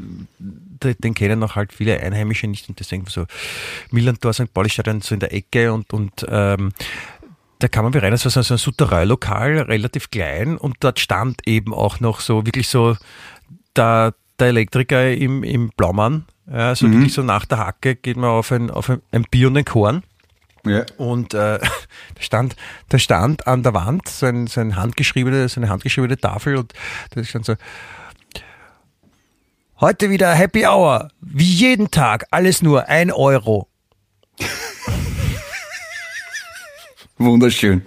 den 0.98 1.14
kennen 1.14 1.42
auch 1.42 1.56
halt 1.56 1.72
viele 1.72 2.00
Einheimische 2.00 2.46
nicht 2.46 2.68
und 2.68 2.78
deswegen 2.78 3.06
so 3.06 3.26
Millantor, 3.90 4.32
St. 4.32 4.52
Pauli 4.54 4.70
steht 4.70 4.86
dann 4.86 5.00
so 5.00 5.14
in 5.14 5.20
der 5.20 5.32
Ecke 5.32 5.72
und, 5.72 5.92
und 5.92 6.24
ähm, 6.28 6.72
da 7.58 7.68
kam 7.68 7.84
man 7.84 7.94
rein, 7.94 8.12
es 8.12 8.24
war 8.24 8.42
so 8.42 8.54
ein 8.54 8.58
Souterrain-Lokal, 8.58 9.58
relativ 9.58 10.10
klein 10.10 10.56
und 10.56 10.76
dort 10.80 10.98
stand 10.98 11.46
eben 11.46 11.74
auch 11.74 12.00
noch 12.00 12.20
so 12.20 12.46
wirklich 12.46 12.68
so 12.68 12.96
der, 13.76 14.14
der 14.38 14.48
Elektriker 14.48 15.12
im, 15.12 15.44
im 15.44 15.70
Blaumann 15.76 16.24
ja, 16.52 16.74
so 16.74 16.86
mhm. 16.86 16.94
wirklich 16.94 17.14
so 17.14 17.22
nach 17.22 17.44
der 17.44 17.58
Hacke 17.58 17.94
geht 17.94 18.16
man 18.16 18.30
auf 18.30 18.50
ein, 18.50 18.70
auf 18.70 18.90
ein, 18.90 19.00
ein 19.12 19.24
Bier 19.30 19.48
und 19.48 19.56
ein 19.56 19.64
Korn. 19.64 20.02
Ja. 20.66 20.84
Und 20.96 21.32
äh, 21.32 21.58
da, 22.14 22.20
stand, 22.20 22.56
da 22.88 22.98
stand 22.98 23.46
an 23.46 23.62
der 23.62 23.72
Wand 23.72 24.08
so, 24.08 24.26
ein, 24.26 24.48
so, 24.48 24.60
ein 24.60 24.76
handgeschriebene, 24.76 25.48
so 25.48 25.60
eine 25.60 25.70
handgeschriebene 25.70 26.18
Tafel 26.18 26.56
und 26.56 26.72
da 27.10 27.22
stand 27.22 27.46
so, 27.46 27.54
heute 29.80 30.10
wieder 30.10 30.34
Happy 30.34 30.66
Hour, 30.66 31.10
wie 31.20 31.44
jeden 31.44 31.90
Tag, 31.90 32.26
alles 32.30 32.62
nur 32.62 32.88
ein 32.88 33.12
Euro. 33.12 33.68
Wunderschön. 37.16 37.86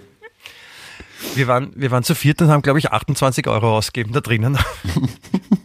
Wir 1.34 1.48
waren, 1.48 1.72
wir 1.74 1.90
waren 1.90 2.04
zu 2.04 2.14
viert 2.14 2.40
und 2.40 2.48
haben, 2.48 2.62
glaube 2.62 2.78
ich, 2.78 2.92
28 2.92 3.46
Euro 3.48 3.76
ausgegeben 3.76 4.12
da 4.12 4.20
drinnen. 4.20 4.58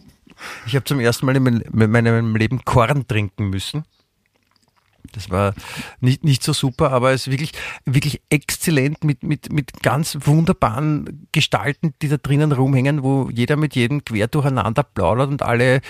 Ich 0.66 0.74
habe 0.74 0.84
zum 0.84 1.00
ersten 1.00 1.26
Mal 1.26 1.36
in 1.36 1.64
meinem 1.72 2.36
Leben 2.36 2.64
Korn 2.64 3.06
trinken 3.08 3.50
müssen. 3.50 3.84
Das 5.12 5.30
war 5.30 5.54
nicht, 6.00 6.24
nicht 6.24 6.42
so 6.42 6.52
super, 6.52 6.92
aber 6.92 7.12
es 7.12 7.26
ist 7.26 7.30
wirklich, 7.30 7.52
wirklich 7.84 8.20
exzellent 8.30 9.04
mit, 9.04 9.22
mit, 9.22 9.52
mit 9.52 9.82
ganz 9.82 10.16
wunderbaren 10.20 11.26
Gestalten, 11.32 11.94
die 12.02 12.08
da 12.08 12.16
drinnen 12.16 12.52
rumhängen, 12.52 13.02
wo 13.02 13.30
jeder 13.30 13.56
mit 13.56 13.74
jedem 13.74 14.04
quer 14.04 14.28
durcheinander 14.28 14.82
plaudert 14.82 15.30
und 15.30 15.42
alle 15.42 15.80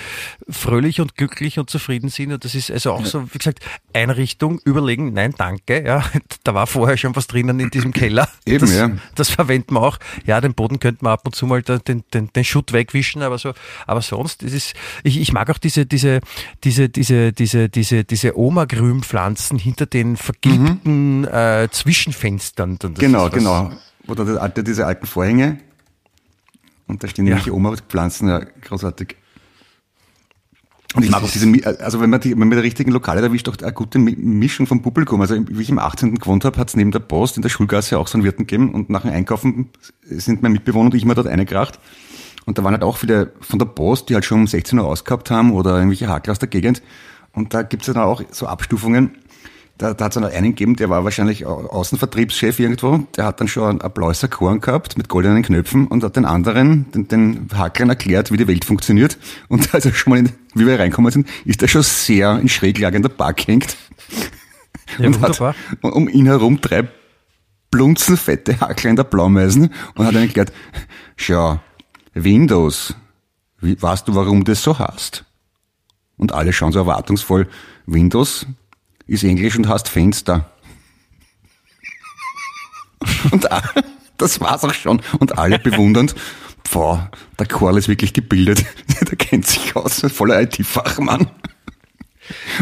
fröhlich 0.48 1.00
und 1.00 1.16
glücklich 1.16 1.58
und 1.58 1.70
zufrieden 1.70 2.08
sind. 2.08 2.32
Und 2.32 2.44
das 2.44 2.54
ist 2.54 2.70
also 2.70 2.92
auch 2.92 3.06
so, 3.06 3.32
wie 3.32 3.38
gesagt, 3.38 3.60
Einrichtung, 3.92 4.60
überlegen, 4.64 5.12
nein, 5.12 5.34
danke. 5.36 5.84
Ja, 5.84 6.04
da 6.44 6.54
war 6.54 6.66
vorher 6.66 6.96
schon 6.96 7.14
was 7.16 7.26
drinnen 7.26 7.60
in 7.60 7.70
diesem 7.70 7.92
Keller. 7.92 8.28
Eben, 8.46 8.60
das, 8.60 8.74
ja. 8.74 8.90
Das 9.14 9.30
verwenden 9.30 9.74
wir 9.74 9.82
auch. 9.82 9.98
Ja, 10.26 10.40
den 10.40 10.54
Boden 10.54 10.80
könnte 10.80 11.04
man 11.04 11.12
ab 11.14 11.22
und 11.24 11.34
zu 11.34 11.46
mal 11.46 11.62
den, 11.62 12.04
den, 12.12 12.32
den 12.32 12.44
Schutt 12.44 12.72
wegwischen, 12.72 13.22
aber 13.22 13.38
so, 13.38 13.52
aber 13.86 14.02
sonst, 14.02 14.42
das 14.42 14.52
ist, 14.52 14.74
ich, 15.02 15.20
ich 15.20 15.32
mag 15.32 15.50
auch 15.50 15.58
diese, 15.58 15.86
diese, 15.86 16.20
diese, 16.64 16.88
diese, 16.88 17.32
diese, 17.32 17.68
diese, 17.68 18.04
diese 18.04 18.38
Oma-Grüm 18.38 19.02
Pflanzen 19.10 19.58
hinter 19.58 19.86
den 19.86 20.16
vergilbten 20.16 21.22
mhm. 21.22 21.28
äh, 21.28 21.68
Zwischenfenstern. 21.68 22.78
genau, 22.94 23.28
genau. 23.28 23.72
Oder 24.06 24.24
das 24.24 24.64
diese 24.64 24.86
alten 24.86 25.04
Vorhänge. 25.04 25.58
Und 26.86 27.02
da 27.02 27.08
stehen 27.08 27.26
ja. 27.26 27.34
nämlich 27.34 27.52
Oma-Pflanzen, 27.52 28.28
ja, 28.28 28.38
großartig. 28.38 29.16
Und 30.94 31.04
ich 31.04 31.10
mag 31.10 31.24
auch 31.24 31.30
diese, 31.30 31.48
also 31.80 32.00
wenn 32.00 32.10
man, 32.10 32.20
die, 32.20 32.30
wenn 32.32 32.38
man 32.38 32.50
die 32.50 32.58
richtigen 32.58 32.92
Lokale 32.92 33.20
erwischt, 33.20 33.48
auch 33.48 33.56
eine 33.60 33.72
gute 33.72 33.98
Mischung 33.98 34.68
vom 34.68 34.80
Publikum. 34.80 35.20
Also 35.20 35.36
wie 35.48 35.60
ich 35.60 35.70
im 35.70 35.80
18. 35.80 36.14
gewohnt 36.16 36.44
habe, 36.44 36.56
hat 36.58 36.68
es 36.68 36.76
neben 36.76 36.92
der 36.92 37.00
Post 37.00 37.36
in 37.36 37.42
der 37.42 37.48
Schulgasse 37.48 37.98
auch 37.98 38.06
so 38.06 38.16
einen 38.16 38.24
Wirten 38.24 38.46
gegeben 38.46 38.72
und 38.72 38.90
nach 38.90 39.02
dem 39.02 39.10
Einkaufen 39.10 39.70
sind 40.04 40.42
mein 40.42 40.52
Mitbewohner 40.52 40.86
und 40.86 40.94
ich 40.94 41.04
mal 41.04 41.14
dort 41.14 41.26
eingekracht. 41.26 41.80
Und 42.46 42.58
da 42.58 42.64
waren 42.64 42.72
halt 42.72 42.84
auch 42.84 42.96
viele 42.96 43.32
von 43.40 43.58
der 43.58 43.66
Post, 43.66 44.08
die 44.08 44.14
halt 44.14 44.24
schon 44.24 44.40
um 44.40 44.46
16 44.46 44.78
Uhr 44.78 44.86
ausgehabt 44.86 45.32
haben 45.32 45.52
oder 45.52 45.76
irgendwelche 45.76 46.06
Hakel 46.06 46.30
aus 46.30 46.38
der 46.38 46.48
Gegend. 46.48 46.80
Und 47.32 47.54
da 47.54 47.62
gibt 47.62 47.86
es 47.86 47.92
dann 47.92 48.02
auch 48.02 48.22
so 48.30 48.46
Abstufungen. 48.46 49.16
Da, 49.78 49.94
da 49.94 50.04
hat 50.04 50.16
es 50.16 50.22
einen 50.22 50.44
gegeben, 50.50 50.76
der 50.76 50.90
war 50.90 51.04
wahrscheinlich 51.04 51.46
Außenvertriebschef 51.46 52.58
irgendwo. 52.58 52.98
Der 53.16 53.24
hat 53.24 53.40
dann 53.40 53.48
schon 53.48 53.80
ein 53.80 53.92
blaues 53.92 54.26
Korn 54.28 54.60
gehabt 54.60 54.98
mit 54.98 55.08
goldenen 55.08 55.42
Knöpfen 55.42 55.86
und 55.86 56.04
hat 56.04 56.16
den 56.16 56.26
anderen, 56.26 56.92
den, 56.92 57.08
den 57.08 57.48
Haklern 57.54 57.88
erklärt, 57.88 58.30
wie 58.30 58.36
die 58.36 58.46
Welt 58.46 58.66
funktioniert. 58.66 59.16
Und 59.48 59.74
als 59.74 59.86
er 59.86 59.94
schon 59.94 60.10
mal, 60.10 60.18
in, 60.18 60.32
wie 60.54 60.66
wir 60.66 60.78
reinkommen 60.78 61.10
sind, 61.10 61.28
ist 61.46 61.62
er 61.62 61.68
schon 61.68 61.82
sehr 61.82 62.38
in 62.38 62.48
schräglage 62.50 62.96
in 62.96 63.02
der 63.02 63.08
Bar 63.08 63.32
gehängt. 63.32 63.76
Ja, 64.98 65.06
und 65.06 65.14
wunderbar. 65.14 65.54
hat 65.82 65.92
um 65.92 66.08
ihn 66.08 66.26
herum 66.26 66.60
drei 66.60 66.86
blunzenfette 67.70 68.60
Hackler 68.60 68.90
in 68.90 68.96
der 68.96 69.04
Blaumeisen 69.04 69.72
und 69.94 70.06
hat 70.06 70.14
dann 70.14 70.22
erklärt, 70.22 70.52
schau, 71.16 71.60
Windows, 72.12 72.94
wie, 73.60 73.80
weißt 73.80 74.08
du, 74.08 74.14
warum 74.14 74.44
das 74.44 74.62
so 74.62 74.78
heißt? 74.78 75.24
Und 76.20 76.32
alle 76.32 76.52
schauen 76.52 76.70
so 76.70 76.78
erwartungsvoll. 76.78 77.48
Windows 77.86 78.46
ist 79.06 79.24
Englisch 79.24 79.56
und 79.56 79.66
heißt 79.66 79.88
Fenster. 79.88 80.50
Und 83.30 83.48
das 84.18 84.38
war's 84.38 84.62
auch 84.62 84.74
schon. 84.74 85.00
Und 85.18 85.38
alle 85.38 85.58
bewundernd. 85.58 86.14
Boah, 86.70 87.10
der 87.38 87.46
Karl 87.46 87.78
ist 87.78 87.88
wirklich 87.88 88.12
gebildet. 88.12 88.66
der 89.00 89.16
kennt 89.16 89.46
sich 89.46 89.74
aus, 89.74 90.04
voller 90.12 90.42
IT-Fachmann. 90.42 91.30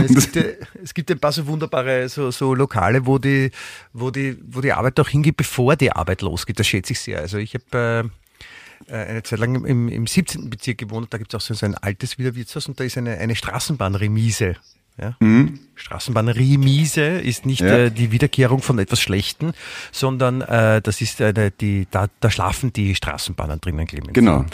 Es 0.05 0.15
gibt, 0.15 0.37
ja, 0.37 0.43
es 0.81 0.95
gibt 0.95 1.11
ein 1.11 1.19
paar 1.19 1.33
so 1.33 1.45
wunderbare 1.49 2.09
so, 2.09 2.31
so 2.31 2.55
Lokale, 2.55 3.07
wo 3.07 3.19
die, 3.19 3.51
wo, 3.93 4.13
die, 4.13 4.39
wo 4.47 4.61
die 4.61 4.73
Arbeit 4.73 5.01
auch 5.01 5.09
hingeht, 5.09 5.37
bevor 5.37 5.75
die 5.75 5.91
Arbeit 5.91 6.23
losgeht. 6.23 6.61
Das 6.61 6.69
schätze 6.69 6.93
ich 6.93 7.01
sehr. 7.01 7.19
Also 7.19 7.39
ich 7.39 7.55
habe 7.55 8.09
äh, 8.87 8.95
eine 8.95 9.23
Zeit 9.23 9.39
lang 9.39 9.65
im, 9.65 9.89
im 9.89 10.07
17. 10.07 10.51
Bezirk 10.51 10.79
gewohnt, 10.79 11.13
da 11.13 11.19
gibt 11.19 11.35
es 11.35 11.41
auch 11.51 11.55
so 11.55 11.67
ein 11.67 11.75
altes 11.75 12.19
Wiener 12.19 12.35
Wirtshaus 12.35 12.69
und 12.69 12.79
da 12.79 12.85
ist 12.85 12.97
eine, 12.99 13.19
eine 13.19 13.35
Straßenbahnremise. 13.35 14.57
Ja? 15.01 15.17
Mhm. 15.21 15.61
Straßenbahnremise 15.79 17.03
ist 17.03 17.47
nicht 17.47 17.61
ja. 17.61 17.79
äh, 17.79 17.91
die 17.91 18.11
Wiederkehrung 18.11 18.63
von 18.63 18.79
etwas 18.79 19.01
Schlechten, 19.01 19.53
sondern 19.93 20.43
äh, 20.43 20.83
das 20.83 21.01
ist 21.01 21.21
eine, 21.21 21.51
die, 21.51 21.87
da, 21.91 22.07
da 22.21 22.31
schlafen 22.31 22.73
die 22.73 22.95
Straßenbahnen 22.95 23.61
drinnen, 23.61 23.87
Clemens. 23.87 24.13
Genau. 24.13 24.45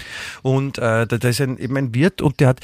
Und 0.42 0.78
äh, 0.78 1.07
da, 1.07 1.18
da 1.18 1.28
ist 1.28 1.40
ein, 1.40 1.59
eben 1.59 1.76
ein 1.76 1.94
Wirt 1.94 2.22
und 2.22 2.40
der 2.40 2.48
hat, 2.48 2.61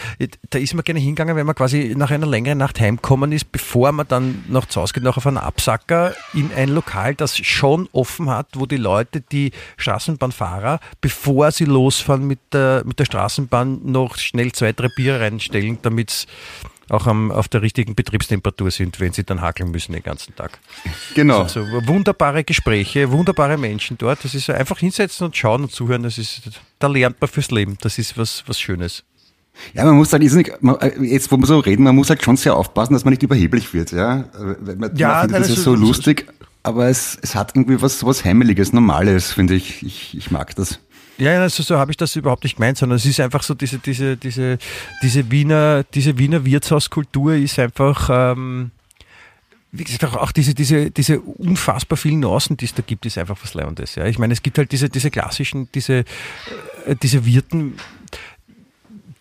da 0.50 0.58
ist 0.58 0.74
man 0.74 0.84
gerne 0.84 1.00
hingegangen, 1.00 1.36
wenn 1.36 1.46
man 1.46 1.54
quasi 1.54 1.94
nach 1.96 2.10
einer 2.10 2.26
längeren 2.26 2.58
Nacht 2.58 2.78
heimkommen 2.80 3.32
ist, 3.32 3.50
bevor 3.50 3.92
man 3.92 4.06
dann 4.06 4.44
noch 4.48 4.66
zu 4.66 4.80
Hause 4.80 4.94
geht, 4.94 5.02
noch 5.02 5.16
auf 5.16 5.26
einen 5.26 5.38
Absacker 5.38 6.14
in 6.34 6.50
ein 6.54 6.68
Lokal, 6.68 7.14
das 7.14 7.36
schon 7.36 7.88
offen 7.92 8.28
hat, 8.28 8.48
wo 8.54 8.66
die 8.66 8.76
Leute, 8.76 9.20
die 9.20 9.52
Straßenbahnfahrer, 9.78 10.80
bevor 11.00 11.50
sie 11.50 11.64
losfahren 11.64 12.26
mit 12.26 12.40
der, 12.52 12.82
mit 12.84 12.98
der 12.98 13.06
Straßenbahn, 13.06 13.80
noch 13.84 14.16
schnell 14.18 14.52
zwei, 14.52 14.72
drei 14.72 14.88
Bier 14.94 15.20
reinstellen, 15.20 15.78
damit 15.82 16.26
auch 16.90 17.06
am, 17.06 17.30
auf 17.30 17.48
der 17.48 17.62
richtigen 17.62 17.94
Betriebstemperatur 17.94 18.70
sind, 18.70 19.00
wenn 19.00 19.12
sie 19.12 19.24
dann 19.24 19.40
hakeln 19.40 19.70
müssen 19.70 19.92
den 19.92 20.02
ganzen 20.02 20.34
Tag. 20.34 20.58
Genau. 21.14 21.42
Also 21.42 21.60
wunderbare 21.86 22.44
Gespräche, 22.44 23.10
wunderbare 23.10 23.56
Menschen 23.56 23.96
dort. 23.96 24.24
Das 24.24 24.34
ist 24.34 24.50
einfach 24.50 24.78
hinsetzen 24.78 25.26
und 25.26 25.36
schauen 25.36 25.62
und 25.62 25.72
zuhören. 25.72 26.02
Das 26.02 26.18
ist, 26.18 26.42
da 26.78 26.88
lernt 26.88 27.20
man 27.20 27.28
fürs 27.28 27.50
Leben. 27.50 27.78
Das 27.80 27.98
ist 27.98 28.18
was, 28.18 28.44
was 28.46 28.58
Schönes. 28.58 29.04
Ja, 29.74 29.84
man 29.84 29.96
muss 29.96 30.12
halt, 30.12 30.22
jetzt 30.22 31.30
wo 31.30 31.36
wir 31.36 31.46
so 31.46 31.58
reden, 31.58 31.84
man 31.84 31.94
muss 31.94 32.08
halt 32.08 32.22
schon 32.22 32.36
sehr 32.36 32.56
aufpassen, 32.56 32.94
dass 32.94 33.04
man 33.04 33.12
nicht 33.12 33.22
überheblich 33.22 33.74
wird. 33.74 33.92
Ja, 33.92 34.24
man, 34.60 34.96
ja 34.96 35.08
man 35.08 35.20
findet 35.22 35.40
das 35.42 35.50
ist 35.50 35.64
so 35.64 35.74
lustig, 35.74 36.26
aber 36.62 36.88
es, 36.88 37.18
es 37.22 37.34
hat 37.34 37.54
irgendwie 37.54 37.80
was, 37.80 38.04
was 38.04 38.24
Heimeliges, 38.24 38.72
Normales, 38.72 39.32
finde 39.32 39.54
ich. 39.54 39.82
ich. 39.82 40.16
Ich 40.16 40.30
mag 40.30 40.54
das. 40.56 40.80
Ja, 41.20 41.40
also 41.40 41.62
so 41.62 41.78
habe 41.78 41.90
ich 41.90 41.96
das 41.96 42.16
überhaupt 42.16 42.44
nicht 42.44 42.56
gemeint, 42.56 42.78
sondern 42.78 42.96
es 42.96 43.04
ist 43.04 43.20
einfach 43.20 43.42
so 43.42 43.54
diese, 43.54 43.78
diese, 43.78 44.16
diese, 44.16 44.58
diese 45.02 45.30
Wiener, 45.30 45.84
diese 45.94 46.16
Wiener 46.16 46.44
Wirtshauskultur 46.44 47.34
ist 47.34 47.58
einfach, 47.58 48.08
ähm, 48.10 48.70
wie 49.72 49.84
gesagt, 49.84 50.16
auch 50.16 50.32
diese, 50.32 50.54
diese, 50.54 50.90
diese 50.90 51.20
unfassbar 51.20 51.96
vielen 51.96 52.20
Nuancen, 52.20 52.56
die 52.56 52.64
es 52.64 52.74
da 52.74 52.82
gibt, 52.84 53.04
ist 53.06 53.18
einfach 53.18 53.36
was 53.42 53.54
Lebendes. 53.54 53.94
Ja. 53.96 54.06
Ich 54.06 54.18
meine, 54.18 54.32
es 54.32 54.42
gibt 54.42 54.56
halt 54.58 54.72
diese, 54.72 54.88
diese 54.88 55.10
klassischen, 55.10 55.68
diese, 55.74 56.04
äh, 56.86 56.96
diese 57.00 57.24
Wirten, 57.26 57.74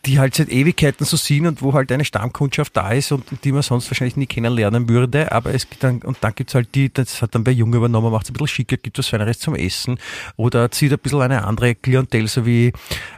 die 0.05 0.17
halt 0.17 0.33
seit 0.33 0.49
Ewigkeiten 0.49 1.05
so 1.05 1.17
sind 1.17 1.45
und 1.45 1.61
wo 1.61 1.73
halt 1.73 1.91
eine 1.91 2.05
Stammkundschaft 2.05 2.75
da 2.77 2.91
ist 2.91 3.11
und 3.11 3.25
die 3.43 3.51
man 3.51 3.61
sonst 3.61 3.89
wahrscheinlich 3.91 4.15
nie 4.15 4.27
kennenlernen 4.27 4.87
würde. 4.87 5.31
Aber 5.31 5.53
es 5.53 5.69
gibt 5.69 5.83
dann, 5.83 6.01
und 6.01 6.17
dann 6.21 6.33
gibt's 6.35 6.55
halt 6.55 6.73
die, 6.73 6.91
das 6.91 7.21
hat 7.21 7.35
dann 7.35 7.43
bei 7.43 7.51
Jung 7.51 7.73
übernommen, 7.73 8.11
macht 8.11 8.23
es 8.23 8.29
ein 8.29 8.33
bisschen 8.33 8.47
schicker, 8.47 8.77
gibt 8.77 8.97
was 8.97 9.07
Feineres 9.07 9.39
zum 9.39 9.55
Essen 9.55 9.99
oder 10.37 10.71
zieht 10.71 10.93
ein 10.93 10.99
bisschen 10.99 11.21
eine 11.21 11.43
andere 11.45 11.75
Klientel, 11.75 12.27
so 12.27 12.45
wie 12.45 12.67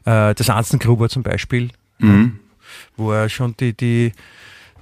äh, 0.06 0.34
das 0.34 0.50
Anzengruber 0.50 1.08
zum 1.08 1.22
Beispiel, 1.22 1.70
mhm. 2.00 2.40
wo 2.98 3.12
er 3.12 3.30
schon 3.30 3.56
die, 3.60 3.74
die, 3.74 4.14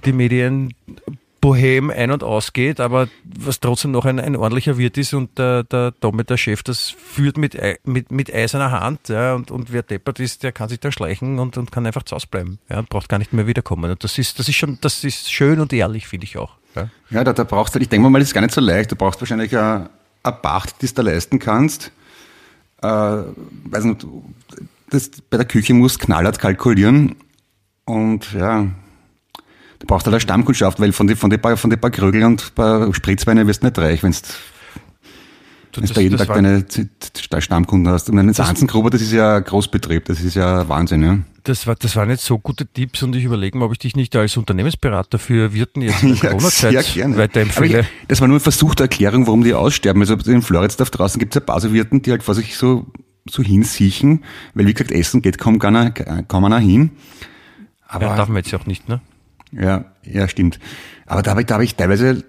die 0.06 0.12
Medien 0.14 0.72
Bohem 1.40 1.90
ein- 1.90 2.10
und 2.10 2.22
ausgeht, 2.22 2.80
aber 2.80 3.08
was 3.24 3.60
trotzdem 3.60 3.92
noch 3.92 4.04
ein, 4.04 4.20
ein 4.20 4.36
ordentlicher 4.36 4.76
Wirt 4.76 4.98
ist 4.98 5.14
und 5.14 5.38
der, 5.38 5.64
der 5.64 5.94
Tommy, 5.98 6.24
der 6.24 6.36
Chef, 6.36 6.62
das 6.62 6.90
führt 6.90 7.38
mit, 7.38 7.58
mit, 7.84 8.12
mit 8.12 8.32
eiserner 8.32 8.70
Hand 8.70 9.08
ja, 9.08 9.34
und, 9.34 9.50
und 9.50 9.72
wer 9.72 9.82
deppert 9.82 10.20
ist, 10.20 10.42
der 10.42 10.52
kann 10.52 10.68
sich 10.68 10.80
da 10.80 10.92
schleichen 10.92 11.38
und, 11.38 11.56
und 11.56 11.72
kann 11.72 11.86
einfach 11.86 12.02
zu 12.02 12.14
Hause 12.14 12.26
bleiben 12.30 12.58
ja, 12.68 12.78
und 12.78 12.88
braucht 12.88 13.08
gar 13.08 13.18
nicht 13.18 13.32
mehr 13.32 13.46
wiederkommen. 13.46 13.90
Und 13.90 14.04
das 14.04 14.18
ist, 14.18 14.38
das 14.38 14.48
ist 14.48 14.56
schon, 14.56 14.78
das 14.80 15.02
ist 15.02 15.32
schön 15.32 15.60
und 15.60 15.72
ehrlich, 15.72 16.06
finde 16.06 16.24
ich 16.24 16.36
auch. 16.36 16.56
Ja, 16.74 16.90
ja 17.10 17.24
da, 17.24 17.32
da 17.32 17.44
brauchst 17.44 17.74
du, 17.74 17.78
ich 17.78 17.88
denke 17.88 18.08
mal, 18.10 18.18
das 18.18 18.28
ist 18.28 18.34
gar 18.34 18.42
nicht 18.42 18.54
so 18.54 18.60
leicht. 18.60 18.92
Du 18.92 18.96
brauchst 18.96 19.20
wahrscheinlich 19.20 19.56
eine, 19.56 19.90
eine 20.22 20.36
Pacht, 20.36 20.82
die 20.82 20.86
du 20.86 20.94
da 20.94 21.02
leisten 21.02 21.38
kannst. 21.38 21.90
Äh, 22.82 22.86
weiß 22.86 23.84
nicht, 23.84 24.06
das, 24.90 25.10
bei 25.30 25.36
der 25.36 25.46
Küche 25.46 25.72
musst 25.74 26.00
knallhart 26.00 26.38
kalkulieren 26.38 27.16
und 27.84 28.32
ja, 28.32 28.66
Du 29.80 29.86
brauchst 29.86 30.06
halt 30.06 30.14
eine 30.14 30.20
Stammkundschaft, 30.20 30.78
weil 30.78 30.92
von 30.92 31.06
den 31.06 31.16
von 31.16 31.30
die 31.30 31.38
paar, 31.38 31.56
von 31.56 31.70
die 31.70 31.76
paar 31.76 31.90
Krögel 31.90 32.22
und 32.24 32.54
paar 32.54 32.92
Spritzweine 32.94 33.46
wirst 33.46 33.62
du 33.62 33.66
nicht 33.66 33.78
reich, 33.78 34.02
wenn 34.02 34.12
du 34.12 35.80
da 35.80 36.00
jeden 36.00 36.18
Tag 36.18 36.28
deine 36.28 36.64
Stammkunden 37.40 37.90
hast. 37.92 38.10
Und 38.10 38.18
einen 38.18 38.34
Sanzengruber, 38.34 38.90
das 38.90 39.00
ist 39.00 39.12
ja 39.12 39.36
ein 39.36 39.44
Großbetrieb, 39.44 40.04
das 40.04 40.20
ist 40.20 40.34
ja 40.34 40.68
Wahnsinn, 40.68 41.02
ja. 41.02 41.18
Das, 41.44 41.66
war, 41.66 41.74
das 41.76 41.96
waren 41.96 42.10
jetzt 42.10 42.26
so 42.26 42.38
gute 42.38 42.66
Tipps 42.66 43.02
und 43.02 43.16
ich 43.16 43.24
überlege 43.24 43.56
mal, 43.56 43.64
ob 43.64 43.72
ich 43.72 43.78
dich 43.78 43.96
nicht 43.96 44.14
als 44.14 44.36
Unternehmensberater 44.36 45.18
für 45.18 45.54
Wirten 45.54 45.80
jetzt 45.80 46.02
in 46.02 46.16
der 46.16 46.30
Corona-Zeit 46.30 47.16
weiterempfehle. 47.16 47.80
Ich, 47.80 47.86
das 48.08 48.20
war 48.20 48.28
nur 48.28 48.34
eine 48.34 48.40
versuchte 48.40 48.82
Erklärung, 48.82 49.26
warum 49.26 49.42
die 49.42 49.54
aussterben. 49.54 50.02
Also 50.02 50.14
in 50.30 50.42
Floridsdorf 50.42 50.90
draußen 50.90 51.18
gibt 51.18 51.34
es 51.34 51.40
ein 51.40 51.46
paar 51.46 51.60
so 51.60 51.72
Wirten, 51.72 52.02
die 52.02 52.10
halt 52.10 52.22
vor 52.22 52.34
sich 52.34 52.56
so, 52.58 52.86
so 53.28 53.42
hinsiechen, 53.42 54.24
weil 54.52 54.66
wie 54.66 54.74
gesagt, 54.74 54.90
Essen 54.90 55.22
geht 55.22 55.38
kaum, 55.38 55.58
keiner, 55.58 55.90
kaum 55.92 56.44
einer 56.44 56.58
hin. 56.58 56.90
Aber 57.88 58.06
ja, 58.06 58.16
darf 58.16 58.28
man 58.28 58.36
jetzt 58.36 58.54
auch 58.54 58.66
nicht, 58.66 58.88
ne? 58.88 59.00
Ja, 59.52 59.84
ja, 60.04 60.28
stimmt. 60.28 60.58
Aber 61.06 61.22
da 61.22 61.32
habe 61.32 61.40
ich, 61.40 61.46
da 61.46 61.54
hab 61.56 61.62
ich 61.62 61.74
teilweise 61.74 62.24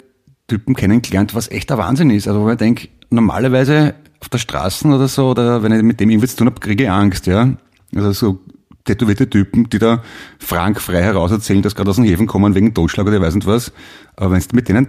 Typen 0.47 0.75
kennengelernt, 0.75 1.35
was 1.35 1.49
echt 1.49 1.69
der 1.69 1.77
Wahnsinn 1.77 2.09
ist. 2.09 2.27
Also, 2.27 2.41
wo 2.41 2.49
ich 2.49 2.57
denke, 2.57 2.89
normalerweise 3.09 3.95
auf 4.19 4.29
der 4.29 4.37
Straße 4.37 4.87
oder 4.87 5.07
so, 5.07 5.31
oder 5.31 5.63
wenn 5.63 5.71
ich 5.71 5.83
mit 5.83 5.99
dem 5.99 6.09
irgendwie 6.09 6.27
zu 6.27 6.37
tun 6.37 6.47
habe, 6.47 6.59
kriege 6.59 6.83
ich 6.85 6.89
Angst, 6.89 7.27
ja. 7.27 7.53
Also 7.95 8.11
so 8.11 8.39
tätowierte 8.85 9.29
Typen, 9.29 9.69
die 9.69 9.79
da 9.79 10.01
frank 10.39 10.81
frei 10.81 11.01
heraus 11.01 11.31
erzählen, 11.31 11.61
dass 11.61 11.75
gerade 11.75 11.89
aus 11.89 11.97
den 11.97 12.05
Häfen 12.05 12.27
kommen 12.27 12.55
wegen 12.55 12.73
Totschlag 12.73 13.07
oder 13.07 13.21
weiß 13.21 13.35
nicht 13.35 13.47
was. 13.47 13.71
Aber 14.15 14.31
wenn 14.31 14.41
du 14.41 14.55
mit 14.55 14.69
denen 14.69 14.87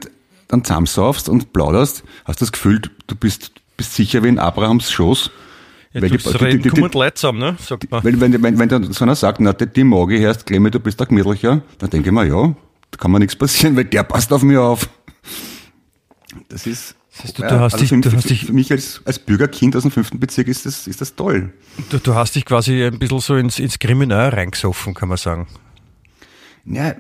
dann 0.48 0.64
zusammensaufst 0.64 1.28
und 1.28 1.52
plauderst, 1.52 2.04
hast 2.24 2.40
du 2.40 2.44
das 2.44 2.52
Gefühl, 2.52 2.80
du 3.06 3.14
bist, 3.16 3.52
bist 3.76 3.94
sicher 3.94 4.22
wie 4.22 4.28
in 4.28 4.38
Abrahams 4.38 4.90
Schoß. 4.90 5.30
Ja, 5.92 6.00
weil 6.00 6.08
die, 6.08 6.16
die, 6.16 6.32
die, 6.32 6.58
die, 6.58 6.70
die 6.70 6.80
Leute 6.80 7.14
zusammen, 7.14 7.38
ne? 7.38 7.56
sagt 7.60 7.90
man. 7.90 8.02
Wenn, 8.02 8.20
wenn, 8.20 8.42
wenn, 8.42 8.58
wenn 8.58 8.68
dann 8.68 8.92
so 8.92 9.04
einer 9.04 9.14
sagt, 9.14 9.40
na, 9.40 9.52
die, 9.52 9.66
die 9.66 9.84
mag 9.84 10.10
ich 10.10 10.20
erst, 10.20 10.48
du 10.48 10.80
bist 10.80 11.00
da 11.00 11.04
gemütlicher, 11.04 11.60
dann 11.78 11.90
denke 11.90 12.08
ich 12.08 12.14
mir, 12.14 12.24
ja, 12.24 12.54
da 12.90 12.98
kann 12.98 13.10
mir 13.10 13.18
nichts 13.18 13.36
passieren, 13.36 13.76
weil 13.76 13.84
der 13.84 14.02
passt 14.02 14.32
auf 14.32 14.42
mich 14.42 14.56
auf. 14.56 14.88
Das 16.48 16.66
ist, 16.66 16.94
das 17.10 17.24
heißt, 17.24 17.38
du, 17.38 17.42
du 17.42 17.60
hast 17.60 17.74
also 17.74 17.84
dich, 17.84 17.88
für, 17.90 18.00
du 18.00 18.16
hast 18.16 18.30
dich, 18.30 18.46
für 18.46 18.52
mich 18.54 18.72
als, 18.72 19.02
als 19.04 19.18
Bürgerkind 19.18 19.76
aus 19.76 19.82
dem 19.82 19.90
fünften 19.90 20.18
Bezirk 20.18 20.48
ist 20.48 20.64
das, 20.64 20.86
ist 20.86 21.02
das 21.02 21.14
toll. 21.14 21.52
Du, 21.90 21.98
du 21.98 22.14
hast 22.14 22.36
dich 22.36 22.46
quasi 22.46 22.84
ein 22.84 22.98
bisschen 22.98 23.20
so 23.20 23.36
ins, 23.36 23.58
ins 23.58 23.78
Kriminal 23.78 24.30
reingesoffen, 24.30 24.94
kann 24.94 25.10
man 25.10 25.18
sagen. 25.18 25.46
Ja, 26.64 26.94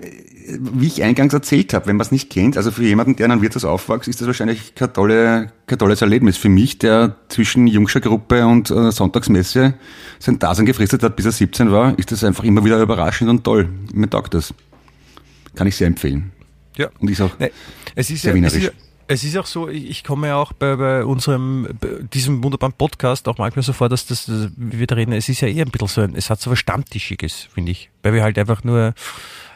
wie 0.58 0.88
ich 0.88 1.04
eingangs 1.04 1.32
erzählt 1.32 1.72
habe, 1.72 1.86
wenn 1.86 1.96
man 1.96 2.04
es 2.04 2.10
nicht 2.10 2.30
kennt, 2.30 2.56
also 2.56 2.72
für 2.72 2.82
jemanden, 2.82 3.14
der 3.14 3.26
in 3.26 3.32
einem 3.32 3.42
Wirtshaus 3.42 3.64
aufwächst, 3.64 4.08
ist 4.08 4.20
das 4.20 4.26
wahrscheinlich 4.26 4.74
kein, 4.74 4.92
tolle, 4.92 5.52
kein 5.66 5.78
tolles 5.78 6.02
Erlebnis. 6.02 6.36
Für 6.36 6.48
mich, 6.48 6.78
der 6.78 7.14
zwischen 7.28 7.68
Jungscher 7.68 8.00
Gruppe 8.00 8.44
und 8.44 8.70
äh, 8.72 8.90
Sonntagsmesse 8.90 9.74
sein 10.18 10.38
Dasein 10.40 10.66
gefristet 10.66 11.04
hat, 11.04 11.14
bis 11.14 11.26
er 11.26 11.32
17 11.32 11.70
war, 11.70 11.96
ist 11.96 12.10
das 12.10 12.24
einfach 12.24 12.42
immer 12.42 12.64
wieder 12.64 12.80
überraschend 12.80 13.30
und 13.30 13.44
toll. 13.44 13.68
Mir 13.92 14.10
taugt 14.10 14.34
das. 14.34 14.52
Kann 15.54 15.68
ich 15.68 15.76
sehr 15.76 15.86
empfehlen. 15.86 16.32
Ja. 16.76 16.88
Und 16.98 17.10
ist 17.10 17.20
auch 17.20 17.38
nee, 17.38 17.52
es 17.94 18.10
ist 18.10 18.22
sehr 18.22 18.32
ja, 18.32 18.36
wienerisch. 18.36 18.56
Es 18.56 18.64
ist, 18.64 18.74
es 19.08 19.24
ist 19.24 19.36
auch 19.36 19.46
so, 19.46 19.68
ich 19.68 20.04
komme 20.04 20.28
ja 20.28 20.36
auch 20.36 20.52
bei, 20.52 20.74
bei 20.76 21.04
unserem, 21.04 21.68
bei 21.80 21.88
diesem 22.12 22.42
wunderbaren 22.42 22.72
Podcast 22.72 23.28
auch 23.28 23.38
manchmal 23.38 23.62
so 23.62 23.72
vor, 23.72 23.88
dass 23.88 24.06
das, 24.06 24.30
wie 24.56 24.78
wir 24.78 24.86
da 24.86 24.94
reden, 24.94 25.12
es 25.12 25.28
ist 25.28 25.40
ja 25.40 25.48
eher 25.48 25.66
ein 25.66 25.70
bisschen 25.70 25.88
so 25.88 26.00
ein, 26.00 26.14
es 26.14 26.30
hat 26.30 26.40
so 26.40 26.50
was 26.50 26.58
Stammtischiges, 26.58 27.48
finde 27.54 27.72
ich. 27.72 27.90
Weil 28.02 28.14
wir 28.14 28.22
halt 28.22 28.38
einfach 28.38 28.64
nur 28.64 28.94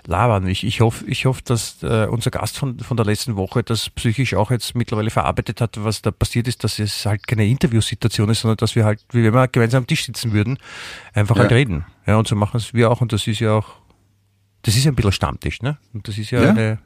labern. 0.06 0.46
Ich, 0.46 0.64
ich 0.64 0.80
hoffe, 0.80 1.04
ich 1.06 1.26
hoffe, 1.26 1.42
dass 1.44 1.82
äh, 1.82 2.06
unser 2.06 2.30
Gast 2.30 2.58
von, 2.58 2.78
von 2.80 2.96
der 2.96 3.06
letzten 3.06 3.36
Woche 3.36 3.62
das 3.62 3.90
psychisch 3.90 4.34
auch 4.34 4.50
jetzt 4.50 4.74
mittlerweile 4.74 5.10
verarbeitet 5.10 5.60
hat, 5.60 5.82
was 5.82 6.02
da 6.02 6.10
passiert 6.10 6.48
ist, 6.48 6.64
dass 6.64 6.78
es 6.78 7.06
halt 7.06 7.26
keine 7.26 7.46
Interviewsituation 7.46 8.28
ist, 8.30 8.40
sondern 8.40 8.56
dass 8.58 8.74
wir 8.74 8.84
halt, 8.84 9.00
wie 9.10 9.24
wenn 9.24 9.34
wir 9.34 9.48
gemeinsam 9.48 9.82
am 9.82 9.86
Tisch 9.86 10.04
sitzen 10.04 10.32
würden, 10.32 10.58
einfach 11.14 11.36
halt 11.36 11.50
ja. 11.50 11.56
halt 11.56 11.68
reden. 11.68 11.86
Ja, 12.06 12.16
und 12.16 12.28
so 12.28 12.36
machen 12.36 12.56
es 12.56 12.74
wir 12.74 12.90
auch. 12.90 13.00
Und 13.00 13.12
das 13.12 13.26
ist 13.26 13.40
ja 13.40 13.52
auch, 13.52 13.76
das 14.62 14.76
ist 14.76 14.84
ja 14.84 14.92
ein 14.92 14.96
bisschen 14.96 15.12
Stammtisch, 15.12 15.62
ne? 15.62 15.78
Und 15.92 16.08
das 16.08 16.18
ist 16.18 16.30
ja, 16.30 16.42
ja. 16.42 16.50
eine, 16.50 16.78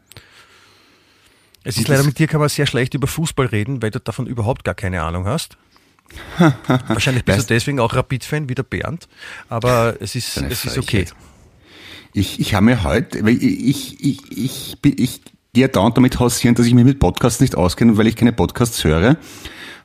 es 1.63 1.77
ist 1.77 1.89
leider 1.89 2.05
mit 2.05 2.19
dir 2.19 2.27
kann 2.27 2.41
man 2.41 2.49
sehr 2.49 2.67
schlecht 2.67 2.95
über 2.95 3.07
Fußball 3.07 3.47
reden, 3.47 3.83
weil 3.83 3.91
du 3.91 4.01
davon 4.01 4.27
überhaupt 4.27 4.65
gar 4.65 4.75
keine 4.75 5.03
Ahnung 5.03 5.27
hast. 5.27 5.57
Wahrscheinlich 6.89 7.25
bist 7.25 7.51
du 7.51 7.55
deswegen 7.55 7.79
auch 7.79 7.95
Rapid-Fan 7.95 8.49
wie 8.49 8.55
der 8.55 8.65
Bernd, 8.65 9.09
aber 9.49 9.97
es 10.01 10.17
ist, 10.17 10.39
es 10.39 10.65
ist 10.65 10.79
okay. 10.79 11.07
Ich, 12.13 12.41
ich 12.41 12.55
habe 12.55 12.67
mir 12.67 12.83
heute, 12.83 13.25
weil 13.25 13.35
ich, 13.35 14.01
ich, 14.01 14.25
ich, 14.31 14.77
ich, 14.85 14.99
ich 14.99 15.21
gehe 15.53 15.69
dauernd 15.69 15.97
damit 15.97 16.19
hausieren, 16.19 16.55
dass 16.55 16.67
ich 16.67 16.75
mich 16.75 16.85
mit 16.85 16.99
Podcasts 16.99 17.41
nicht 17.41 17.55
auskenne, 17.55 17.97
weil 17.97 18.07
ich 18.07 18.17
keine 18.17 18.33
Podcasts 18.33 18.83
höre. 18.83 19.17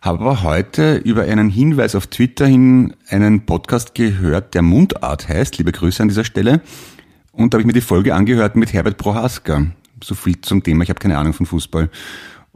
Habe 0.01 0.19
aber 0.19 0.43
heute 0.43 0.97
über 0.97 1.23
einen 1.23 1.49
Hinweis 1.49 1.95
auf 1.95 2.07
Twitter 2.07 2.47
hin 2.47 2.95
einen 3.09 3.45
Podcast 3.45 3.95
gehört, 3.95 4.53
der 4.53 4.61
Mundart 4.61 5.27
heißt. 5.27 5.57
Liebe 5.57 5.71
Grüße 5.71 6.01
an 6.01 6.09
dieser 6.09 6.23
Stelle. 6.23 6.61
Und 7.31 7.53
da 7.53 7.57
habe 7.57 7.61
ich 7.61 7.67
mir 7.67 7.73
die 7.73 7.81
Folge 7.81 8.15
angehört 8.15 8.55
mit 8.55 8.73
Herbert 8.73 8.97
Prohaska. 8.97 9.67
So 10.03 10.15
viel 10.15 10.39
zum 10.41 10.63
Thema. 10.63 10.83
Ich 10.83 10.89
habe 10.89 10.99
keine 10.99 11.17
Ahnung 11.17 11.33
von 11.33 11.45
Fußball. 11.45 11.89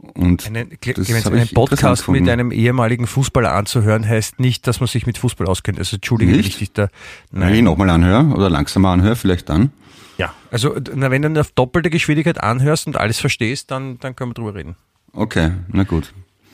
Und 0.00 0.46
einen, 0.46 0.80
Clemens, 0.80 1.26
einen 1.26 1.48
Podcast 1.48 2.08
mit 2.08 2.26
einem 2.28 2.52
ehemaligen 2.52 3.06
Fußballer 3.06 3.52
anzuhören, 3.52 4.08
heißt 4.08 4.40
nicht, 4.40 4.66
dass 4.66 4.80
man 4.80 4.86
sich 4.86 5.06
mit 5.06 5.18
Fußball 5.18 5.46
auskennt. 5.46 5.78
Also 5.78 5.96
entschuldige, 5.96 6.32
nicht? 6.32 6.48
ich 6.48 6.58
dich 6.58 6.72
da. 6.72 6.88
Nein, 7.30 7.54
ich 7.54 7.62
nochmal 7.62 7.90
anhöre 7.90 8.34
oder 8.34 8.48
langsamer 8.48 8.90
anhöre, 8.90 9.16
vielleicht 9.16 9.50
dann. 9.50 9.72
Ja, 10.16 10.32
also 10.50 10.74
na, 10.94 11.10
wenn 11.10 11.22
du 11.22 11.40
auf 11.40 11.52
doppelte 11.52 11.90
Geschwindigkeit 11.90 12.42
anhörst 12.42 12.86
und 12.86 12.96
alles 12.96 13.20
verstehst, 13.20 13.70
dann, 13.70 13.98
dann 13.98 14.16
können 14.16 14.30
wir 14.30 14.34
drüber 14.34 14.54
reden. 14.54 14.76
Okay, 15.12 15.52
na 15.68 15.84
gut. 15.84 16.12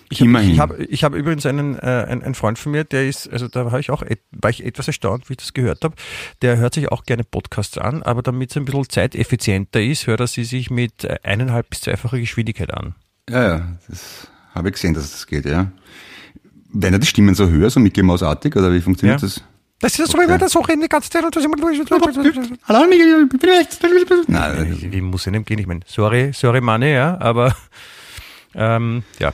Ich 0.09 0.21
habe 0.21 0.43
ich 0.43 0.59
hab, 0.61 0.79
ich 0.79 1.05
hab 1.05 1.15
übrigens 1.15 1.47
einen, 1.47 1.77
äh, 1.77 2.07
einen, 2.09 2.23
einen 2.23 2.35
Freund 2.35 2.59
von 2.59 2.73
mir, 2.73 2.85
der 2.85 3.09
ist, 3.09 3.29
also 3.29 3.49
da 3.49 3.71
war 3.71 3.79
ich 3.81 3.91
auch 3.91 4.05
war 4.31 4.51
ich 4.51 4.65
etwas 4.65 4.87
erstaunt, 4.87 5.29
wie 5.29 5.33
ich 5.33 5.39
das 5.39 5.53
gehört 5.53 5.83
habe. 5.83 5.97
Der 6.43 6.59
hört 6.59 6.75
sich 6.75 6.93
auch 6.93 7.05
gerne 7.05 7.25
Podcasts 7.25 7.77
an, 7.77 8.03
aber 8.05 8.23
damit 8.23 8.51
es 8.51 8.57
ein 8.57 8.65
bisschen 8.65 8.89
zeiteffizienter 8.89 9.83
ist, 9.83 10.07
hört 10.07 10.21
er 10.21 10.27
sie 10.29 10.45
sich 10.45 10.71
mit 10.71 11.05
äh, 11.05 11.19
eineinhalb 11.25 11.71
bis 11.71 11.81
zweifacher 11.81 12.21
Geschwindigkeit 12.21 12.73
an. 12.73 12.95
Ja, 13.29 13.43
ja, 13.43 13.67
das 13.89 14.29
habe 14.55 14.69
ich 14.69 14.75
gesehen, 14.75 14.95
dass 14.95 15.11
das 15.11 15.27
geht, 15.27 15.45
ja. 15.47 15.71
Werden 16.73 17.01
die 17.01 17.07
Stimmen 17.07 17.35
so 17.35 17.49
höher, 17.49 17.71
so 17.71 17.81
Mickey 17.81 18.03
Maus-artig, 18.03 18.55
oder 18.55 18.73
wie 18.73 18.81
funktioniert 18.81 19.21
ja. 19.21 19.27
das? 19.27 19.43
Das 19.81 19.99
ist 19.99 20.13
so, 20.13 20.19
okay. 20.19 20.29
wenn 20.29 20.39
das 20.39 20.53
so 20.53 20.61
reden 20.61 20.81
die 20.81 20.89
ganze 20.89 21.11
Zeit 21.11 21.25
und 21.25 21.37
das 21.37 21.45
immer 21.45 21.57
Hallo, 21.59 22.89
Mickey, 22.89 23.25
ich 23.25 23.29
bin 23.29 23.51
rechts. 23.51 23.79
Nein, 24.27 24.79
wie 24.91 25.01
muss 25.01 25.27
einem 25.27 25.45
gehen? 25.45 25.59
Ich 25.59 25.67
meine, 25.67 25.81
sorry, 25.87 26.31
sorry, 26.33 26.61
Manne, 26.61 26.95
ja, 26.95 27.19
aber 27.21 27.55
ähm, 28.55 29.03
ja. 29.19 29.33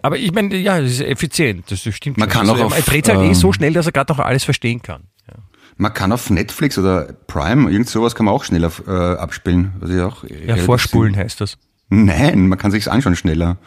Aber 0.00 0.16
ich 0.16 0.32
meine, 0.32 0.54
ja, 0.56 0.78
es 0.78 0.92
ist 0.92 1.00
effizient, 1.00 1.70
das 1.70 1.80
stimmt. 1.80 2.18
Man 2.18 2.30
schon. 2.30 2.40
kann 2.40 2.50
also, 2.50 2.62
auch 2.62 2.66
auf, 2.68 2.76
er 2.76 2.82
dreht 2.82 3.08
halt 3.08 3.20
ähm, 3.20 3.30
eh 3.30 3.34
so 3.34 3.52
schnell, 3.52 3.72
dass 3.72 3.86
er 3.86 3.92
gerade 3.92 4.12
noch 4.12 4.20
alles 4.20 4.44
verstehen 4.44 4.80
kann. 4.80 5.04
Ja. 5.28 5.34
Man 5.76 5.92
kann 5.92 6.12
auf 6.12 6.30
Netflix 6.30 6.78
oder 6.78 7.12
Prime, 7.26 7.70
irgend 7.70 7.88
sowas 7.88 8.14
kann 8.14 8.26
man 8.26 8.34
auch 8.34 8.44
schneller 8.44 8.70
äh, 8.86 9.18
abspielen. 9.18 9.72
Was 9.80 9.90
ich 9.90 10.00
auch 10.00 10.24
ja, 10.24 10.56
vorspulen 10.56 11.16
heißt 11.16 11.40
das. 11.40 11.58
Nein, 11.88 12.48
man 12.48 12.58
kann 12.58 12.70
sich's 12.70 12.88
anschauen 12.88 13.16
schneller. 13.16 13.58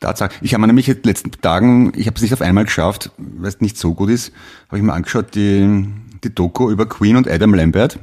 Tatsache. 0.00 0.32
Ich 0.40 0.54
habe 0.54 0.62
mir 0.62 0.66
nämlich 0.66 0.88
in 0.88 0.94
den 0.94 1.04
letzten 1.04 1.30
Tagen, 1.30 1.92
ich 1.94 2.06
habe 2.06 2.16
es 2.16 2.22
nicht 2.22 2.32
auf 2.32 2.40
einmal 2.40 2.64
geschafft, 2.64 3.10
weil 3.18 3.48
es 3.48 3.60
nicht 3.60 3.76
so 3.76 3.94
gut 3.94 4.08
ist, 4.08 4.32
habe 4.68 4.78
ich 4.78 4.82
mir 4.82 4.94
angeschaut, 4.94 5.34
die, 5.34 5.88
die 6.24 6.34
Doku 6.34 6.70
über 6.70 6.86
Queen 6.86 7.16
und 7.16 7.28
Adam 7.28 7.52
Lambert. 7.54 7.98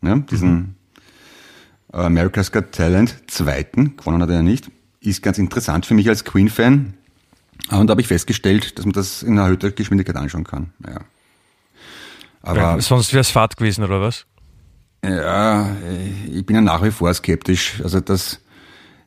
Ja, 0.00 0.16
diesen 0.16 0.50
mhm. 0.50 0.74
America's 1.92 2.52
Got 2.52 2.72
Talent 2.72 3.22
zweiten, 3.26 3.96
gewonnen 3.96 4.22
hat 4.22 4.30
er 4.30 4.36
ja 4.36 4.42
nicht. 4.42 4.70
Ist 5.00 5.22
ganz 5.22 5.38
interessant 5.38 5.84
für 5.84 5.94
mich 5.94 6.08
als 6.08 6.24
Queen-Fan. 6.24 6.94
Und 7.70 7.86
da 7.86 7.90
habe 7.92 8.00
ich 8.00 8.08
festgestellt, 8.08 8.78
dass 8.78 8.86
man 8.86 8.92
das 8.92 9.22
in 9.22 9.36
erhöhter 9.36 9.70
Geschwindigkeit 9.70 10.16
anschauen 10.16 10.44
kann. 10.44 10.72
Ja. 10.86 11.00
Aber 12.40 12.58
ja, 12.58 12.80
sonst 12.80 13.12
wäre 13.12 13.20
es 13.20 13.30
Fahrt 13.30 13.56
gewesen, 13.56 13.84
oder 13.84 14.00
was? 14.00 14.24
Ja, 15.04 15.76
ich 16.32 16.44
bin 16.44 16.56
ja 16.56 16.62
nach 16.62 16.82
wie 16.82 16.90
vor 16.90 17.12
skeptisch. 17.14 17.80
Also 17.82 18.00
das, 18.00 18.40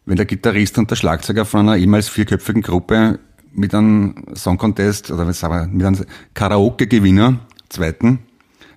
wenn 0.05 0.15
der 0.15 0.25
Gitarrist 0.25 0.77
und 0.77 0.89
der 0.89 0.95
Schlagzeuger 0.95 1.45
von 1.45 1.61
einer 1.61 1.77
ehemals 1.77 2.09
vierköpfigen 2.09 2.61
Gruppe 2.61 3.19
mit 3.53 3.73
einem 3.75 4.15
Song 4.35 4.57
Contest 4.57 5.11
oder 5.11 5.25
mit 5.25 5.43
einem 5.43 6.05
Karaoke-Gewinner, 6.33 7.39
zweiten, 7.69 8.19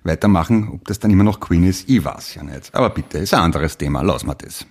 weitermachen, 0.03 0.69
ob 0.73 0.85
das 0.85 0.99
dann 0.99 1.11
immer 1.11 1.23
noch 1.23 1.39
Queen 1.39 1.63
ist, 1.63 1.89
ich 1.89 2.03
weiß 2.03 2.35
ja 2.35 2.43
nicht. 2.43 2.73
Aber 2.73 2.89
bitte, 2.89 3.19
ist 3.19 3.33
ein 3.33 3.41
anderes 3.41 3.77
Thema, 3.77 4.01
lassen 4.01 4.27
wir 4.27 4.35
das. 4.35 4.65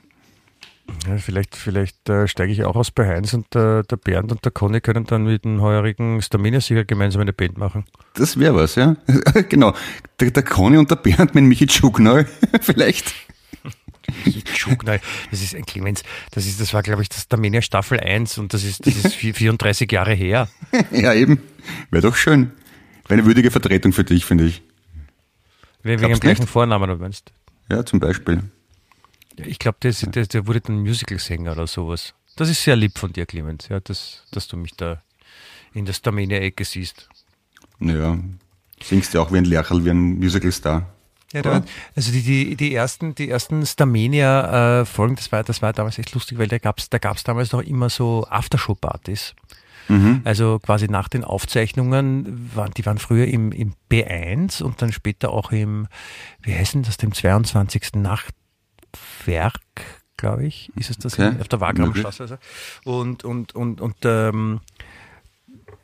Ja, 1.07 1.17
vielleicht 1.19 1.57
vielleicht 1.57 2.09
äh, 2.09 2.29
steige 2.29 2.53
ich 2.53 2.65
auch 2.65 2.77
aus 2.77 2.91
bei 2.91 3.07
Heinz 3.07 3.33
und 3.35 3.55
äh, 3.55 3.83
der 3.83 3.97
Bernd 3.97 4.33
und 4.33 4.45
der 4.45 4.53
Conny 4.53 4.81
können 4.81 5.05
dann 5.05 5.25
mit 5.25 5.45
dem 5.45 5.61
heurigen 5.61 6.21
Stamina-Sieger 6.21 6.85
gemeinsam 6.85 7.23
eine 7.23 7.33
Band 7.33 7.59
machen. 7.59 7.85
Das 8.15 8.39
wäre 8.39 8.55
was, 8.55 8.75
ja. 8.75 8.97
genau. 9.49 9.75
Der, 10.21 10.31
der 10.31 10.43
Conny 10.43 10.77
und 10.77 10.91
der 10.91 10.97
Bernd 10.97 11.35
mit 11.35 11.45
Michi 11.45 11.67
Tschukneu, 11.67 12.25
vielleicht. 12.61 13.15
Michi 14.25 14.43
Tschukneu, 14.45 14.99
das 15.31 15.43
ist 15.43 15.55
ein 15.55 15.65
Clemens, 15.65 16.03
das 16.33 16.47
ist, 16.47 16.61
das 16.61 16.75
war 16.75 16.83
glaube 16.83 17.03
ich 17.03 17.09
das 17.09 17.23
Stamina 17.23 17.63
Staffel 17.63 18.01
1 18.01 18.39
und 18.39 18.53
das 18.53 18.65
ist, 18.65 18.87
das 18.87 18.97
ist 18.97 19.15
34 19.15 19.91
Jahre 19.91 20.13
her. 20.13 20.49
ja, 20.91 21.15
eben. 21.15 21.39
Wäre 21.91 22.03
doch 22.03 22.17
schön. 22.17 22.53
Wäre 23.09 23.21
eine 23.21 23.27
würdige 23.27 23.51
Vertretung 23.51 23.93
für 23.93 24.05
dich, 24.05 24.25
finde 24.25 24.45
ich. 24.45 24.63
Wegen 25.83 26.03
dem 26.03 26.21
gleichen 26.21 26.47
Vornamen, 26.47 26.89
du 26.89 26.97
meinst? 26.97 27.33
Ja, 27.71 27.85
zum 27.85 28.01
Beispiel. 28.01 28.43
Ich 29.37 29.59
glaube, 29.59 29.79
der, 29.83 29.93
der, 29.93 30.27
der, 30.27 30.47
wurde 30.47 30.61
dann 30.61 30.81
Musicalsänger 30.81 31.53
oder 31.53 31.67
sowas. 31.67 32.15
Das 32.37 32.49
ist 32.49 32.63
sehr 32.63 32.77
lieb 32.77 32.99
von 32.99 33.13
dir, 33.13 33.27
Clemens, 33.27 33.69
ja, 33.69 33.81
dass, 33.81 34.25
dass 34.31 34.49
du 34.49 34.57
mich 34.57 34.73
da 34.77 35.03
in 35.73 35.85
der 35.85 35.93
Stamina-Ecke 35.93 36.65
siehst. 36.65 37.09
Naja, 37.79 38.19
singst 38.83 39.15
ja 39.15 39.21
auch 39.21 39.33
wie 39.33 39.39
ein 39.39 39.45
Lercherl, 39.45 39.85
wie 39.85 39.91
ein 39.91 40.19
Musicalstar. 40.19 40.89
Ja, 41.33 41.43
da, 41.43 41.65
also 41.97 42.13
die, 42.13 42.23
die, 42.23 42.57
die 42.57 42.75
ersten, 42.75 43.17
die 43.17 43.29
ersten 43.29 43.67
Starmania-Folgen, 43.67 45.17
das 45.17 45.33
war, 45.33 45.43
das 45.43 45.63
war 45.63 45.73
damals 45.73 45.99
echt 45.99 46.15
lustig, 46.15 46.39
weil 46.39 46.47
da 46.47 46.59
gab's 46.59 46.91
da 46.91 46.99
gab's 46.99 47.25
damals 47.25 47.51
noch 47.51 47.63
immer 47.63 47.91
so 47.91 48.25
Aftershow-Partys. 48.31 49.35
Mhm. 49.89 50.23
Also 50.25 50.61
quasi 50.61 50.87
nach 50.87 51.09
den 51.09 51.25
Aufzeichnungen, 51.25 52.51
waren, 52.55 52.73
die 52.73 52.87
waren 52.87 52.99
früher 52.99 53.27
im, 53.27 53.53
im 53.53 53.75
B1 53.91 54.63
und 54.63 54.81
dann 54.81 54.93
später 54.93 55.31
auch 55.31 55.51
im, 55.51 55.89
wie 56.43 56.55
heißen 56.55 56.85
das, 56.85 56.97
dem 56.97 57.13
22. 57.13 57.95
Nacht, 57.97 58.35
Werk, 59.25 59.61
glaube 60.17 60.47
ich, 60.47 60.73
ist 60.77 60.91
es 60.91 60.99
das, 60.99 61.15
okay. 61.15 61.35
auf 61.41 61.49
der 61.49 61.61
Wagrammstraße. 61.61 62.23
Also. 62.23 62.37
Und, 62.85 63.25
und, 63.25 63.55
und, 63.55 63.81
und 63.81 63.97
ähm, 64.05 64.61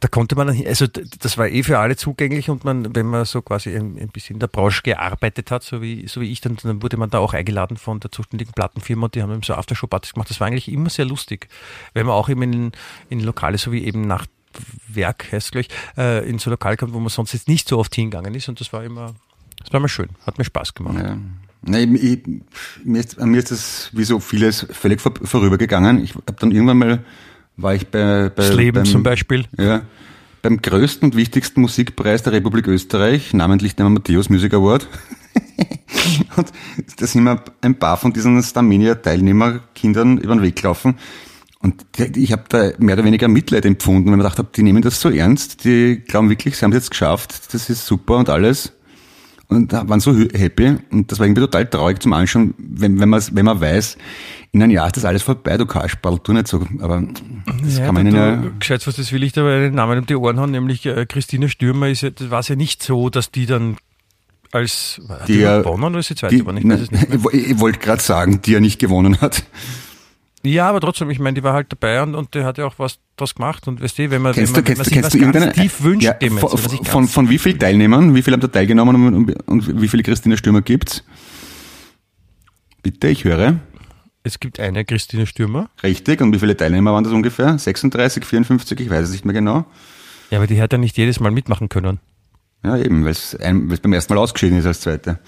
da 0.01 0.09
konnte 0.09 0.35
man, 0.35 0.49
also 0.67 0.87
das 0.87 1.37
war 1.37 1.49
eh 1.49 1.63
für 1.63 1.79
alle 1.79 1.95
zugänglich 1.95 2.49
und 2.49 2.65
man, 2.65 2.95
wenn 2.97 3.07
man 3.07 3.27
so 3.27 3.43
quasi 3.43 3.77
ein, 3.77 3.99
ein 3.99 4.09
bisschen 4.09 4.37
in 4.37 4.41
der 4.41 4.47
Branche 4.47 4.83
gearbeitet 4.83 5.51
hat, 5.51 5.63
so 5.63 5.83
wie, 5.83 6.09
so 6.09 6.23
wie 6.23 6.33
ich, 6.33 6.41
dann, 6.41 6.57
dann 6.63 6.83
wurde 6.83 6.97
man 6.97 7.11
da 7.11 7.19
auch 7.19 7.35
eingeladen 7.35 7.77
von 7.77 8.01
der 8.01 8.11
zuständigen 8.11 8.53
Plattenfirma 8.55 9.07
und 9.07 9.15
die 9.15 9.23
haben 9.23 9.31
eben 9.31 9.43
so 9.43 9.55
Aftershow-Partys 9.55 10.15
gemacht. 10.15 10.31
Das 10.31 10.41
war 10.41 10.47
eigentlich 10.47 10.73
immer 10.73 10.89
sehr 10.89 11.05
lustig, 11.05 11.49
wenn 11.93 12.07
man 12.07 12.15
auch 12.15 12.31
eben 12.31 12.43
in, 12.43 12.73
in 13.11 13.21
Lokale, 13.21 13.59
so 13.59 13.73
wie 13.73 13.85
eben 13.85 14.07
nach 14.07 14.27
Werk 14.89 15.31
heißt 15.31 15.49
es 15.49 15.51
gleich, 15.53 15.69
äh, 15.99 16.27
in 16.29 16.39
so 16.39 16.49
Lokale 16.51 16.79
kommt, 16.79 16.95
wo 16.95 16.99
man 16.99 17.11
sonst 17.11 17.35
jetzt 17.35 17.47
nicht 17.47 17.69
so 17.69 17.79
oft 17.79 17.95
hingegangen 17.95 18.35
ist 18.35 18.49
und 18.49 18.59
das 18.59 18.73
war 18.73 18.83
immer, 18.83 19.15
das 19.59 19.71
war 19.71 19.79
immer 19.79 19.89
schön, 19.89 20.09
hat 20.27 20.39
mir 20.39 20.45
Spaß 20.45 20.73
gemacht. 20.73 20.97
Ja. 20.99 21.19
Nein, 21.63 21.95
ich, 21.95 22.21
mir, 22.85 23.01
ist, 23.01 23.21
mir 23.21 23.39
ist 23.39 23.51
das 23.51 23.91
wie 23.93 24.05
so 24.05 24.19
vieles 24.19 24.67
völlig 24.71 25.01
vor, 25.01 25.13
vorübergegangen. 25.23 26.03
Ich 26.03 26.15
habe 26.15 26.37
dann 26.39 26.53
irgendwann 26.53 26.79
mal, 26.79 27.05
war 27.57 27.75
ich 27.75 27.87
bei, 27.89 28.31
bei 28.35 28.43
das 28.43 28.55
Leben 28.55 28.77
beim, 28.77 28.85
zum 28.87 29.03
Beispiel. 29.03 29.45
Ja, 29.59 29.83
beim 30.43 30.63
größten 30.63 31.09
und 31.09 31.17
wichtigsten 31.17 31.61
Musikpreis 31.61 32.23
der 32.23 32.33
Republik 32.33 32.67
Österreich, 32.67 33.35
namentlich 33.35 33.77
dem 33.77 33.93
Matthäus 33.93 34.31
Music 34.31 34.55
Award. 34.55 34.89
und 36.37 36.51
da 36.97 37.07
sind 37.07 37.25
mir 37.25 37.43
ein 37.61 37.79
paar 37.79 37.99
von 37.99 38.13
diesen 38.13 38.43
Starmania-Teilnehmerkindern 38.43 40.17
über 40.17 40.35
den 40.35 40.43
Weg 40.43 40.57
gelaufen. 40.57 40.97
Und 41.63 41.85
ich 42.17 42.33
habe 42.33 42.45
da 42.49 42.71
mehr 42.79 42.95
oder 42.95 43.05
weniger 43.05 43.29
Mitleid 43.29 43.67
empfunden, 43.67 44.07
weil 44.07 44.13
man 44.13 44.21
gedacht 44.21 44.39
habe, 44.39 44.49
die 44.57 44.63
nehmen 44.63 44.81
das 44.81 44.99
so 44.99 45.11
ernst, 45.11 45.65
die 45.65 46.03
glauben 46.07 46.31
wirklich, 46.31 46.57
sie 46.57 46.65
haben 46.65 46.73
es 46.73 46.77
jetzt 46.77 46.91
geschafft, 46.91 47.53
das 47.53 47.69
ist 47.69 47.85
super 47.85 48.17
und 48.17 48.31
alles 48.31 48.73
und 49.51 49.73
waren 49.73 50.01
so 50.01 50.15
happy. 50.15 50.77
Und 50.91 51.11
das 51.11 51.19
war 51.19 51.27
irgendwie 51.27 51.43
total 51.43 51.67
traurig 51.67 52.01
zum 52.01 52.13
Anschauen, 52.13 52.55
wenn, 52.59 52.99
wenn, 53.01 53.09
man, 53.09 53.23
wenn 53.33 53.45
man 53.45 53.61
weiß, 53.61 53.99
in 54.53 54.63
einem 54.63 54.73
Jahr 54.73 54.87
ist 54.87 54.97
das 54.97 55.05
alles 55.05 55.23
vorbei, 55.23 55.57
du 55.57 55.67
Kasperl, 55.67 56.19
tu 56.19 56.33
nicht 56.33 56.49
so, 56.49 56.67
aber 56.81 57.03
das 57.63 57.79
ja, 57.79 57.87
kann 57.87 57.95
man 57.95 58.07
ihnen 58.07 58.17
ja... 58.17 58.43
Gescheit, 58.59 58.87
was 58.87 58.97
das 58.97 59.13
will 59.13 59.23
ich 59.23 59.33
da 59.33 59.47
einen 59.47 59.75
Namen 59.75 60.01
um 60.01 60.07
die 60.07 60.17
Ohren 60.17 60.41
haben, 60.41 60.51
nämlich 60.51 60.87
äh, 60.87 61.07
Christine 61.07 61.49
Stürmer, 61.49 61.89
ist 61.89 62.03
ja, 62.03 62.11
das 62.11 62.31
war 62.31 62.41
es 62.41 62.49
ja 62.49 62.57
nicht 62.57 62.83
so, 62.83 63.11
dass 63.11 63.31
die 63.31 63.47
dann 63.47 63.77
als, 64.53 65.01
die, 65.29 65.35
die 65.35 65.39
gewonnen 65.41 65.85
oder 65.85 65.99
ist 66.01 66.11
die 66.11 66.17
zweite 66.17 66.35
die, 66.35 66.41
Ich, 66.41 66.65
ne, 66.65 66.87
ich, 67.33 67.51
ich 67.51 67.61
wollte 67.61 67.79
gerade 67.79 68.03
sagen, 68.03 68.43
die 68.43 68.53
ja 68.53 68.61
nicht 68.61 68.81
gewonnen 68.81 69.21
hat. 69.21 69.45
Ja, 70.43 70.69
aber 70.69 70.81
trotzdem, 70.81 71.11
ich 71.11 71.19
meine, 71.19 71.35
die 71.35 71.43
war 71.43 71.53
halt 71.53 71.67
dabei 71.71 72.03
und, 72.03 72.15
und 72.15 72.35
der 72.35 72.45
hat 72.45 72.57
ja 72.57 72.65
auch 72.65 72.79
was 72.79 72.99
draus 73.17 73.35
gemacht 73.35 73.69
und 73.69 73.83
weißt 73.83 73.99
du, 73.99 74.11
wenn 74.11 74.23
man, 74.23 74.33
kennst 74.33 74.57
wenn 74.57 74.65
man, 74.65 74.65
du, 74.65 74.91
kennst, 74.91 75.15
wenn 75.15 75.21
man 75.21 75.33
sich 75.33 75.47
was 75.47 75.55
tief 75.55 75.83
wünscht, 75.83 76.05
ja, 76.05 76.15
dem 76.15 76.39
von, 76.39 76.51
jetzt, 76.51 76.89
von, 76.89 77.09
von, 77.09 77.29
wie 77.29 77.39
vielen 77.39 77.59
Teilnehmern, 77.59 78.15
wie 78.15 78.23
viele 78.23 78.35
haben 78.35 78.41
da 78.41 78.49
teilgenommen 78.49 78.97
und, 78.97 79.15
und, 79.15 79.49
und 79.49 79.83
wie 79.83 79.89
viele 79.89 80.03
Christina 80.03 80.39
Stürmer 80.39 80.63
gibt's? 80.63 81.05
Bitte, 82.83 83.09
ich 83.09 83.25
höre. 83.25 83.61
Es 84.23 84.41
gibt 84.41 84.61
eine 84.61 84.85
Christine 84.87 85.27
Stürmer. 85.27 85.69
Richtig, 85.83 86.23
und 86.23 86.35
wie 86.35 86.39
viele 86.39 86.57
Teilnehmer 86.57 86.93
waren 86.95 87.05
das 87.05 87.13
ungefähr? 87.13 87.59
36, 87.59 88.25
54, 88.25 88.81
ich 88.81 88.89
weiß 88.89 89.05
es 89.05 89.13
nicht 89.13 89.27
mehr 89.27 89.35
genau. 89.35 89.67
Ja, 90.31 90.39
aber 90.39 90.47
die 90.47 90.61
hat 90.63 90.73
ja 90.73 90.79
nicht 90.79 90.97
jedes 90.97 91.21
Mal 91.21 91.31
mitmachen 91.31 91.69
können. 91.69 92.01
Ja, 92.63 92.77
eben, 92.77 93.05
weil 93.05 93.13
es 93.13 93.37
beim 93.39 93.93
ersten 93.93 94.15
Mal 94.15 94.21
ausgeschieden 94.21 94.59
ist 94.59 94.67
als 94.67 94.81
Zweite. 94.81 95.19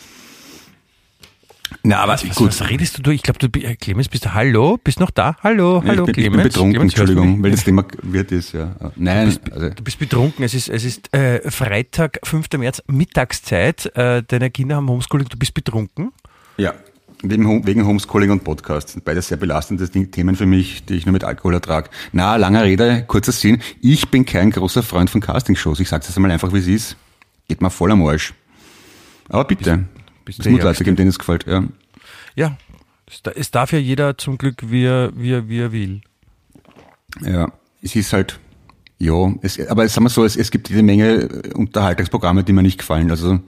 Na, 1.82 1.98
aber 1.98 2.12
was, 2.14 2.22
gut. 2.34 2.48
Was 2.48 2.68
redest 2.68 3.06
du? 3.06 3.10
Ich 3.10 3.22
glaube, 3.22 3.38
du, 3.38 3.48
Clemens, 3.48 4.08
bist 4.08 4.24
du, 4.24 4.34
hallo? 4.34 4.78
Bist 4.82 5.00
noch 5.00 5.10
da? 5.10 5.36
Hallo, 5.42 5.82
hallo, 5.86 6.06
ich 6.06 6.06
bin, 6.06 6.14
Clemens. 6.14 6.26
Ich 6.26 6.30
bin 6.30 6.42
betrunken, 6.42 6.72
Clemens, 6.72 6.92
Entschuldigung, 6.92 7.42
weil 7.42 7.50
das 7.50 7.64
Thema 7.64 7.84
wird 8.02 8.32
ist, 8.32 8.52
ja. 8.52 8.74
Nein. 8.96 9.30
Du 9.30 9.38
bist, 9.38 9.52
also. 9.52 9.70
du 9.70 9.82
bist 9.82 9.98
betrunken. 9.98 10.44
Es 10.44 10.54
ist, 10.54 10.68
es 10.68 10.84
ist 10.84 11.14
äh, 11.14 11.50
Freitag, 11.50 12.18
5. 12.24 12.46
März, 12.58 12.82
Mittagszeit. 12.86 13.94
Äh, 13.96 14.22
deine 14.26 14.50
Kinder 14.50 14.76
haben 14.76 14.88
Homeschooling. 14.88 15.28
Du 15.28 15.36
bist 15.36 15.54
betrunken? 15.54 16.12
Ja, 16.56 16.74
wegen, 17.22 17.66
wegen 17.66 17.86
Homeschooling 17.86 18.30
und 18.30 18.44
Podcast. 18.44 18.90
sind 18.90 19.04
beide 19.04 19.22
sehr 19.22 19.36
belastende 19.36 19.88
Themen 19.88 20.36
für 20.36 20.46
mich, 20.46 20.84
die 20.84 20.94
ich 20.94 21.06
nur 21.06 21.12
mit 21.12 21.24
Alkohol 21.24 21.54
ertrage. 21.54 21.88
Na, 22.12 22.36
langer 22.36 22.64
Rede, 22.64 23.04
kurzer 23.06 23.32
Sinn. 23.32 23.62
Ich 23.80 24.08
bin 24.08 24.26
kein 24.26 24.50
großer 24.50 24.82
Freund 24.82 25.08
von 25.08 25.20
Castingshows. 25.20 25.80
Ich 25.80 25.88
sage 25.88 26.04
es 26.08 26.16
einmal 26.16 26.30
einfach, 26.30 26.52
wie 26.52 26.58
es 26.58 26.66
ist. 26.66 26.96
Geht 27.48 27.60
mal 27.60 27.70
voll 27.70 27.92
am 27.92 28.04
Arsch. 28.04 28.34
Aber 29.28 29.44
bitte. 29.44 29.84
Muss 30.26 30.44
Leute 30.44 30.84
geben, 30.84 30.96
denen 30.96 31.08
es 31.10 31.18
gefällt, 31.18 31.46
ja. 31.46 31.64
Ja, 32.34 32.56
es 33.34 33.50
darf 33.50 33.72
ja 33.72 33.78
jeder 33.78 34.16
zum 34.16 34.38
Glück, 34.38 34.70
wie 34.70 34.84
er, 34.84 35.12
wie 35.14 35.32
er, 35.32 35.48
wie 35.48 35.60
er 35.60 35.72
will. 35.72 36.00
Ja, 37.20 37.52
es 37.82 37.94
ist 37.94 38.12
halt, 38.12 38.40
ja, 38.98 39.32
es, 39.42 39.60
aber 39.68 39.86
sagen 39.88 40.06
wir 40.06 40.10
so, 40.10 40.24
es, 40.24 40.36
es 40.36 40.50
gibt 40.50 40.70
jede 40.70 40.82
Menge 40.82 41.28
Unterhaltungsprogramme, 41.54 42.44
die 42.44 42.52
mir 42.52 42.62
nicht 42.62 42.78
gefallen. 42.78 43.10
Also 43.10 43.40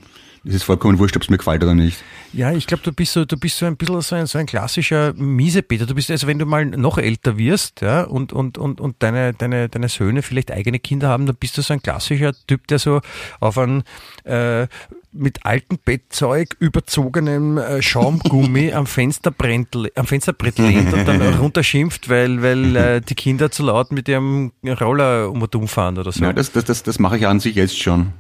Es 0.47 0.55
ist 0.55 0.65
vollkommen 0.65 0.99
wurscht, 0.99 1.17
ob 1.17 1.23
es 1.23 1.31
mir 1.31 1.39
gefällt 1.39 1.63
oder 1.63 1.75
nicht. 1.75 2.05
Ja, 2.35 2.53
ich 2.53 2.67
glaube, 2.67 2.83
du 2.83 2.93
bist 2.93 3.15
so, 3.15 3.25
du 3.25 3.39
bist 3.39 3.57
so 3.57 3.65
ein 3.65 3.79
bisschen 3.79 4.03
so 4.03 4.15
ein, 4.15 4.27
so 4.27 4.37
ein 4.39 4.45
klassischer 4.45 5.15
Miesepeter. 5.15 5.87
Du 5.87 5.95
bist 5.95 6.11
also, 6.11 6.27
wenn 6.27 6.39
du 6.39 6.45
mal 6.45 6.67
noch 6.67 6.99
älter 6.99 7.39
wirst, 7.39 7.81
ja, 7.81 8.03
und, 8.03 8.35
und, 8.35 8.59
und, 8.59 8.79
und 8.79 8.97
deine, 9.03 9.33
deine, 9.33 9.71
deine 9.71 9.89
Söhne 9.89 10.21
vielleicht 10.21 10.51
eigene 10.51 10.79
Kinder 10.79 11.09
haben, 11.09 11.25
dann 11.25 11.37
bist 11.37 11.57
du 11.57 11.63
so 11.63 11.73
ein 11.73 11.81
klassischer 11.81 12.35
Typ, 12.47 12.67
der 12.67 12.79
so 12.79 13.01
auf 13.41 13.57
einen 13.57 13.85
äh, 14.25 14.67
mit 15.15 15.47
altem 15.47 15.79
Bettzeug 15.85 16.57
überzogenem 16.59 17.59
äh, 17.59 17.81
Schaumgummi 17.81 18.73
am 18.75 18.87
Fensterbrett, 18.87 19.69
am 19.95 20.07
Fensterbrett 20.07 20.59
lehnt 20.59 20.93
und 20.93 21.07
dann 21.07 21.23
runterschimpft, 21.41 22.09
weil, 22.09 22.43
weil 22.43 22.77
äh, 22.77 23.01
die 23.01 23.15
Kinder 23.15 23.51
zu 23.51 23.65
laut 23.65 23.93
mit 23.93 24.09
ihrem 24.09 24.53
Roller 24.65 25.31
um 25.31 25.41
und 25.43 25.55
um 25.55 25.69
fahren 25.69 25.99
oder 25.99 26.13
so. 26.13 26.25
Ja, 26.25 26.33
das, 26.33 26.53
das, 26.53 26.65
das, 26.65 26.83
das 26.83 26.99
mache 26.99 27.17
ich 27.17 27.27
an 27.27 27.41
sich 27.41 27.55
jetzt 27.55 27.81
schon. 27.81 28.13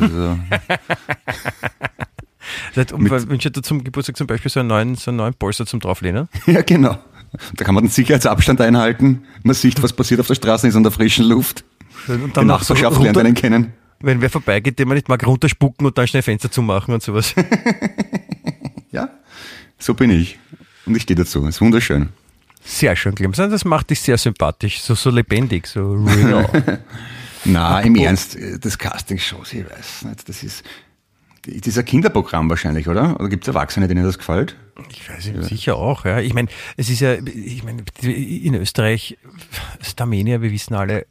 Also, 0.00 0.38
wünsche 2.74 3.50
dir 3.50 3.62
zum 3.62 3.82
Geburtstag 3.82 4.16
zum 4.16 4.26
Beispiel 4.26 4.50
so 4.50 4.60
einen 4.60 4.68
neuen, 4.68 4.94
so 4.94 5.10
einen 5.10 5.18
neuen 5.18 5.34
Polster 5.34 5.66
zum 5.66 5.80
Drauflehnen? 5.80 6.28
ja, 6.46 6.62
genau. 6.62 6.98
Da 7.56 7.64
kann 7.64 7.74
man 7.74 7.84
den 7.84 7.90
Sicherheitsabstand 7.90 8.60
einhalten. 8.60 9.24
Man 9.42 9.54
sieht, 9.54 9.82
was 9.82 9.92
passiert 9.92 10.20
auf 10.20 10.26
der 10.26 10.34
Straße, 10.34 10.68
ist 10.68 10.76
an 10.76 10.82
der 10.82 10.92
frischen 10.92 11.26
Luft. 11.26 11.64
Und 12.08 12.16
Die 12.16 12.32
dann 12.32 12.46
so 12.48 12.74
Nachbarschaft 12.74 13.00
lernt 13.00 13.18
einen 13.18 13.34
kennen. 13.34 13.72
Wenn 14.02 14.20
wer 14.20 14.30
vorbeigeht, 14.30 14.78
den 14.78 14.88
man 14.88 14.96
nicht 14.96 15.08
mag, 15.08 15.26
runterspucken 15.26 15.86
und 15.86 15.96
dann 15.96 16.06
schnell 16.06 16.22
Fenster 16.22 16.50
zumachen 16.50 16.94
und 16.94 17.02
sowas. 17.02 17.34
Ja, 18.92 19.08
so 19.78 19.94
bin 19.94 20.10
ich. 20.10 20.38
Und 20.84 20.94
ich 20.94 21.04
stehe 21.04 21.16
dazu. 21.16 21.46
Ist 21.46 21.62
wunderschön. 21.62 22.10
Sehr 22.62 22.94
schön, 22.94 23.14
Clemens. 23.14 23.38
Das 23.38 23.64
macht 23.64 23.88
dich 23.88 24.00
sehr 24.00 24.18
sympathisch, 24.18 24.82
so, 24.82 24.94
so 24.94 25.08
lebendig, 25.08 25.66
so 25.66 25.94
real. 25.94 26.78
Na, 27.44 27.80
im 27.80 27.96
Ernst, 27.96 28.36
äh, 28.36 28.58
das 28.58 28.78
Casting-Shows, 28.78 29.54
ich 29.54 29.64
weiß 29.64 30.04
nicht, 30.04 30.28
das 30.28 30.42
ist 30.42 30.62
dieser 31.44 31.82
Kinderprogramm 31.82 32.48
wahrscheinlich, 32.48 32.86
oder? 32.86 33.18
Oder 33.18 33.28
gibt 33.28 33.44
es 33.44 33.48
Erwachsene, 33.48 33.88
denen 33.88 34.04
das 34.04 34.16
gefällt? 34.16 34.56
Ich 34.90 35.08
weiß 35.10 35.26
nicht, 35.26 35.44
sicher 35.44 35.76
auch, 35.76 36.04
ja. 36.04 36.20
Ich 36.20 36.34
meine, 36.34 36.48
es 36.76 36.88
ist 36.88 37.00
ja, 37.00 37.14
ich 37.14 37.64
meine, 37.64 37.82
in 38.02 38.54
Österreich, 38.54 39.18
Starmania, 39.80 40.40
wir 40.40 40.52
wissen 40.52 40.74
alle, 40.74 41.06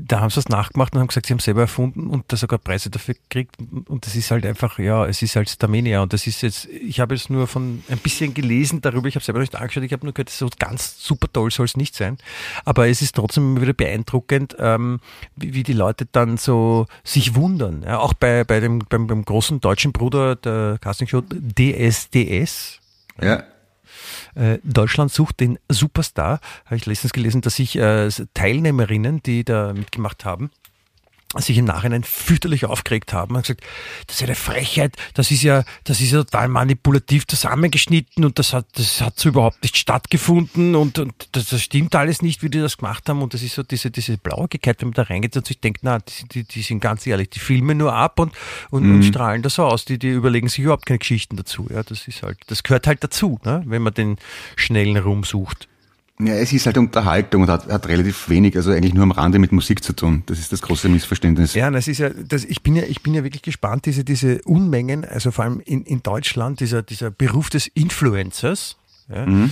da 0.00 0.20
haben 0.20 0.30
sie 0.30 0.38
es 0.38 0.48
nachgemacht 0.48 0.94
und 0.94 1.00
haben 1.00 1.08
gesagt, 1.08 1.26
sie 1.26 1.32
haben 1.32 1.40
selber 1.40 1.62
erfunden 1.62 2.06
und 2.06 2.24
da 2.28 2.36
sogar 2.36 2.60
Preise 2.60 2.88
dafür 2.88 3.14
gekriegt. 3.14 3.56
Und 3.58 4.06
das 4.06 4.14
ist 4.14 4.30
halt 4.30 4.46
einfach, 4.46 4.78
ja, 4.78 5.04
es 5.06 5.22
ist 5.22 5.34
halt 5.34 5.50
Starmania. 5.50 6.02
Und 6.02 6.12
das 6.12 6.28
ist 6.28 6.40
jetzt, 6.42 6.66
ich 6.66 7.00
habe 7.00 7.16
jetzt 7.16 7.30
nur 7.30 7.48
von 7.48 7.82
ein 7.88 7.98
bisschen 7.98 8.32
gelesen 8.32 8.80
darüber, 8.80 9.08
ich 9.08 9.16
habe 9.16 9.24
selber 9.24 9.40
nicht 9.40 9.56
angeschaut, 9.56 9.82
ich 9.82 9.92
habe 9.92 10.06
nur 10.06 10.14
gehört, 10.14 10.30
so 10.30 10.48
ganz 10.56 11.02
super 11.02 11.26
toll 11.32 11.50
soll 11.50 11.66
es 11.66 11.76
nicht 11.76 11.96
sein. 11.96 12.16
Aber 12.64 12.88
es 12.88 13.02
ist 13.02 13.16
trotzdem 13.16 13.50
immer 13.50 13.62
wieder 13.62 13.72
beeindruckend, 13.72 14.56
ähm, 14.60 15.00
wie, 15.34 15.54
wie 15.54 15.64
die 15.64 15.72
Leute 15.72 16.06
dann 16.06 16.36
so 16.36 16.86
sich 17.02 17.34
wundern. 17.34 17.82
Ja, 17.82 17.98
auch 17.98 18.14
bei, 18.14 18.44
bei 18.44 18.60
dem, 18.60 18.78
beim, 18.88 19.08
beim 19.08 19.24
großen 19.24 19.60
deutschen 19.60 19.90
Bruder 19.92 20.36
der 20.36 20.78
Castingshow 20.80 21.22
DSDS. 21.22 22.78
Ja. 23.20 23.42
Äh, 24.34 24.58
Deutschland 24.62 25.12
sucht 25.12 25.40
den 25.40 25.58
Superstar. 25.68 26.40
Habe 26.64 26.76
ich 26.76 26.86
letztens 26.86 27.12
gelesen, 27.12 27.40
dass 27.40 27.56
sich 27.56 27.76
äh, 27.76 28.08
Teilnehmerinnen, 28.34 29.22
die 29.22 29.44
da 29.44 29.72
mitgemacht 29.72 30.24
haben, 30.24 30.50
sich 31.36 31.58
im 31.58 31.66
Nachhinein 31.66 32.04
fürchterlich 32.04 32.64
aufgeregt 32.64 33.12
haben 33.12 33.36
und 33.36 33.42
gesagt, 33.42 33.62
das 34.06 34.16
ist 34.16 34.22
eine 34.22 34.34
Frechheit, 34.34 34.96
das 35.12 35.30
ist 35.30 35.42
ja, 35.42 35.64
das 35.84 36.00
ist 36.00 36.12
ja 36.12 36.24
total 36.24 36.48
manipulativ 36.48 37.26
zusammengeschnitten 37.26 38.24
und 38.24 38.38
das 38.38 38.54
hat, 38.54 38.66
das 38.76 39.02
hat 39.02 39.18
so 39.18 39.28
überhaupt 39.28 39.62
nicht 39.62 39.76
stattgefunden 39.76 40.74
und, 40.74 40.98
und 40.98 41.12
das, 41.32 41.50
das 41.50 41.60
stimmt 41.60 41.94
alles 41.94 42.22
nicht, 42.22 42.42
wie 42.42 42.48
die 42.48 42.60
das 42.60 42.78
gemacht 42.78 43.06
haben 43.10 43.20
und 43.20 43.34
das 43.34 43.42
ist 43.42 43.54
so 43.54 43.62
diese, 43.62 43.90
diese 43.90 44.16
Blauigkeit, 44.16 44.80
wenn 44.80 44.88
man 44.88 44.94
da 44.94 45.02
reingeht 45.02 45.36
und 45.36 45.46
sich 45.46 45.60
denkt, 45.60 45.80
na, 45.82 45.98
die, 45.98 46.28
die, 46.28 46.44
die 46.44 46.62
sind 46.62 46.80
ganz 46.80 47.06
ehrlich, 47.06 47.28
die 47.28 47.40
filmen 47.40 47.76
nur 47.76 47.92
ab 47.92 48.18
und, 48.18 48.32
und, 48.70 48.90
und 48.90 49.02
strahlen 49.02 49.42
das 49.42 49.54
so 49.54 49.64
aus, 49.64 49.84
die, 49.84 49.98
die 49.98 50.08
überlegen 50.08 50.48
sich 50.48 50.60
überhaupt 50.60 50.86
keine 50.86 50.98
Geschichten 50.98 51.36
dazu, 51.36 51.66
ja, 51.70 51.82
das 51.82 52.08
ist 52.08 52.22
halt, 52.22 52.38
das 52.46 52.62
gehört 52.62 52.86
halt 52.86 53.04
dazu, 53.04 53.38
ne, 53.44 53.62
wenn 53.66 53.82
man 53.82 53.92
den 53.92 54.16
schnellen 54.56 54.96
Ruhm 54.96 55.24
sucht. 55.24 55.68
Ja, 56.20 56.34
es 56.34 56.52
ist 56.52 56.66
halt 56.66 56.76
Unterhaltung 56.78 57.42
und 57.42 57.48
hat, 57.48 57.68
hat 57.68 57.86
relativ 57.86 58.28
wenig, 58.28 58.56
also 58.56 58.72
eigentlich 58.72 58.94
nur 58.94 59.04
am 59.04 59.12
Rande 59.12 59.38
mit 59.38 59.52
Musik 59.52 59.84
zu 59.84 59.92
tun. 59.92 60.24
Das 60.26 60.40
ist 60.40 60.52
das 60.52 60.62
große 60.62 60.88
Missverständnis. 60.88 61.54
Ja, 61.54 61.70
das 61.70 61.86
ist 61.86 61.98
ja, 61.98 62.10
das, 62.10 62.44
ich 62.44 62.62
bin 62.62 62.74
ja, 62.74 62.82
ich 62.82 63.02
bin 63.02 63.14
ja 63.14 63.22
wirklich 63.22 63.42
gespannt, 63.42 63.86
diese, 63.86 64.02
diese 64.02 64.42
Unmengen, 64.42 65.04
also 65.04 65.30
vor 65.30 65.44
allem 65.44 65.60
in, 65.64 65.84
in 65.84 66.02
Deutschland, 66.02 66.58
dieser, 66.58 66.82
dieser 66.82 67.10
Beruf 67.10 67.50
des 67.50 67.68
Influencers. 67.68 68.76
Ja, 69.10 69.48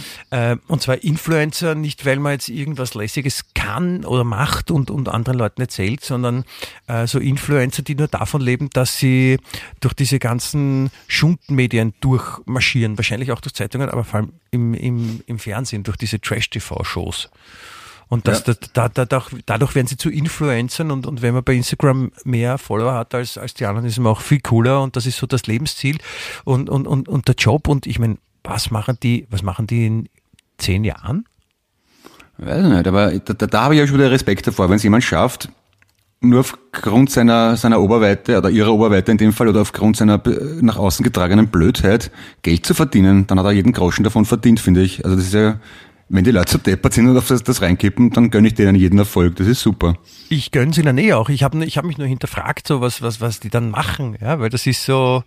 äh, 0.52 0.56
und 0.68 0.82
zwar 0.82 1.02
Influencer 1.02 1.74
nicht, 1.74 2.04
weil 2.04 2.18
man 2.18 2.32
jetzt 2.32 2.50
irgendwas 2.50 2.92
Lässiges 2.94 3.44
kann 3.54 4.04
oder 4.04 4.22
macht 4.22 4.70
und, 4.70 4.90
und 4.90 5.08
anderen 5.08 5.38
Leuten 5.38 5.62
erzählt, 5.62 6.04
sondern 6.04 6.44
äh, 6.88 7.06
so 7.06 7.18
Influencer, 7.18 7.82
die 7.82 7.94
nur 7.94 8.08
davon 8.08 8.42
leben, 8.42 8.68
dass 8.74 8.98
sie 8.98 9.38
durch 9.80 9.94
diese 9.94 10.18
ganzen 10.18 10.90
Schundmedien 11.08 11.94
durchmarschieren, 12.00 12.98
wahrscheinlich 12.98 13.32
auch 13.32 13.40
durch 13.40 13.54
Zeitungen, 13.54 13.88
aber 13.88 14.04
vor 14.04 14.20
allem 14.20 14.32
im, 14.50 14.74
im, 14.74 15.20
im 15.26 15.38
Fernsehen, 15.38 15.84
durch 15.84 15.96
diese 15.96 16.20
Trash-TV-Shows. 16.20 17.30
Und 18.08 18.28
das, 18.28 18.46
Ja. 18.46 18.54
da, 18.74 18.88
da, 18.88 19.04
dadurch, 19.06 19.30
dadurch 19.46 19.74
werden 19.74 19.86
sie 19.86 19.96
zu 19.96 20.10
Influencern 20.10 20.90
und, 20.90 21.06
und 21.06 21.22
wenn 21.22 21.34
man 21.34 21.42
bei 21.42 21.54
Instagram 21.54 22.12
mehr 22.24 22.58
Follower 22.58 22.92
hat 22.94 23.14
als, 23.14 23.36
als 23.38 23.54
die 23.54 23.64
anderen, 23.66 23.86
ist 23.86 23.98
man 23.98 24.12
auch 24.12 24.20
viel 24.20 24.40
cooler 24.40 24.82
und 24.82 24.94
das 24.96 25.06
ist 25.06 25.16
so 25.16 25.26
das 25.26 25.46
Lebensziel 25.46 25.98
und, 26.44 26.70
und, 26.70 26.86
und, 26.86 27.08
und 27.08 27.26
der 27.26 27.34
Job. 27.34 27.66
Und 27.66 27.86
ich 27.86 27.98
meine, 27.98 28.18
was 28.46 28.70
machen 28.70 28.96
die, 29.02 29.26
was 29.30 29.42
machen 29.42 29.66
die 29.66 29.86
in 29.86 30.08
zehn 30.58 30.84
Jahren? 30.84 31.24
Weiß 32.38 32.64
ich 32.64 32.72
nicht, 32.72 32.86
aber 32.86 33.18
da, 33.18 33.32
da, 33.32 33.46
da 33.46 33.62
habe 33.62 33.74
ich 33.74 33.80
ja 33.80 33.86
schon 33.86 33.98
wieder 33.98 34.10
Respekt 34.10 34.46
davor, 34.46 34.68
wenn 34.68 34.76
es 34.76 34.82
jemand 34.82 35.04
schafft, 35.04 35.48
nur 36.20 36.40
aufgrund 36.40 37.10
seiner, 37.10 37.56
seiner 37.56 37.80
Oberweite 37.80 38.38
oder 38.38 38.50
ihrer 38.50 38.72
Oberweite 38.72 39.12
in 39.12 39.18
dem 39.18 39.32
Fall 39.32 39.48
oder 39.48 39.60
aufgrund 39.62 39.96
seiner 39.96 40.18
be- 40.18 40.58
nach 40.60 40.76
außen 40.76 41.04
getragenen 41.04 41.48
Blödheit 41.48 42.10
Geld 42.42 42.66
zu 42.66 42.74
verdienen, 42.74 43.26
dann 43.26 43.38
hat 43.38 43.46
er 43.46 43.52
jeden 43.52 43.72
Groschen 43.72 44.02
davon 44.02 44.24
verdient, 44.24 44.60
finde 44.60 44.82
ich. 44.82 45.04
Also 45.04 45.16
das 45.16 45.26
ist 45.26 45.34
ja, 45.34 45.60
wenn 46.08 46.24
die 46.24 46.30
Leute 46.30 46.52
so 46.52 46.58
deppert 46.58 46.94
sind 46.94 47.08
und 47.08 47.16
auf 47.16 47.28
das, 47.28 47.42
das 47.42 47.62
reinkippen, 47.62 48.10
dann 48.10 48.30
gönne 48.30 48.48
ich 48.48 48.54
denen 48.54 48.76
jeden 48.76 48.98
Erfolg. 48.98 49.36
Das 49.36 49.46
ist 49.46 49.60
super. 49.60 49.96
Ich 50.28 50.52
gönn's 50.52 50.78
ihnen 50.78 50.96
eh 50.98 51.12
auch. 51.12 51.28
Ich 51.28 51.42
habe 51.42 51.64
ich 51.64 51.76
hab 51.78 51.84
mich 51.84 51.98
nur 51.98 52.06
hinterfragt, 52.06 52.66
so 52.66 52.80
was, 52.80 53.02
was, 53.02 53.20
was 53.20 53.40
die 53.40 53.50
dann 53.50 53.70
machen, 53.70 54.16
ja, 54.20 54.40
weil 54.40 54.50
das 54.50 54.66
ist 54.66 54.84
so, 54.84 55.22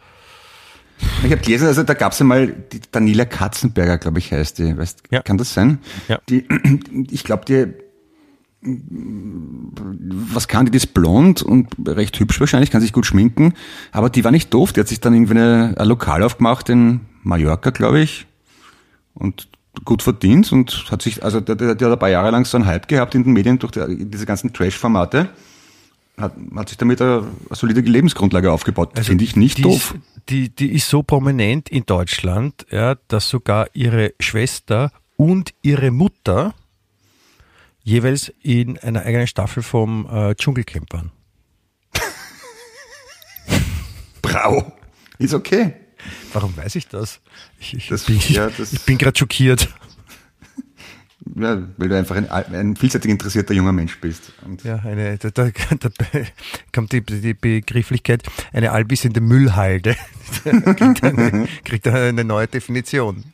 Ich 1.24 1.32
habe 1.32 1.42
gelesen, 1.42 1.68
also 1.68 1.84
da 1.84 1.94
gab 1.94 2.12
es 2.12 2.22
einmal 2.22 2.48
die 2.48 2.82
Daniela 2.92 3.26
Katzenberger, 3.26 3.98
glaube 3.98 4.20
ich, 4.20 4.32
heißt 4.32 4.60
die. 4.60 4.78
Weißt, 4.78 5.04
Ja. 5.12 5.22
Kann 5.22 5.38
das 5.38 5.54
sein? 5.54 5.80
Ja. 6.08 6.20
Die, 6.30 6.46
ich 7.10 7.24
glaube, 7.24 7.46
die 7.46 7.74
was 8.62 10.48
kann 10.50 10.66
die? 10.66 10.72
Die 10.72 10.78
ist 10.78 10.94
blond 10.94 11.42
und 11.42 11.70
recht 11.88 12.20
hübsch 12.20 12.40
wahrscheinlich, 12.40 12.72
kann 12.72 12.82
sich 12.82 12.92
gut 12.92 13.06
schminken, 13.06 13.54
aber 13.92 14.10
die 14.10 14.24
war 14.26 14.32
nicht 14.32 14.54
doof. 14.54 14.74
Die 14.74 14.82
hat 14.82 14.88
sich 14.88 15.00
dann 15.00 15.14
irgendwie 15.14 15.36
eine, 15.36 15.76
ein 15.78 15.88
Lokal 15.88 16.24
aufgemacht 16.24 16.68
in 16.68 17.02
Mallorca, 17.24 17.70
glaube 17.70 18.02
ich, 18.02 18.28
und 19.14 19.48
gut 19.86 20.04
verdient 20.04 20.52
und 20.52 20.86
hat 20.92 21.02
sich, 21.02 21.24
also 21.24 21.40
der, 21.40 21.56
der, 21.56 21.76
der 21.76 21.88
hat 21.88 21.94
ein 21.94 22.00
paar 22.00 22.10
Jahre 22.10 22.32
lang 22.32 22.46
so 22.46 22.58
einen 22.58 22.66
Hype 22.66 22.88
gehabt 22.90 23.16
in 23.16 23.24
den 23.24 23.32
Medien 23.32 23.60
durch 23.60 23.72
die, 23.72 24.10
diese 24.10 24.26
ganzen 24.26 24.52
Trash-Formate. 24.52 25.30
Hat, 26.20 26.34
hat 26.56 26.70
sich 26.70 26.78
damit 26.78 27.02
eine, 27.02 27.20
eine 27.20 27.56
solide 27.56 27.80
Lebensgrundlage 27.82 28.52
aufgebaut. 28.52 28.92
Finde 29.00 29.24
ich 29.24 29.36
nicht 29.36 29.58
Also 29.58 29.70
die 29.70 29.74
doof. 29.76 29.94
Ist, 29.96 30.30
die, 30.30 30.50
die 30.56 30.72
ist 30.74 30.90
so 30.90 31.02
prominent 31.02 31.70
in 31.70 31.86
Deutschland, 31.86 32.66
ja, 32.72 32.96
dass 33.08 33.30
sogar 33.30 33.68
ihre 33.74 34.14
Schwester 34.20 34.92
und 35.16 35.54
ihre 35.62 35.92
Mutter 35.92 36.54
jeweils 37.84 38.32
in 38.44 38.78
einer 38.78 39.02
eigenen 39.04 39.28
Staffel 39.28 39.64
vom 39.64 40.08
äh, 40.12 40.36
Dschungelcamp 40.36 40.92
waren. 40.94 41.12
Brau. 44.22 44.72
Ist 45.18 45.34
okay. 45.34 45.74
Warum 46.34 46.56
weiß 46.56 46.76
ich 46.76 46.88
das? 46.88 47.20
Ich, 47.60 47.74
ich 47.74 47.88
Das- 47.88 48.06
bin, 48.06 48.20
ja, 48.30 48.50
das- 48.58 48.74
ich 48.74 48.82
bin 48.82 48.98
gerade 48.98 49.18
schockiert. 49.18 49.70
Ja, 51.36 51.62
weil 51.78 51.90
du 51.90 51.98
einfach 51.98 52.16
ein, 52.16 52.30
ein 52.30 52.76
vielseitig 52.76 53.12
interessierter 53.12 53.54
junger 53.54 53.72
Mensch 53.72 54.00
bist. 54.00 54.32
Und 54.46 54.64
Ja, 54.64 54.78
eine, 54.78 55.18
da, 55.18 55.30
da, 55.30 55.50
da 55.50 55.90
kommt 56.74 56.92
die, 56.92 57.02
die 57.02 57.34
Begrifflichkeit, 57.34 58.24
eine 58.54 58.72
allwissende 58.72 59.22
Müllhalde. 59.22 59.96
kriegt, 60.44 61.04
eine, 61.04 61.48
kriegt 61.64 61.88
eine 61.88 62.24
neue 62.24 62.48
Definition. 62.48 63.26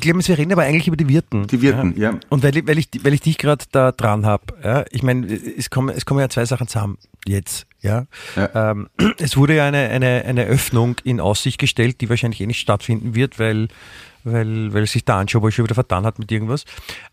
Clemens, 0.00 0.28
wir 0.28 0.38
reden 0.38 0.52
aber 0.52 0.62
eigentlich 0.62 0.86
über 0.88 0.96
die 0.96 1.08
Wirten. 1.08 1.46
Die 1.48 1.60
Wirten, 1.60 1.94
ja. 2.00 2.18
Und 2.28 2.42
weil, 2.42 2.56
ich- 2.56 2.66
weil, 2.66 2.78
ich, 2.78 2.88
weil 3.02 3.14
ich 3.14 3.20
dich 3.20 3.38
gerade 3.38 3.64
da 3.72 3.92
dran 3.92 4.24
habe, 4.26 4.44
ja, 4.62 4.84
ich 4.90 5.02
meine, 5.02 5.26
es 5.26 5.70
kommen, 5.70 5.94
es 5.94 6.06
kommen 6.06 6.20
ja 6.20 6.28
zwei 6.28 6.44
Sachen 6.44 6.68
zusammen 6.68 6.98
jetzt. 7.26 7.66
Ja. 7.80 8.06
Ja. 8.36 8.70
Ähm, 8.70 8.88
es 9.18 9.36
wurde 9.36 9.56
ja 9.56 9.66
eine, 9.66 9.88
eine, 9.90 10.24
eine 10.24 10.44
Öffnung 10.44 10.96
in 11.04 11.20
Aussicht 11.20 11.58
gestellt, 11.58 12.00
die 12.00 12.08
wahrscheinlich 12.08 12.40
eh 12.40 12.46
nicht 12.46 12.60
stattfinden 12.60 13.14
wird, 13.14 13.38
weil, 13.38 13.68
weil, 14.24 14.72
weil 14.72 14.86
sich 14.86 15.04
der 15.04 15.16
Anschauer 15.16 15.52
schon 15.52 15.64
wieder 15.64 15.74
vertan 15.74 16.04
hat 16.04 16.18
mit 16.18 16.32
irgendwas. 16.32 16.64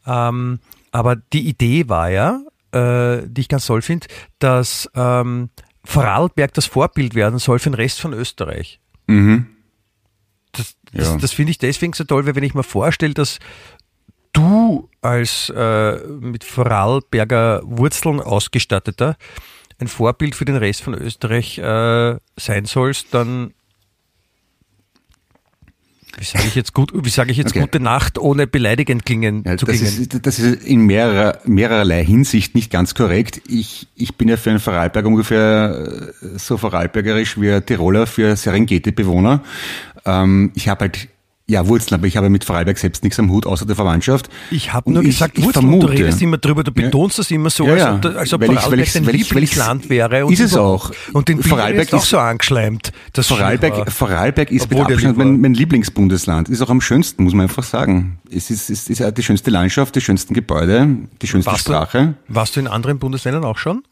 Ähm, 0.06 0.60
aber 0.92 1.16
die 1.16 1.48
Idee 1.48 1.88
war 1.88 2.10
ja, 2.10 2.42
äh, 2.72 3.24
die 3.28 3.42
ich 3.42 3.48
ganz 3.48 3.66
toll 3.66 3.82
finde, 3.82 4.08
dass 4.40 4.90
ähm, 4.96 5.50
Vorarlberg 5.84 6.54
das 6.54 6.66
Vorbild 6.66 7.16
werden 7.16 7.40
soll 7.40 7.60
für 7.60 7.70
den 7.70 7.76
Rest 7.76 8.02
von 8.02 8.14
Österreich. 8.14 8.80
Mhm. 9.08 9.48
Das, 10.52 10.76
das, 10.94 11.08
Ja. 11.08 11.18
das 11.18 11.32
finde 11.32 11.52
ich 11.52 11.58
deswegen 11.58 11.94
so 11.94 12.04
toll, 12.04 12.26
weil 12.26 12.36
wenn 12.36 12.44
ich 12.44 12.54
mir 12.54 12.64
vorstelle, 12.64 13.14
dass 13.14 13.40
du 14.34 14.90
als 15.02 15.50
äh, 15.56 15.98
mit 16.08 16.44
Vorarlberger 16.44 17.62
Wurzeln 17.64 18.20
ausgestatteter 18.20 19.18
ein 19.80 19.88
Vorbild 19.88 20.36
für 20.36 20.46
den 20.46 20.58
Rest 20.58 20.84
von 20.84 20.94
Österreich 20.94 21.58
äh, 21.58 22.18
sein 22.38 22.66
sollst, 22.66 23.14
dann 23.14 23.54
wie 26.18 26.24
sage 26.24 26.46
ich 26.48 26.56
jetzt 26.56 26.74
gut, 26.74 26.92
wie 26.94 27.10
sage 27.10 27.32
ich 27.32 27.38
jetzt 27.38 27.52
Okay. 27.52 27.62
gute 27.62 27.80
Nacht, 27.80 28.18
ohne 28.18 28.48
beleidigend 28.48 29.06
klingen 29.06 29.44
Ja, 29.46 29.58
zu 29.58 29.66
das, 29.66 29.78
klingen? 29.78 30.02
ist, 30.02 30.26
das 30.26 30.40
ist 30.40 30.64
in 30.64 30.82
mehrerer, 30.86 31.40
mehrerlei 31.46 32.04
Hinsicht 32.06 32.56
nicht 32.56 32.72
ganz 32.72 32.96
korrekt. 32.96 33.42
Ich, 33.48 33.88
ich 33.96 34.16
bin 34.16 34.28
ja 34.28 34.38
für 34.38 34.50
einen 34.50 34.60
Vorarlberg 34.60 35.06
ungefähr 35.06 36.12
äh, 36.22 36.38
so 36.38 36.58
vorarlbergerisch 36.58 37.40
wie 37.40 37.52
ein 37.52 37.66
Tiroler 37.66 38.08
für 38.08 38.36
Serengeti-Bewohner. 38.36 39.42
Ähm, 40.06 40.52
ich 40.56 40.68
habe 40.68 40.82
halt, 40.86 41.08
ja, 41.52 41.68
Wurzeln, 41.68 42.00
aber 42.00 42.08
ich 42.08 42.18
habe 42.18 42.30
mit 42.30 42.44
Vorarlberg 42.46 42.78
selbst 42.78 43.04
nichts 43.04 43.20
am 43.20 43.30
Hut, 43.30 43.46
außer 43.46 43.66
der 43.66 43.76
Verwandtschaft. 43.76 44.30
Ich 44.50 44.74
habe 44.74 44.88
Und 44.88 44.94
nur 44.94 45.04
ich- 45.04 45.10
gesagt, 45.10 45.38
ich 45.38 45.44
Wurzeln, 45.44 45.66
und 45.66 45.72
du 45.82 45.88
vermute- 45.88 46.00
redest 46.00 46.22
immer 46.22 46.38
drüber, 46.38 46.64
du 46.64 46.72
betonst 46.72 47.20
das 47.20 47.30
immer 47.32 47.50
so, 47.50 47.66
Ja, 47.66 47.72
als 47.74 47.82
ja. 47.82 47.94
ob, 47.96 48.02
da- 48.02 48.10
als 48.14 48.34
ob 48.34 48.42
Weil 48.42 48.48
Vorarlberg 48.56 48.88
ich- 48.88 48.94
dein 48.94 49.04
Lieblingsland 49.06 49.90
wäre. 49.90 50.32
Ist 50.32 50.40
es 50.40 50.52
du- 50.52 50.60
auch. 50.62 50.92
Und 51.14 51.28
den 51.28 51.44
Vorarlberg 51.44 51.88
ist 51.88 51.94
auch 51.94 52.04
ist- 52.04 52.10
so 52.10 52.18
angeschleimt. 52.18 52.92
Das 53.14 53.28
Vorarlberg. 53.28 53.92
Vorarlberg 53.92 54.50
ist 54.52 54.70
mit 54.70 54.80
Abstand 54.80 55.18
mein, 55.18 55.42
mein 55.42 55.54
Lieblingsbundesland. 55.54 56.50
Ist 56.50 56.62
auch 56.62 56.70
am 56.70 56.82
schönsten, 56.82 57.24
muss 57.24 57.34
man 57.34 57.44
einfach 57.44 57.64
sagen. 57.64 58.18
Es 58.34 58.50
ist, 58.50 58.70
ist 58.70 59.00
ja 59.00 59.12
die 59.12 59.24
schönste 59.24 59.52
Landschaft, 59.52 59.96
die 59.96 60.02
schönsten 60.02 60.34
Gebäude, 60.34 60.88
die 61.22 61.28
schönste 61.28 61.52
Warst 61.52 61.68
du- 61.68 61.72
Sprache. 61.74 62.14
Warst 62.28 62.56
du 62.56 62.60
in 62.62 62.68
anderen 62.68 62.98
Bundesländern 63.00 63.44
auch 63.44 63.58
schon? 63.58 63.84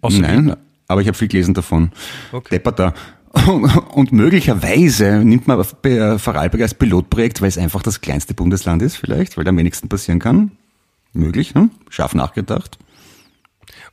Außer 0.00 0.16
Wien? 0.16 0.22
Nein, 0.46 0.56
aber 0.88 1.00
ich 1.00 1.08
habe 1.08 1.16
viel 1.18 1.28
gelesen 1.28 1.54
davon. 1.54 1.90
Okay. 2.32 2.48
Depperter. 2.52 2.86
Und, 2.86 2.94
und 3.94 4.12
möglicherweise 4.12 5.24
nimmt 5.24 5.46
man 5.46 5.60
äh, 5.84 6.18
Vorarlberg 6.18 6.62
als 6.62 6.74
Pilotprojekt, 6.74 7.40
weil 7.40 7.48
es 7.48 7.58
einfach 7.58 7.82
das 7.82 8.00
kleinste 8.00 8.34
Bundesland 8.34 8.82
ist, 8.82 8.96
vielleicht, 8.96 9.36
weil 9.36 9.44
da 9.44 9.50
am 9.50 9.56
wenigsten 9.56 9.88
passieren 9.88 10.18
kann. 10.18 10.52
Möglich, 11.12 11.54
ne? 11.54 11.70
Scharf 11.88 12.14
nachgedacht. 12.14 12.78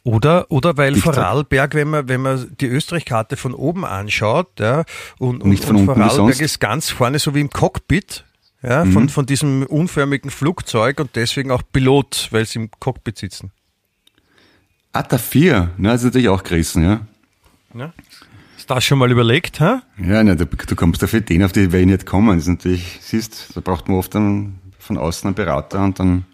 Oder, 0.03 0.49
oder 0.49 0.77
weil 0.77 0.93
Dichter. 0.93 1.13
Vorarlberg, 1.13 1.75
wenn 1.75 1.89
man, 1.89 2.07
wenn 2.07 2.21
man 2.21 2.55
die 2.59 2.67
Österreich-Karte 2.67 3.37
von 3.37 3.53
oben 3.53 3.85
anschaut, 3.85 4.59
ja, 4.59 4.85
und, 5.19 5.43
und, 5.43 5.49
Nicht 5.49 5.65
von 5.65 5.75
und 5.75 5.85
Vorarlberg 5.85 6.39
ist 6.39 6.59
ganz 6.59 6.89
vorne, 6.89 7.19
so 7.19 7.35
wie 7.35 7.41
im 7.41 7.49
Cockpit, 7.49 8.23
ja, 8.63 8.85
von, 8.85 9.09
von 9.09 9.25
diesem 9.27 9.63
unförmigen 9.63 10.31
Flugzeug 10.31 10.99
und 10.99 11.15
deswegen 11.15 11.51
auch 11.51 11.61
Pilot, 11.71 12.29
weil 12.31 12.45
sie 12.45 12.59
im 12.59 12.71
Cockpit 12.79 13.17
sitzen. 13.17 13.51
Ah, 14.93 15.03
der 15.03 15.19
vier, 15.19 15.69
ne, 15.77 15.89
das 15.89 16.01
ist 16.01 16.05
natürlich 16.05 16.29
auch 16.29 16.43
gerissen, 16.43 16.83
ja. 16.83 17.01
Ja? 17.75 17.93
Hast 18.67 18.71
du 18.71 18.75
das 18.75 18.83
schon 18.83 18.97
mal 18.99 19.09
überlegt, 19.09 19.61
hä? 19.61 19.77
Ja, 19.97 20.21
ne, 20.23 20.35
du, 20.35 20.45
du 20.45 20.75
kommst 20.75 21.01
auf 21.01 21.13
Ideen, 21.13 21.41
auf 21.43 21.53
die 21.53 21.71
wir 21.71 21.85
nicht 21.85 22.05
kommen. 22.05 22.35
Das 22.37 22.43
ist 22.43 22.47
natürlich, 22.49 22.97
siehst, 23.01 23.55
da 23.55 23.61
braucht 23.61 23.87
man 23.87 23.97
oft 23.97 24.13
dann 24.13 24.59
von 24.77 24.97
außen 24.97 25.25
einen 25.25 25.35
Berater 25.35 25.81
und 25.83 25.97
dann 25.99 26.25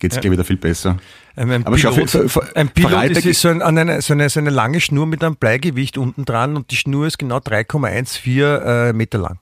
geht's 0.00 0.16
Ja. 0.16 0.20
gleich 0.20 0.32
wieder 0.32 0.44
viel 0.44 0.56
besser. 0.56 0.96
Ähm, 1.36 1.50
Ein 1.52 1.66
Aber 1.66 1.78
schau, 1.78 1.92
Pilot, 1.92 2.10
für- 2.10 2.28
für- 2.28 2.56
ein 2.56 2.70
Pilot 2.70 2.90
Vorarlberg- 2.90 3.24
ist 3.24 3.40
so, 3.40 3.48
ein, 3.50 3.62
eine, 3.62 4.02
so, 4.02 4.14
eine, 4.14 4.28
so 4.28 4.40
eine 4.40 4.50
lange 4.50 4.80
Schnur 4.80 5.06
mit 5.06 5.22
einem 5.22 5.36
Bleigewicht 5.36 5.96
unten 5.96 6.24
dran 6.24 6.56
und 6.56 6.72
die 6.72 6.76
Schnur 6.76 7.06
ist 7.06 7.18
genau 7.20 7.36
3,14 7.38 8.88
äh, 8.88 8.92
Meter 8.92 9.18
lang. 9.18 9.38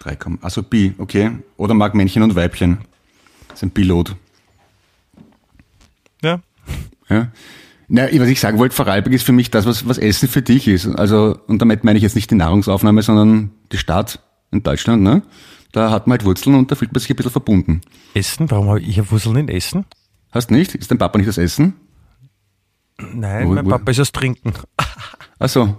3, 0.00 0.16
also 0.40 0.62
Bi, 0.62 0.94
okay. 0.98 1.32
Oder 1.56 1.74
mag 1.74 1.96
Männchen 1.96 2.22
und 2.22 2.36
Weibchen. 2.36 2.78
Das 3.48 3.58
ist 3.58 3.62
ein 3.64 3.70
Pilot. 3.72 4.14
Ja. 6.22 6.40
Ja. 7.08 7.28
Na, 7.88 8.04
was 8.12 8.28
ich 8.28 8.40
sagen 8.40 8.58
wollte, 8.58 8.74
Vorarlberg 8.74 9.14
ist 9.14 9.24
für 9.26 9.32
mich 9.32 9.50
das, 9.50 9.66
was, 9.66 9.86
was 9.86 9.98
Essen 9.98 10.28
für 10.28 10.42
dich 10.42 10.68
ist. 10.68 10.86
Also, 10.86 11.38
und 11.46 11.60
damit 11.60 11.84
meine 11.84 11.96
ich 11.98 12.02
jetzt 12.02 12.14
nicht 12.16 12.30
die 12.30 12.34
Nahrungsaufnahme, 12.34 13.02
sondern 13.02 13.50
die 13.72 13.76
Stadt 13.78 14.20
in 14.50 14.62
Deutschland, 14.62 15.02
ne? 15.02 15.22
Da 15.72 15.90
hat 15.90 16.06
man 16.06 16.12
halt 16.18 16.24
Wurzeln 16.24 16.54
und 16.54 16.70
da 16.70 16.76
fühlt 16.76 16.92
man 16.92 17.00
sich 17.00 17.10
ein 17.10 17.16
bisschen 17.16 17.32
verbunden. 17.32 17.80
Essen? 18.14 18.50
Warum 18.50 18.68
habe 18.68 18.80
ich 18.80 19.10
Wurzeln 19.10 19.36
in 19.36 19.48
Essen? 19.48 19.84
Hast 20.30 20.50
nicht? 20.50 20.74
Ist 20.74 20.90
dein 20.90 20.98
Papa 20.98 21.18
nicht 21.18 21.28
das 21.28 21.36
Essen? 21.38 21.74
Nein, 22.98 23.48
Wo- 23.48 23.52
mein 23.54 23.66
wo- 23.66 23.70
Papa 23.70 23.90
ist 23.90 23.98
das 23.98 24.12
Trinken. 24.12 24.52
Ach 25.38 25.48
so. 25.48 25.76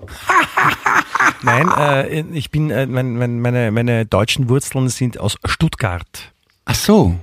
Nein, 1.44 1.70
äh, 1.78 2.22
ich 2.34 2.52
bin, 2.52 2.70
äh, 2.72 2.86
mein, 2.88 3.16
mein, 3.18 3.40
meine, 3.40 3.72
meine 3.72 4.06
deutschen 4.06 4.50
Wurzeln 4.50 4.90
sind 4.90 5.20
aus 5.20 5.38
Stuttgart. 5.46 6.34
Ach 6.66 6.76
so. 6.76 7.16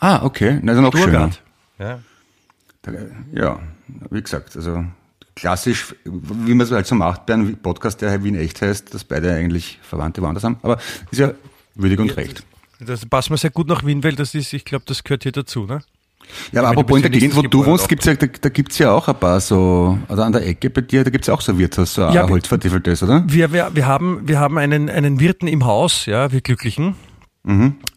Ah, 0.00 0.24
okay. 0.24 0.58
Na, 0.62 0.74
dann 0.74 0.84
auch 0.84 0.96
schöner. 0.96 1.30
Ja. 1.78 2.00
Ja, 3.32 3.58
wie 4.10 4.22
gesagt, 4.22 4.56
also 4.56 4.84
klassisch, 5.34 5.94
wie 6.04 6.54
man 6.54 6.66
es 6.66 6.72
halt 6.72 6.86
so 6.86 6.94
macht 6.94 7.26
bei 7.26 7.34
einem 7.34 7.56
Podcast, 7.56 8.00
der 8.00 8.22
Wien 8.24 8.34
echt 8.34 8.62
heißt, 8.62 8.94
dass 8.94 9.04
beide 9.04 9.32
eigentlich 9.32 9.78
Verwandte 9.82 10.22
woanders 10.22 10.44
haben. 10.44 10.56
Aber 10.62 10.78
ist 11.10 11.18
ja 11.18 11.32
würdig 11.74 12.00
und 12.00 12.16
recht. 12.16 12.42
Das 12.80 13.06
passt 13.06 13.30
mir 13.30 13.36
sehr 13.36 13.50
gut 13.50 13.68
nach 13.68 13.84
Wien, 13.84 14.02
weil 14.02 14.14
das 14.14 14.34
ist, 14.34 14.52
ich 14.52 14.64
glaube, 14.64 14.84
das 14.86 15.04
gehört 15.04 15.22
hier 15.22 15.32
dazu, 15.32 15.64
ne? 15.64 15.80
Ja, 16.52 16.60
aber 16.60 16.70
apropos 16.70 16.96
in 16.96 17.02
der 17.02 17.12
ja 17.12 17.18
Gegend, 17.20 17.36
wo 17.36 17.42
du 17.42 17.64
wohnst, 17.64 17.88
gibt's 17.88 18.04
ja, 18.04 18.14
da, 18.14 18.26
da 18.26 18.48
gibt's 18.48 18.78
ja 18.78 18.90
auch 18.90 19.06
ein 19.06 19.14
paar 19.14 19.40
so, 19.40 19.98
also 20.08 20.22
an 20.22 20.32
der 20.32 20.44
Ecke 20.46 20.70
bei 20.70 20.80
dir, 20.80 21.04
da 21.04 21.10
gibt's 21.10 21.28
ja 21.28 21.34
auch 21.34 21.40
so 21.40 21.56
Wirtshaus, 21.56 21.94
so 21.94 22.02
Ja, 22.02 22.28
holzvertiefeltes, 22.28 23.02
oder? 23.02 23.24
Wir, 23.28 23.52
wir, 23.52 23.70
wir 23.74 23.86
haben, 23.86 24.26
wir 24.26 24.40
haben 24.40 24.58
einen, 24.58 24.90
einen 24.90 25.20
Wirten 25.20 25.46
im 25.46 25.64
Haus, 25.64 26.06
ja, 26.06 26.32
wir 26.32 26.40
Glücklichen. 26.40 26.96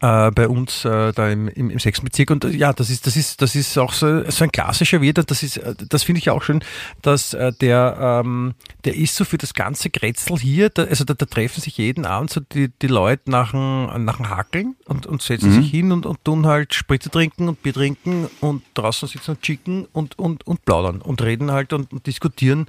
Äh, 0.01 0.31
bei 0.31 0.47
uns 0.47 0.85
äh, 0.85 1.11
da 1.11 1.29
im, 1.29 1.47
im, 1.47 1.69
im 1.71 1.79
sechsten 1.79 2.05
Bezirk. 2.05 2.29
Und 2.31 2.45
äh, 2.45 2.49
ja, 2.49 2.71
das 2.71 2.89
ist 2.89 3.07
das 3.07 3.15
ist 3.15 3.41
das 3.41 3.55
ist 3.55 3.77
auch 3.77 3.93
so, 3.93 4.29
so 4.29 4.43
ein 4.43 4.51
klassischer 4.51 5.01
Wirt 5.01 5.19
und 5.19 5.31
das 5.31 5.43
ist 5.43 5.57
äh, 5.57 5.73
das 5.89 6.03
finde 6.03 6.19
ich 6.19 6.29
auch 6.29 6.43
schön, 6.43 6.63
dass 7.01 7.33
äh, 7.33 7.51
der 7.59 8.21
ähm, 8.23 8.53
der 8.85 8.95
ist 8.95 9.15
so 9.15 9.25
für 9.25 9.37
das 9.37 9.53
ganze 9.53 9.89
Grätzl 9.89 10.37
hier, 10.37 10.69
da, 10.69 10.83
also 10.83 11.03
da, 11.03 11.13
da 11.15 11.25
treffen 11.25 11.61
sich 11.61 11.77
jeden 11.77 12.05
Abend 12.05 12.29
so 12.29 12.41
die, 12.41 12.69
die 12.81 12.87
Leute 12.87 13.31
nach 13.31 13.51
dem 13.51 14.05
nach 14.05 14.17
dem 14.17 14.29
Hakeln 14.29 14.75
und, 14.85 15.05
und 15.05 15.21
setzen 15.21 15.51
sich 15.51 15.71
hin 15.71 15.91
und, 15.91 16.05
und 16.05 16.23
tun 16.23 16.45
halt 16.45 16.73
Spritze 16.73 17.09
trinken 17.09 17.49
und 17.49 17.61
Bier 17.63 17.73
trinken 17.73 18.29
und 18.41 18.63
draußen 18.75 19.07
sitzen 19.07 19.31
und 19.31 19.41
chicken 19.41 19.87
und, 19.91 20.17
und, 20.19 20.45
und 20.45 20.63
plaudern 20.63 21.01
und 21.01 21.21
reden 21.21 21.51
halt 21.51 21.73
und, 21.73 21.91
und 21.91 22.05
diskutieren 22.05 22.67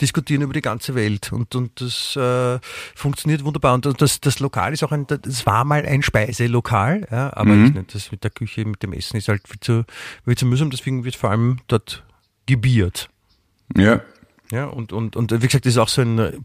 diskutieren 0.00 0.42
über 0.42 0.52
die 0.52 0.60
ganze 0.60 0.94
Welt. 0.94 1.32
Und, 1.32 1.54
und 1.54 1.80
das 1.80 2.16
äh, 2.16 2.58
funktioniert 2.94 3.44
wunderbar. 3.44 3.74
Und 3.74 4.00
das, 4.00 4.20
das 4.20 4.40
Lokal 4.40 4.72
ist 4.72 4.82
auch 4.84 4.92
ein, 4.92 5.06
das 5.06 5.46
war 5.46 5.64
mal 5.64 5.84
ein 5.84 6.02
Speiselokal, 6.24 7.06
ja, 7.10 7.32
aber 7.36 7.54
ich 7.54 7.72
nicht, 7.74 7.94
das 7.94 8.10
mit 8.12 8.24
der 8.24 8.30
Küche, 8.30 8.64
mit 8.64 8.82
dem 8.82 8.92
Essen 8.92 9.16
ist 9.16 9.28
halt 9.28 9.46
viel 9.48 9.60
zu, 9.60 9.84
viel 10.24 10.36
zu 10.36 10.46
mühsam, 10.46 10.70
deswegen 10.70 11.04
wird 11.04 11.16
vor 11.16 11.30
allem 11.30 11.58
dort 11.68 12.04
gebiert. 12.46 13.08
Ja. 13.76 14.00
Ja, 14.50 14.64
und, 14.64 14.94
und, 14.94 15.14
und 15.14 15.30
wie 15.30 15.46
gesagt, 15.46 15.66
das 15.66 15.74
ist 15.74 15.78
auch 15.78 15.88
so 15.90 16.00
ein, 16.00 16.42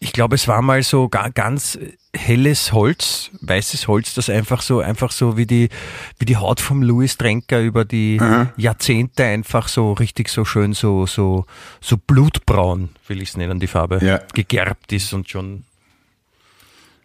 ich 0.00 0.12
glaube, 0.12 0.34
es 0.34 0.48
war 0.48 0.60
mal 0.60 0.82
so 0.82 1.08
ga, 1.08 1.30
ganz 1.30 1.78
helles 2.14 2.74
Holz, 2.74 3.30
weißes 3.40 3.88
Holz, 3.88 4.12
das 4.12 4.28
einfach 4.28 4.60
so, 4.60 4.80
einfach 4.80 5.10
so 5.12 5.38
wie 5.38 5.46
die, 5.46 5.70
wie 6.18 6.26
die 6.26 6.36
Haut 6.36 6.60
vom 6.60 6.82
Louis 6.82 7.16
Trenker 7.16 7.62
über 7.62 7.86
die 7.86 8.20
Jahrzehnte 8.58 9.24
einfach 9.24 9.68
so 9.68 9.94
richtig 9.94 10.28
so 10.28 10.44
schön, 10.44 10.74
so, 10.74 11.06
so, 11.06 11.46
so 11.80 11.96
blutbraun, 11.96 12.90
will 13.08 13.22
ich 13.22 13.30
es 13.30 13.36
nennen, 13.38 13.60
die 13.60 13.66
Farbe, 13.66 14.04
Ja. 14.04 14.20
gegerbt 14.34 14.92
ist 14.92 15.14
und 15.14 15.30
schon. 15.30 15.64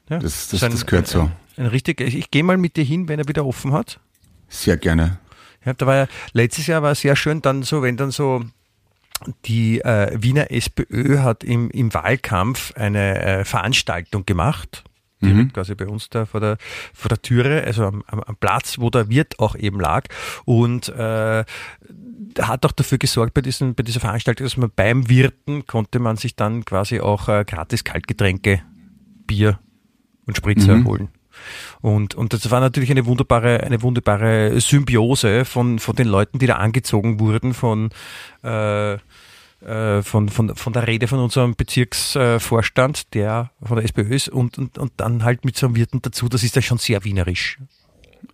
Ja, 0.09 0.19
Das- 0.19 0.49
das- 0.49 0.59
so 0.59 0.67
das 0.67 0.85
gehört 0.85 1.07
so. 1.07 1.21
Ein, 1.21 1.31
ein 1.57 1.65
richtig, 1.67 2.01
ich, 2.01 2.15
ich 2.15 2.31
gehe 2.31 2.43
mal 2.43 2.57
mit 2.57 2.75
dir 2.75 2.83
hin, 2.83 3.07
wenn 3.07 3.19
er 3.19 3.27
wieder 3.27 3.45
offen 3.45 3.73
hat. 3.73 3.99
Sehr 4.47 4.77
gerne. 4.77 5.19
Ja, 5.65 5.73
da 5.73 5.85
war 5.85 5.95
ja, 5.95 6.07
letztes 6.33 6.67
Jahr 6.67 6.81
war 6.81 6.95
sehr 6.95 7.15
schön, 7.15 7.41
dann 7.41 7.63
so, 7.63 7.81
wenn 7.81 7.97
dann 7.97 8.11
so 8.11 8.43
die 9.45 9.81
äh, 9.81 10.15
Wiener 10.21 10.51
SPÖ 10.51 11.19
hat 11.19 11.43
im, 11.43 11.69
im 11.71 11.93
Wahlkampf 11.93 12.73
eine 12.75 13.21
äh, 13.21 13.45
Veranstaltung 13.45 14.25
gemacht, 14.25 14.83
direkt 15.21 15.55
quasi 15.55 15.73
bei 15.73 15.87
uns 15.87 16.09
da 16.09 16.25
vor 16.25 16.39
der, 16.39 16.57
vor 16.93 17.09
der 17.09 17.21
Türe, 17.21 17.63
also 17.63 17.85
am, 17.85 18.03
am, 18.05 18.35
Platz, 18.39 18.77
wo 18.77 18.89
der 18.89 19.09
Wirt 19.09 19.39
auch 19.39 19.55
eben 19.55 19.79
lag 19.79 20.05
und 20.45 20.89
äh, 20.89 21.43
hat 22.39 22.65
auch 22.65 22.71
dafür 22.71 22.99
gesorgt 22.99 23.33
bei, 23.33 23.41
diesen, 23.41 23.73
bei 23.73 23.83
dieser 23.83 23.99
Veranstaltung, 23.99 24.45
dass 24.45 24.57
man 24.57 24.71
beim 24.75 25.09
Wirten 25.09 25.65
konnte 25.65 25.99
man 25.99 26.17
sich 26.17 26.35
dann 26.35 26.65
quasi 26.65 26.99
auch 26.99 27.29
äh, 27.29 27.43
gratis 27.45 27.83
Kaltgetränke, 27.83 28.61
Bier 29.25 29.59
und 30.25 30.37
Spritzer 30.37 30.83
holen. 30.83 31.09
Und, 31.81 32.15
und 32.15 32.33
das 32.33 32.49
war 32.51 32.59
natürlich 32.59 32.91
eine 32.91 33.05
wunderbare, 33.05 33.61
eine 33.61 33.81
wunderbare 33.81 34.59
Symbiose 34.59 35.45
von, 35.45 35.79
von 35.79 35.95
den 35.95 36.07
Leuten, 36.07 36.39
die 36.39 36.47
da 36.47 36.55
angezogen 36.55 37.19
wurden, 37.19 37.53
von, 37.53 37.89
äh, 38.43 38.93
äh, 38.93 40.01
von, 40.03 40.29
von, 40.29 40.55
von 40.55 40.73
der 40.73 40.87
Rede 40.87 41.07
von 41.07 41.19
unserem 41.19 41.55
Bezirksvorstand, 41.55 43.13
der 43.13 43.51
von 43.61 43.77
der 43.77 43.85
SPÖ 43.85 44.13
ist, 44.13 44.29
und, 44.29 44.57
und, 44.57 44.77
und 44.77 44.93
dann 44.97 45.23
halt 45.23 45.45
mit 45.45 45.57
so 45.57 45.65
einem 45.65 45.75
Wirten 45.75 46.01
dazu, 46.01 46.29
das 46.29 46.43
ist 46.43 46.55
ja 46.55 46.61
schon 46.61 46.77
sehr 46.77 47.03
wienerisch. 47.03 47.57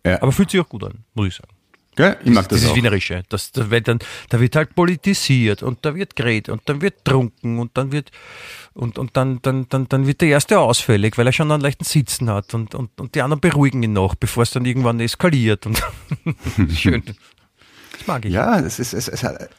Ja. 0.06 0.22
Aber 0.22 0.32
fühlt 0.32 0.52
sich 0.52 0.60
auch 0.60 0.70
gut 0.70 0.84
an, 0.84 1.06
muss 1.14 1.28
ich 1.28 1.36
sagen. 1.36 1.53
Gell? 1.96 2.18
Ich 2.24 2.32
mag 2.32 2.50
das, 2.50 2.60
Das 2.60 2.64
ist 2.64 2.70
auch. 2.72 2.76
Wienerische. 2.76 3.24
Das, 3.30 3.52
das 3.52 3.70
wird 3.70 3.88
dann, 3.88 4.00
da 4.30 4.40
wird 4.40 4.56
halt 4.56 4.74
politisiert 4.76 5.62
und 5.62 5.86
da 5.86 5.94
wird 5.94 6.16
geredet 6.16 6.50
und 6.50 6.62
dann 6.66 6.82
wird 6.82 7.06
trunken 7.06 7.60
und 7.60 7.78
dann 7.78 7.92
wird 7.92 8.12
und, 8.74 8.98
und 8.98 9.16
dann, 9.16 9.40
dann, 9.44 9.68
dann, 9.70 9.88
dann 9.88 10.08
wird 10.08 10.22
der 10.22 10.30
erste 10.30 10.60
ausfällig, 10.60 11.18
weil 11.18 11.28
er 11.28 11.34
schon 11.34 11.52
einen 11.52 11.62
leichten 11.62 11.84
Sitzen 11.84 12.30
hat 12.32 12.54
und, 12.56 12.74
und, 12.74 13.00
und 13.00 13.14
die 13.14 13.22
anderen 13.22 13.42
beruhigen 13.42 13.84
ihn 13.84 13.94
noch, 13.94 14.16
bevor 14.16 14.42
es 14.44 14.50
dann 14.52 14.66
irgendwann 14.66 15.00
eskaliert. 15.00 15.66
Und 15.68 15.84
schön. 16.76 17.04
Das 17.06 18.08
mag 18.08 18.26
ich. 18.26 18.34
Ja, 18.34 18.60
es 18.60 18.80
ist, 18.80 18.94
es, 18.94 19.08
es 19.08 19.24
hat, 19.24 19.50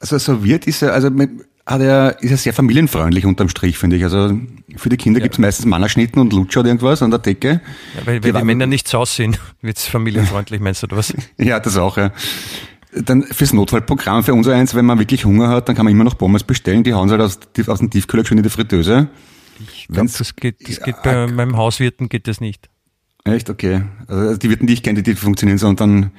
also 0.00 0.16
so 0.18 0.42
wird 0.44 0.66
ist 0.66 0.80
er, 0.82 0.94
also 0.94 1.10
mit- 1.10 1.30
hat 1.66 1.80
er, 1.80 2.22
ist 2.22 2.30
er 2.30 2.36
sehr 2.36 2.52
familienfreundlich 2.52 3.26
unterm 3.26 3.48
Strich, 3.48 3.76
finde 3.76 3.96
ich. 3.96 4.04
Also 4.04 4.38
für 4.76 4.88
die 4.88 4.96
Kinder 4.96 5.20
gibt's 5.20 5.38
meistens 5.38 5.66
Mannerschnitten 5.66 6.20
und 6.20 6.32
Lutscher 6.32 6.60
oder 6.60 6.68
irgendwas 6.68 7.02
an 7.02 7.10
der 7.10 7.18
Decke. 7.18 7.48
Ja, 7.48 8.06
weil, 8.06 8.06
weil 8.06 8.20
die 8.20 8.34
waren- 8.34 8.46
Männer 8.46 8.66
nicht 8.66 8.86
saus 8.86 9.16
sind, 9.16 9.40
wird's 9.62 9.86
familienfreundlich, 9.86 10.60
meinst 10.60 10.82
du, 10.82 10.86
oder 10.86 10.96
was? 10.98 11.12
Ja, 11.38 11.58
das 11.60 11.76
auch, 11.76 11.96
ja. 11.96 12.12
dann 12.94 13.24
fürs 13.24 13.52
Notfallprogramm 13.52 14.22
für 14.22 14.32
unser 14.34 14.54
eins, 14.54 14.74
wenn 14.74 14.84
man 14.86 14.98
wirklich 15.00 15.24
Hunger 15.24 15.48
hat, 15.48 15.68
dann 15.68 15.74
kann 15.74 15.84
man 15.84 15.92
immer 15.92 16.04
noch 16.04 16.16
Pommes 16.16 16.44
bestellen. 16.44 16.84
Die 16.84 16.94
hauen 16.94 17.08
sie 17.08 17.12
halt 17.18 17.22
aus, 17.22 17.38
aus 17.66 17.78
dem 17.80 17.90
Tiefkühler 17.90 18.24
schon 18.24 18.38
in 18.38 18.44
die 18.44 18.50
Fritteuse. 18.50 19.08
Ich 19.72 19.88
glaube, 19.88 20.08
das 20.16 20.36
geht, 20.36 20.68
das 20.68 20.80
geht 20.82 21.02
bei 21.02 21.26
meinem 21.26 21.56
Hauswirten 21.56 22.08
geht 22.08 22.28
das 22.28 22.40
nicht. 22.40 22.68
Echt? 23.24 23.50
Okay. 23.50 23.82
Also 24.06 24.36
die 24.36 24.50
Wirten, 24.50 24.66
die 24.68 24.74
ich 24.74 24.82
kenne, 24.84 25.02
die, 25.02 25.10
die 25.14 25.16
funktionieren 25.18 25.58
so 25.58 25.66
und 25.66 25.80
dann 25.80 26.12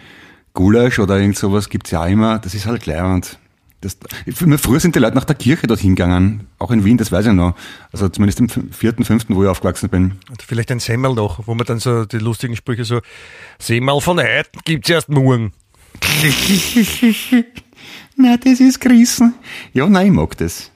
Gulasch 0.53 0.99
oder 0.99 1.17
irgend 1.19 1.37
sowas 1.37 1.69
gibt's 1.69 1.91
ja 1.91 2.05
immer. 2.05 2.39
Das 2.39 2.53
ist 2.53 2.65
halt 2.65 2.85
leiernd. 2.85 3.37
Das, 3.81 3.95
früher 4.33 4.79
sind 4.79 4.95
die 4.95 4.99
Leute 4.99 5.15
nach 5.15 5.25
der 5.25 5.35
Kirche 5.35 5.67
dorthin 5.67 5.95
gegangen, 5.95 6.47
auch 6.57 6.71
in 6.71 6.83
Wien, 6.83 6.97
das 6.97 7.11
weiß 7.11 7.27
ich 7.27 7.33
noch. 7.33 7.55
Also 7.91 8.09
zumindest 8.09 8.39
im 8.39 8.49
vierten, 8.71 9.05
fünften, 9.05 9.35
wo 9.35 9.43
ich 9.43 9.49
aufgewachsen 9.49 9.89
bin. 9.89 10.13
Und 10.29 10.41
vielleicht 10.41 10.71
ein 10.71 10.79
Semmel 10.79 11.13
noch, 11.13 11.45
wo 11.45 11.53
man 11.53 11.65
dann 11.65 11.79
so 11.79 12.05
die 12.05 12.17
lustigen 12.17 12.55
Sprüche 12.55 12.85
so, 12.85 13.01
Semmel 13.59 14.01
von 14.01 14.19
heute 14.19 14.49
gibt's 14.65 14.89
erst 14.89 15.09
morgen. 15.09 15.53
na, 18.15 18.37
das 18.37 18.59
ist 18.59 18.79
gerissen. 18.79 19.35
Ja, 19.73 19.87
nein, 19.87 20.07
ich 20.07 20.13
mag 20.13 20.35
das. 20.37 20.71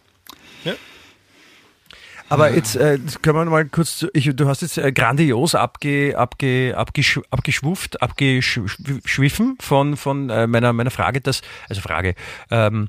Aber 2.32 2.53
jetzt 2.53 2.77
äh, 2.77 2.97
können 3.21 3.38
wir 3.38 3.45
mal 3.45 3.65
kurz, 3.65 4.05
ich, 4.13 4.34
du 4.34 4.47
hast 4.47 4.61
jetzt 4.61 4.77
äh, 4.77 4.93
grandios 4.93 5.53
abge, 5.53 6.17
abge, 6.17 6.73
abgesch, 6.77 7.19
abgeschwuft, 7.29 8.01
abgeschwiffen 8.01 9.57
von, 9.59 9.97
von 9.97 10.29
äh, 10.29 10.47
meiner, 10.47 10.71
meiner 10.71 10.91
Frage, 10.91 11.19
dass, 11.19 11.41
also 11.67 11.82
Frage, 11.82 12.15
ähm, 12.49 12.88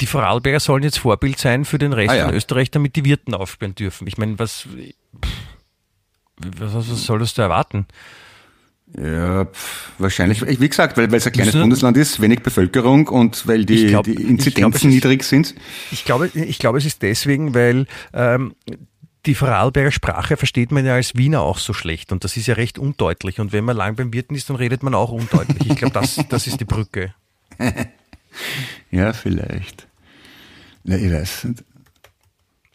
die 0.00 0.06
Vorarlberger 0.06 0.58
sollen 0.58 0.82
jetzt 0.82 0.98
Vorbild 0.98 1.38
sein 1.38 1.64
für 1.64 1.78
den 1.78 1.92
Rest 1.92 2.10
ah, 2.10 2.16
ja. 2.16 2.24
von 2.26 2.34
Österreich, 2.34 2.72
damit 2.72 2.96
die 2.96 3.04
Wirten 3.04 3.34
aufsperren 3.34 3.76
dürfen. 3.76 4.08
Ich 4.08 4.18
meine, 4.18 4.36
was, 4.40 4.66
was, 6.38 6.74
was 6.74 7.04
soll 7.04 7.20
das 7.20 7.34
da 7.34 7.44
erwarten? 7.44 7.86
Ja, 8.98 9.44
pff, 9.44 9.92
wahrscheinlich, 9.98 10.44
wie 10.60 10.68
gesagt, 10.68 10.96
weil, 10.96 11.10
weil 11.10 11.18
es 11.18 11.26
ein 11.26 11.32
kleines 11.32 11.54
Müssen, 11.54 11.62
Bundesland 11.62 11.96
ist, 11.96 12.20
wenig 12.20 12.42
Bevölkerung 12.42 13.06
und 13.08 13.46
weil 13.46 13.64
die, 13.64 13.86
glaub, 13.86 14.04
die 14.04 14.14
Inzidenzen 14.14 14.90
glaub, 14.90 14.92
niedrig 14.92 15.20
ist, 15.20 15.28
sind. 15.28 15.54
Ich 15.92 16.04
glaube, 16.04 16.28
ich 16.34 16.58
glaube, 16.58 16.78
es 16.78 16.84
ist 16.84 17.02
deswegen, 17.02 17.54
weil 17.54 17.86
ähm, 18.12 18.54
die 19.26 19.34
Vorarlberger 19.34 19.92
Sprache 19.92 20.36
versteht 20.36 20.72
man 20.72 20.84
ja 20.84 20.94
als 20.94 21.14
Wiener 21.16 21.42
auch 21.42 21.58
so 21.58 21.72
schlecht 21.72 22.10
und 22.10 22.24
das 22.24 22.36
ist 22.36 22.46
ja 22.46 22.54
recht 22.54 22.78
undeutlich. 22.78 23.38
Und 23.38 23.52
wenn 23.52 23.64
man 23.64 23.76
lang 23.76 23.96
beim 23.96 24.12
Wirten 24.12 24.34
ist, 24.34 24.50
dann 24.50 24.56
redet 24.56 24.82
man 24.82 24.94
auch 24.94 25.12
undeutlich. 25.12 25.70
Ich 25.70 25.76
glaube, 25.76 25.94
das, 25.94 26.18
das 26.28 26.46
ist 26.46 26.58
die 26.58 26.64
Brücke. 26.64 27.14
ja, 28.90 29.12
vielleicht. 29.12 29.86
Na, 30.84 30.96
ich 30.96 31.12
weiß. 31.12 31.48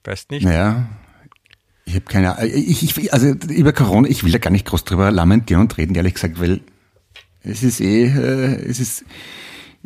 Weißt 0.03 0.31
nicht? 0.31 0.43
Naja, 0.43 0.87
ich 1.85 1.95
habe 1.95 2.05
keine 2.05 2.37
Ahnung. 2.37 2.51
Ich, 2.53 2.83
ich, 2.83 3.13
also 3.13 3.27
über 3.27 3.71
Corona, 3.71 4.07
ich 4.09 4.23
will 4.23 4.31
da 4.31 4.39
gar 4.39 4.51
nicht 4.51 4.65
groß 4.65 4.83
drüber 4.83 5.11
lamentieren 5.11 5.61
und 5.61 5.77
reden, 5.77 5.95
ehrlich 5.95 6.15
gesagt, 6.15 6.39
weil 6.39 6.61
es 7.43 7.63
ist 7.63 7.79
eh, 7.79 8.05
äh, 8.05 8.65
es 8.67 8.79
ist, 8.79 9.05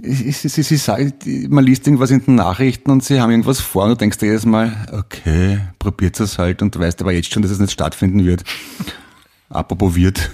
es 0.02 0.22
ist, 0.22 0.46
es 0.46 0.58
ist, 0.58 0.72
es 0.72 0.90
ist, 0.90 1.50
man 1.50 1.66
liest 1.66 1.86
irgendwas 1.86 2.10
in 2.10 2.24
den 2.24 2.36
Nachrichten 2.36 2.90
und 2.90 3.04
sie 3.04 3.20
haben 3.20 3.32
irgendwas 3.32 3.60
vor 3.60 3.84
und 3.84 3.90
du 3.92 3.96
denkst 3.98 4.18
dir 4.18 4.28
jedes 4.28 4.46
Mal, 4.46 4.88
okay, 4.94 5.60
probiert 5.78 6.18
es 6.22 6.38
halt 6.38 6.62
und 6.62 6.74
du 6.74 6.80
weißt 6.80 7.02
aber 7.02 7.12
jetzt 7.12 7.34
schon, 7.34 7.42
dass 7.42 7.52
es 7.52 7.60
nicht 7.60 7.74
stattfinden 7.74 8.26
wird. 8.26 8.44
Apropos 9.50 9.96
wird. 9.96 10.30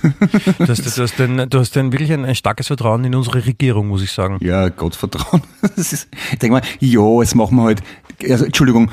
Du 0.59 0.67
hast, 0.67 0.85
du 0.85 1.01
hast, 1.01 1.17
denn, 1.17 1.49
du 1.49 1.59
hast 1.59 1.73
denn 1.73 1.93
wirklich 1.93 2.11
ein, 2.11 2.25
ein, 2.25 2.35
starkes 2.35 2.67
Vertrauen 2.67 3.05
in 3.05 3.15
unsere 3.15 3.45
Regierung, 3.45 3.87
muss 3.87 4.03
ich 4.03 4.11
sagen. 4.11 4.37
Ja, 4.41 4.67
Gottvertrauen. 4.67 5.41
Ist, 5.77 6.09
ich 6.33 6.39
denke 6.39 6.57
mal, 6.57 6.61
jo, 6.79 7.21
jetzt 7.21 7.33
machen 7.33 7.55
wir 7.55 7.63
halt, 7.63 7.81
also, 8.29 8.43
Entschuldigung, 8.43 8.91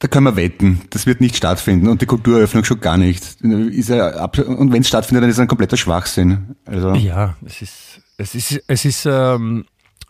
da 0.00 0.08
können 0.08 0.24
wir 0.24 0.36
wetten, 0.36 0.80
das 0.90 1.06
wird 1.06 1.20
nicht 1.20 1.36
stattfinden 1.36 1.86
und 1.86 2.00
die 2.00 2.06
Kultureröffnung 2.06 2.64
schon 2.64 2.80
gar 2.80 2.96
nicht. 2.96 3.22
Ist 3.42 3.90
ja 3.90 4.24
und 4.24 4.72
wenn 4.72 4.80
es 4.80 4.88
stattfindet, 4.88 5.22
dann 5.22 5.30
ist 5.30 5.36
es 5.36 5.40
ein 5.40 5.46
kompletter 5.46 5.76
Schwachsinn. 5.76 6.56
Also. 6.64 6.94
Ja, 6.94 7.36
es 7.44 7.60
ist, 7.60 8.00
es 8.16 8.34
ist, 8.34 8.62
es 8.66 8.84
ist, 8.86 9.04
ähm, 9.04 9.66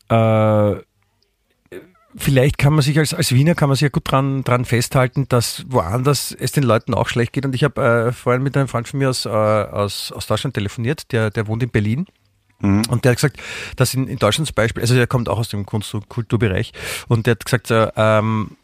äh, 0.08 0.74
vielleicht 2.16 2.56
kann 2.56 2.72
man 2.72 2.82
sich 2.82 2.96
als, 3.00 3.14
als 3.14 3.32
Wiener 3.32 3.56
kann 3.56 3.68
man 3.68 3.74
sich 3.74 3.82
ja 3.82 3.88
gut 3.88 4.08
dran, 4.10 4.44
dran 4.44 4.64
festhalten, 4.64 5.26
dass 5.28 5.64
woanders 5.68 6.36
es 6.38 6.52
den 6.52 6.62
Leuten 6.62 6.94
auch 6.94 7.08
schlecht 7.08 7.32
geht. 7.32 7.44
Und 7.44 7.56
ich 7.56 7.64
habe 7.64 7.82
äh, 7.82 8.12
vorhin 8.12 8.44
mit 8.44 8.56
einem 8.56 8.68
Freund 8.68 8.86
von 8.86 9.00
mir 9.00 9.10
aus, 9.10 9.26
äh, 9.26 9.28
aus, 9.28 10.12
aus 10.12 10.28
Deutschland 10.28 10.54
telefoniert, 10.54 11.10
der, 11.10 11.30
der 11.30 11.48
wohnt 11.48 11.64
in 11.64 11.70
Berlin. 11.70 12.06
Mhm. 12.60 12.82
Und 12.90 13.04
der 13.04 13.12
hat 13.12 13.16
gesagt, 13.18 13.38
dass 13.74 13.92
in, 13.94 14.06
in 14.06 14.18
Deutschland 14.18 14.46
zum 14.46 14.54
Beispiel, 14.54 14.82
also 14.82 14.94
er 14.94 15.08
kommt 15.08 15.28
auch 15.28 15.38
aus 15.38 15.48
dem 15.48 15.66
Kunst- 15.66 15.94
und 15.94 16.08
Kulturbereich, 16.08 16.72
und 17.08 17.26
der 17.26 17.32
hat 17.32 17.44
gesagt, 17.44 17.72
äh, 17.72 17.90
ähm, 17.96 18.56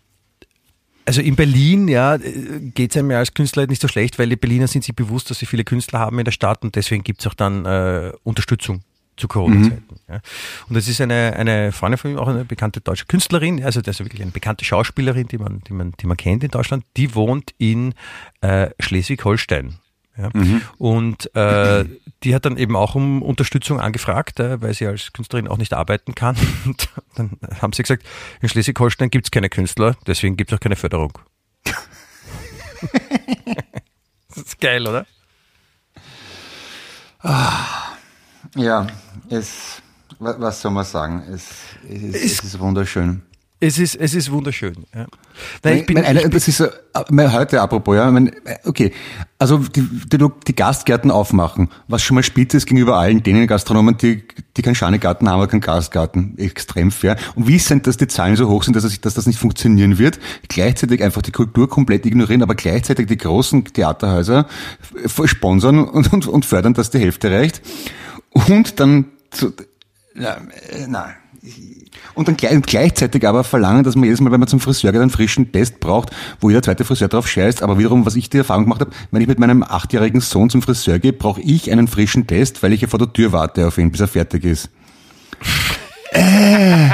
also 1.07 1.21
in 1.21 1.37
Berlin, 1.37 1.89
ja, 1.89 2.19
geht 2.19 2.91
es 2.91 2.97
einem 2.97 3.13
ja 3.13 3.19
als 3.19 3.33
Künstler 3.33 3.67
nicht 3.67 3.81
so 3.81 3.89
schlecht, 3.89 4.19
weil 4.19 4.29
die 4.29 4.37
Berliner 4.37 4.67
sind 4.67 4.85
sich 4.85 4.95
bewusst, 4.95 5.31
dass 5.31 5.39
sie 5.39 5.47
viele 5.47 5.65
Künstler 5.65 6.01
haben 6.01 6.19
in 6.19 6.25
der 6.25 6.33
Stadt 6.33 6.63
und 6.63 6.75
deswegen 6.75 7.05
gibt 7.05 7.21
es 7.21 7.27
auch 7.27 7.35
dann 7.35 7.65
äh, 7.65 8.13
Unterstützung 8.25 8.83
zu 9.17 9.29
Corona-Zeiten. 9.29 9.85
Mhm. 9.89 10.15
Ja. 10.15 10.21
Und 10.69 10.75
das 10.75 10.89
ist 10.89 11.01
eine, 11.01 11.35
eine 11.37 11.73
Freundin 11.73 11.99
von 11.99 12.11
ihm, 12.11 12.19
auch 12.19 12.29
eine 12.29 12.45
bekannte 12.45 12.81
deutsche 12.81 13.07
Künstlerin, 13.07 13.65
also 13.65 13.81
das 13.81 14.01
ist 14.01 14.07
wirklich 14.07 14.21
eine 14.21 14.33
bekannte 14.33 14.65
Schauspielerin, 14.65 15.29
die 15.29 15.39
man, 15.39 15.61
die 15.61 15.73
man, 15.73 15.93
die 16.01 16.07
man 16.07 16.17
kennt 16.17 16.45
in 16.45 16.51
Deutschland, 16.51 16.85
die 16.97 17.15
wohnt 17.15 17.55
in 17.57 17.95
äh, 18.41 18.71
Schleswig-Holstein. 18.81 19.79
Ja. 20.17 20.31
Mhm. 20.33 20.63
Und 20.79 21.35
äh, 21.37 21.85
die 22.23 22.35
hat 22.35 22.47
dann 22.47 22.57
eben 22.57 22.75
auch 22.75 22.95
um 22.95 23.23
Unterstützung 23.23 23.81
angefragt, 23.81 24.41
äh, 24.41 24.63
weil 24.63 24.73
sie 24.73 24.87
als 24.87 25.13
Künstlerin 25.13 25.49
auch 25.49 25.59
nicht 25.59 25.75
arbeiten 25.75 26.15
kann. 26.15 26.37
Und 26.65 26.89
dann 27.17 27.39
haben 27.61 27.73
sie 27.73 27.83
gesagt, 27.83 28.05
in 28.41 28.49
Schleswig-Holstein 28.49 29.11
gibt 29.11 29.27
es 29.27 29.31
keine 29.31 29.51
Künstler, 29.51 29.97
deswegen 30.07 30.37
gibt 30.37 30.53
es 30.53 30.57
auch 30.57 30.61
keine 30.61 30.77
Förderung. 30.77 31.19
das 34.29 34.39
ist 34.39 34.61
geil, 34.61 34.87
oder? 34.87 35.07
Ah, 37.21 37.97
ja, 38.55 38.87
es, 39.29 39.83
was 40.19 40.61
soll 40.61 40.71
man 40.71 40.85
sagen? 40.85 41.25
Es, 41.33 41.51
es, 41.89 42.03
ist, 42.03 42.25
es 42.25 42.45
ist 42.45 42.59
wunderschön. 42.59 43.23
Es 43.59 43.79
ist, 43.79 43.95
es 43.95 44.15
ist 44.15 44.31
wunderschön. 44.31 44.75
Ja. 44.95 45.07
Nein, 45.63 45.79
ich 45.79 45.87
bin, 45.87 46.03
meine, 46.03 46.23
ich 46.23 46.29
das 46.29 46.47
ist 46.47 46.59
so, 46.59 46.67
heute 47.11 47.63
apropos, 47.63 47.97
ja, 47.97 48.11
meine, 48.11 48.31
okay, 48.65 48.93
also 49.39 49.59
die, 49.59 49.81
die, 49.81 50.19
die, 50.47 50.55
Gastgärten 50.55 51.11
aufmachen, 51.11 51.71
was 51.89 52.03
schon 52.03 52.17
mal 52.17 52.23
spitze 52.23 52.59
ist 52.59 52.67
gegenüber 52.67 52.99
allen 52.99 53.23
denen 53.23 53.47
Gastronomen, 53.47 53.97
die, 53.97 54.25
die 54.59 54.63
keinen 54.63 54.75
Schanigarten 54.75 55.27
haben 55.31 55.41
oder 55.41 55.49
keinen 55.49 55.63
Gastgarten, 55.63 56.37
extrem 56.37 56.91
fair. 56.91 57.17
Und 57.35 57.49
wissend, 57.49 57.87
dass 57.87 57.97
die 57.97 58.09
Zahlen 58.09 58.37
so 58.37 58.47
hoch 58.47 58.63
sind, 58.63 58.77
dass 58.77 58.83
das, 58.83 59.01
dass 59.01 59.15
das 59.15 59.27
nicht 59.27 59.39
funktionieren 59.39 59.97
wird, 59.97 60.19
gleichzeitig 60.49 61.03
einfach 61.03 61.23
die 61.23 61.33
Kultur 61.33 61.67
komplett 61.71 62.05
ignorieren, 62.05 62.43
aber 62.43 62.57
gleichzeitig 62.57 63.07
die 63.07 63.17
großen 63.17 63.65
Theaterhäuser 63.65 64.47
sponsern 65.25 65.83
und, 65.83 66.13
und, 66.13 66.27
und 66.27 66.45
fördern, 66.45 66.75
dass 66.75 66.91
die 66.91 66.99
Hälfte 66.99 67.31
reicht. 67.31 67.63
Und 68.33 68.81
dann, 68.81 69.07
zu, 69.31 69.55
na, 70.15 70.43
nein 70.87 71.15
und 72.15 72.29
dann 72.29 72.37
gleich, 72.37 72.61
gleichzeitig 72.63 73.27
aber 73.27 73.45
verlangen, 73.45 73.85
dass 73.85 73.95
man 73.95 74.05
jedes 74.05 74.21
Mal, 74.21 74.33
wenn 74.33 74.41
man 74.41 74.49
zum 74.49 74.61
Friseur 74.61 74.93
geht, 74.93 75.01
einen 75.01 75.11
frischen 75.11 75.53
Test 75.53 75.81
braucht, 75.81 76.11
wo 76.41 76.49
jeder 76.49 76.63
zweite 76.63 76.85
Friseur 76.85 77.09
drauf 77.09 77.29
scheißt. 77.29 77.63
Aber 77.63 77.79
wiederum, 77.79 78.07
was 78.07 78.17
ich 78.17 78.31
die 78.31 78.39
Erfahrung 78.39 78.65
gemacht 78.65 78.81
habe, 78.81 78.91
wenn 79.11 79.23
ich 79.23 79.29
mit 79.29 79.39
meinem 79.39 79.63
achtjährigen 79.63 80.21
Sohn 80.21 80.51
zum 80.51 80.63
Friseur 80.63 80.99
gehe, 80.99 81.13
brauche 81.13 81.41
ich 81.41 81.71
einen 81.71 81.89
frischen 81.89 82.27
Test, 82.27 82.63
weil 82.63 82.73
ich 82.73 82.81
ja 82.81 82.89
vor 82.89 82.99
der 82.99 83.13
Tür 83.13 83.33
warte 83.33 83.67
auf 83.67 83.79
ihn, 83.79 83.91
bis 83.91 84.01
er 84.01 84.09
fertig 84.09 84.45
ist. 84.45 84.71
äh, 86.13 86.91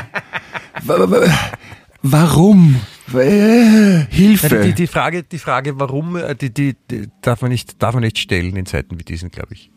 warum? 2.02 2.80
Äh, 3.14 4.06
Hilfe. 4.08 4.62
Die, 4.62 4.72
die, 4.72 4.86
Frage, 4.86 5.22
die 5.22 5.38
Frage, 5.38 5.78
warum, 5.78 6.16
äh, 6.16 6.34
die, 6.34 6.52
die, 6.52 6.76
die 6.90 7.08
darf 7.20 7.42
man 7.42 7.50
nicht, 7.50 7.82
darf 7.82 7.94
man 7.94 8.02
nicht 8.02 8.18
stellen 8.18 8.56
in 8.56 8.66
Zeiten 8.66 8.98
wie 8.98 9.04
diesen, 9.04 9.30
glaube 9.30 9.54
ich. 9.54 9.70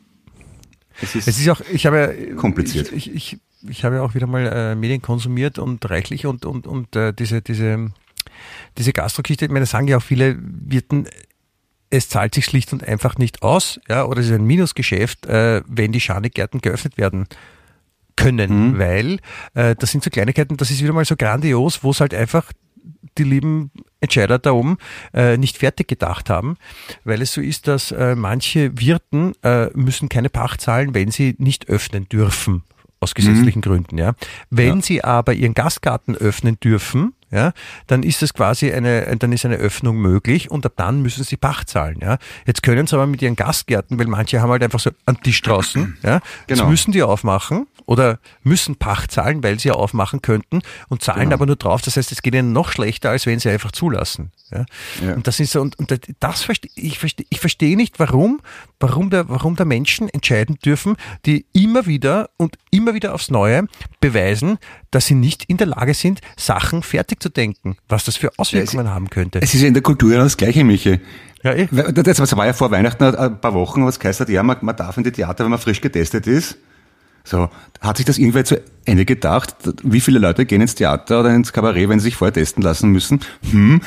Es 1.02 1.16
ist, 1.16 1.28
es 1.28 1.40
ist 1.40 1.50
auch, 1.50 1.62
ich 1.72 1.86
habe 1.86 2.16
ja, 2.18 2.36
kompliziert. 2.36 2.92
Ich, 2.94 3.14
ich, 3.14 3.38
ich, 3.68 3.84
habe 3.84 3.96
ja 3.96 4.02
auch 4.02 4.14
wieder 4.14 4.28
mal 4.28 4.46
äh, 4.48 4.76
Medien 4.76 5.02
konsumiert 5.02 5.60
und 5.60 5.90
reichlich 5.90 6.26
und, 6.26 6.46
und, 6.46 6.68
und 6.68 6.96
äh, 6.96 7.14
diese, 7.14 7.42
diese, 7.42 7.92
diese 8.78 8.94
Gastrokiste, 8.94 9.46
ich 9.46 9.52
meine, 9.52 9.62
das 9.62 9.72
sagen 9.72 9.88
ja 9.88 9.98
auch 9.98 10.04
viele 10.04 10.38
Wirten, 10.40 11.08
es 11.90 12.10
zahlt 12.10 12.36
sich 12.36 12.46
schlicht 12.46 12.74
und 12.74 12.84
einfach 12.84 13.18
nicht 13.18 13.42
aus, 13.42 13.80
ja, 13.88 14.06
oder 14.06 14.20
es 14.20 14.28
ist 14.28 14.34
ein 14.34 14.46
Minusgeschäft, 14.46 15.26
äh, 15.26 15.62
wenn 15.68 15.92
die 15.92 16.02
Schanigärten 16.02 16.62
geöffnet 16.62 16.98
werden 16.98 17.28
können, 18.16 18.72
mhm. 18.72 18.80
weil 18.80 19.20
äh, 19.54 19.76
das 19.76 19.92
sind 19.92 20.04
so 20.04 20.10
Kleinigkeiten, 20.10 20.58
das 20.58 20.72
ist 20.72 20.82
wieder 20.82 20.94
mal 20.94 21.06
so 21.06 21.16
grandios, 21.16 21.84
wo 21.84 21.92
es 21.92 22.02
halt 22.02 22.14
einfach 22.14 22.52
die 23.18 23.24
lieben 23.24 23.72
Entscheider 24.02 24.40
da 24.40 24.52
oben 24.52 24.78
äh, 25.14 25.38
nicht 25.38 25.58
fertig 25.58 25.88
gedacht 25.88 26.30
haben, 26.30 26.58
weil 27.04 27.22
es 27.22 27.34
so 27.34 27.42
ist, 27.42 27.68
dass 27.68 27.92
äh, 27.92 28.16
manche 28.16 28.80
Wirten 28.80 29.34
äh, 29.42 29.68
müssen 29.74 30.10
keine 30.10 30.30
Pacht 30.30 30.62
zahlen, 30.62 30.94
wenn 30.94 31.12
sie 31.12 31.36
nicht 31.38 31.70
öffnen 31.70 32.10
dürfen 32.10 32.64
aus 33.06 33.14
gesetzlichen 33.14 33.60
mhm. 33.60 33.64
Gründen. 33.64 33.98
Ja. 34.00 34.16
Wenn 34.50 34.78
ja. 34.78 34.82
Sie 34.82 35.04
aber 35.04 35.34
Ihren 35.34 35.54
Gastgarten 35.54 36.16
öffnen 36.16 36.60
dürfen, 36.60 37.14
ja, 37.32 37.54
dann 37.88 38.04
ist 38.04 38.22
es 38.24 38.34
quasi 38.34 38.72
eine, 38.72 39.16
dann 39.18 39.32
ist 39.32 39.46
eine 39.46 39.56
Öffnung 39.56 39.98
möglich 39.98 40.52
und 40.52 40.66
ab 40.66 40.74
dann 40.76 41.02
müssen 41.02 41.24
sie 41.24 41.38
Pacht 41.38 41.70
zahlen. 41.70 42.00
Ja. 42.02 42.18
Jetzt 42.46 42.64
können 42.64 42.88
sie 42.88 42.96
aber 42.96 43.08
mit 43.08 43.22
ihren 43.22 43.36
Gastgärten, 43.36 43.98
weil 44.00 44.08
manche 44.08 44.42
haben 44.42 44.52
halt 44.52 44.64
einfach 44.64 44.80
so 44.80 44.92
einen 45.06 45.22
Tisch 45.22 45.42
draußen, 45.42 45.98
ja, 46.04 46.22
genau. 46.48 46.62
jetzt 46.62 46.70
müssen 46.70 46.92
die 46.92 47.04
aufmachen 47.04 47.68
oder 47.86 48.20
müssen 48.44 48.76
Pacht 48.76 49.12
zahlen, 49.12 49.44
weil 49.44 49.60
sie 49.60 49.70
ja 49.70 49.74
aufmachen 49.74 50.22
könnten 50.22 50.62
und 50.90 51.02
zahlen 51.02 51.24
genau. 51.24 51.36
aber 51.36 51.46
nur 51.46 51.56
drauf. 51.56 51.82
Das 51.82 51.98
heißt, 51.98 52.12
es 52.12 52.22
geht 52.22 52.36
ihnen 52.36 52.54
noch 52.54 52.72
schlechter, 52.72 53.10
als 53.10 53.26
wenn 53.26 53.40
sie 53.40 53.50
einfach 53.50 53.72
zulassen. 53.72 54.32
Ja. 54.52 54.66
ja. 55.04 55.14
Und 55.14 55.28
das 55.28 55.40
ist 55.40 55.52
so, 55.52 55.62
und, 55.62 55.78
und 55.80 56.00
das 56.20 56.44
verstehe 56.44 56.72
ich 56.76 57.00
verstehe, 57.00 57.26
ich 57.30 57.40
verstehe 57.40 57.76
nicht, 57.76 58.00
warum, 58.00 58.42
warum 58.80 59.10
der, 59.10 59.30
warum 59.30 59.56
da 59.56 59.66
Menschen 59.66 60.10
entscheiden 60.10 60.58
dürfen, 60.64 60.96
die 61.26 61.46
immer 61.54 61.86
wieder 61.86 62.30
und 62.38 62.58
immer 62.72 62.94
wieder 62.94 63.14
aufs 63.14 63.32
Neue 63.32 63.68
beweisen, 64.00 64.58
dass 64.96 65.08
sie 65.08 65.16
nicht 65.16 65.44
in 65.44 65.58
der 65.58 65.68
Lage 65.68 65.94
sind, 65.94 66.22
Sachen 66.38 66.82
fertig 66.82 67.22
zu 67.22 67.28
denken, 67.28 67.76
was 67.90 68.06
das 68.06 68.16
für 68.16 68.32
Auswirkungen 68.38 68.86
ja, 68.86 68.94
haben 68.94 69.10
könnte. 69.10 69.42
Es 69.42 69.54
ist 69.54 69.62
ja 69.62 69.68
in 69.68 69.74
der 69.74 69.84
Kultur 69.84 70.14
ja 70.14 70.20
das 70.20 70.38
Gleiche, 70.38 70.64
Michi. 70.64 71.02
Ja, 71.44 71.52
eh. 71.52 71.68
Das 71.68 72.38
war 72.38 72.46
ja 72.46 72.54
vor 72.54 72.72
Weihnachten 72.72 73.04
ein 73.04 73.42
paar 73.42 73.54
Wochen, 73.54 73.86
was 73.86 74.00
geheißen 74.00 74.26
hat, 74.26 74.34
ja, 74.34 74.42
man, 74.42 74.58
man 74.62 74.76
darf 74.76 74.96
in 74.96 75.04
die 75.04 75.12
Theater, 75.12 75.44
wenn 75.44 75.52
man 75.52 75.60
frisch 75.60 75.82
getestet 75.82 76.28
ist. 76.28 76.58
So, 77.26 77.50
hat 77.82 77.98
sich 77.98 78.06
das 78.06 78.18
irgendwer 78.18 78.46
zu 78.46 78.62
Ende 78.86 79.04
gedacht? 79.04 79.56
Wie 79.84 80.00
viele 80.00 80.20
Leute 80.20 80.46
gehen 80.46 80.62
ins 80.62 80.76
Theater 80.76 81.22
oder 81.22 81.34
ins 81.34 81.52
Kabarett, 81.52 81.90
wenn 81.90 82.00
sie 82.00 82.06
sich 82.06 82.16
vorher 82.16 82.34
testen 82.34 82.62
lassen 82.64 82.92
müssen? 82.92 83.20
Hm, 83.52 83.82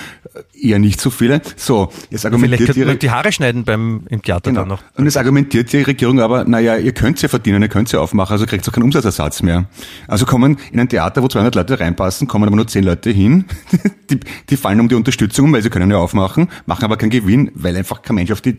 eher 0.60 0.78
nicht 0.80 1.00
so 1.00 1.10
viele. 1.10 1.40
So, 1.56 1.90
jetzt 2.10 2.26
argumentiert 2.26 2.70
Vielleicht 2.70 2.86
man 2.86 2.98
die 2.98 3.10
Haare 3.10 3.30
schneiden 3.30 3.64
beim, 3.64 4.02
im 4.08 4.22
Theater 4.22 4.50
genau. 4.50 4.62
dann 4.62 4.68
noch. 4.68 4.82
Und 4.96 5.04
jetzt 5.04 5.16
argumentiert 5.16 5.72
die 5.72 5.82
Regierung 5.82 6.20
aber, 6.20 6.44
naja, 6.44 6.76
ihr 6.76 6.92
könnt 6.92 7.22
ja 7.22 7.28
verdienen, 7.28 7.62
ihr 7.62 7.68
könnt 7.68 7.90
ja 7.92 8.00
aufmachen, 8.00 8.32
also 8.32 8.46
kriegt 8.46 8.66
ihr 8.66 8.70
auch 8.70 8.74
keinen 8.74 8.84
Umsatzersatz 8.84 9.42
mehr. 9.42 9.66
Also 10.08 10.26
kommen 10.26 10.58
in 10.72 10.80
ein 10.80 10.88
Theater, 10.88 11.22
wo 11.22 11.28
200 11.28 11.54
Leute 11.54 11.78
reinpassen, 11.78 12.26
kommen 12.26 12.46
aber 12.46 12.56
nur 12.56 12.66
10 12.66 12.82
Leute 12.82 13.10
hin. 13.10 13.44
die, 14.10 14.18
die 14.50 14.56
fallen 14.56 14.80
um 14.80 14.88
die 14.88 14.96
Unterstützung, 14.96 15.52
weil 15.52 15.62
sie 15.62 15.70
können 15.70 15.90
ja 15.90 15.98
aufmachen, 15.98 16.48
machen 16.66 16.84
aber 16.84 16.96
keinen 16.96 17.10
Gewinn, 17.10 17.52
weil 17.54 17.76
einfach 17.76 18.02
kein 18.02 18.16
Mensch 18.16 18.32
auf 18.32 18.40
die 18.40 18.58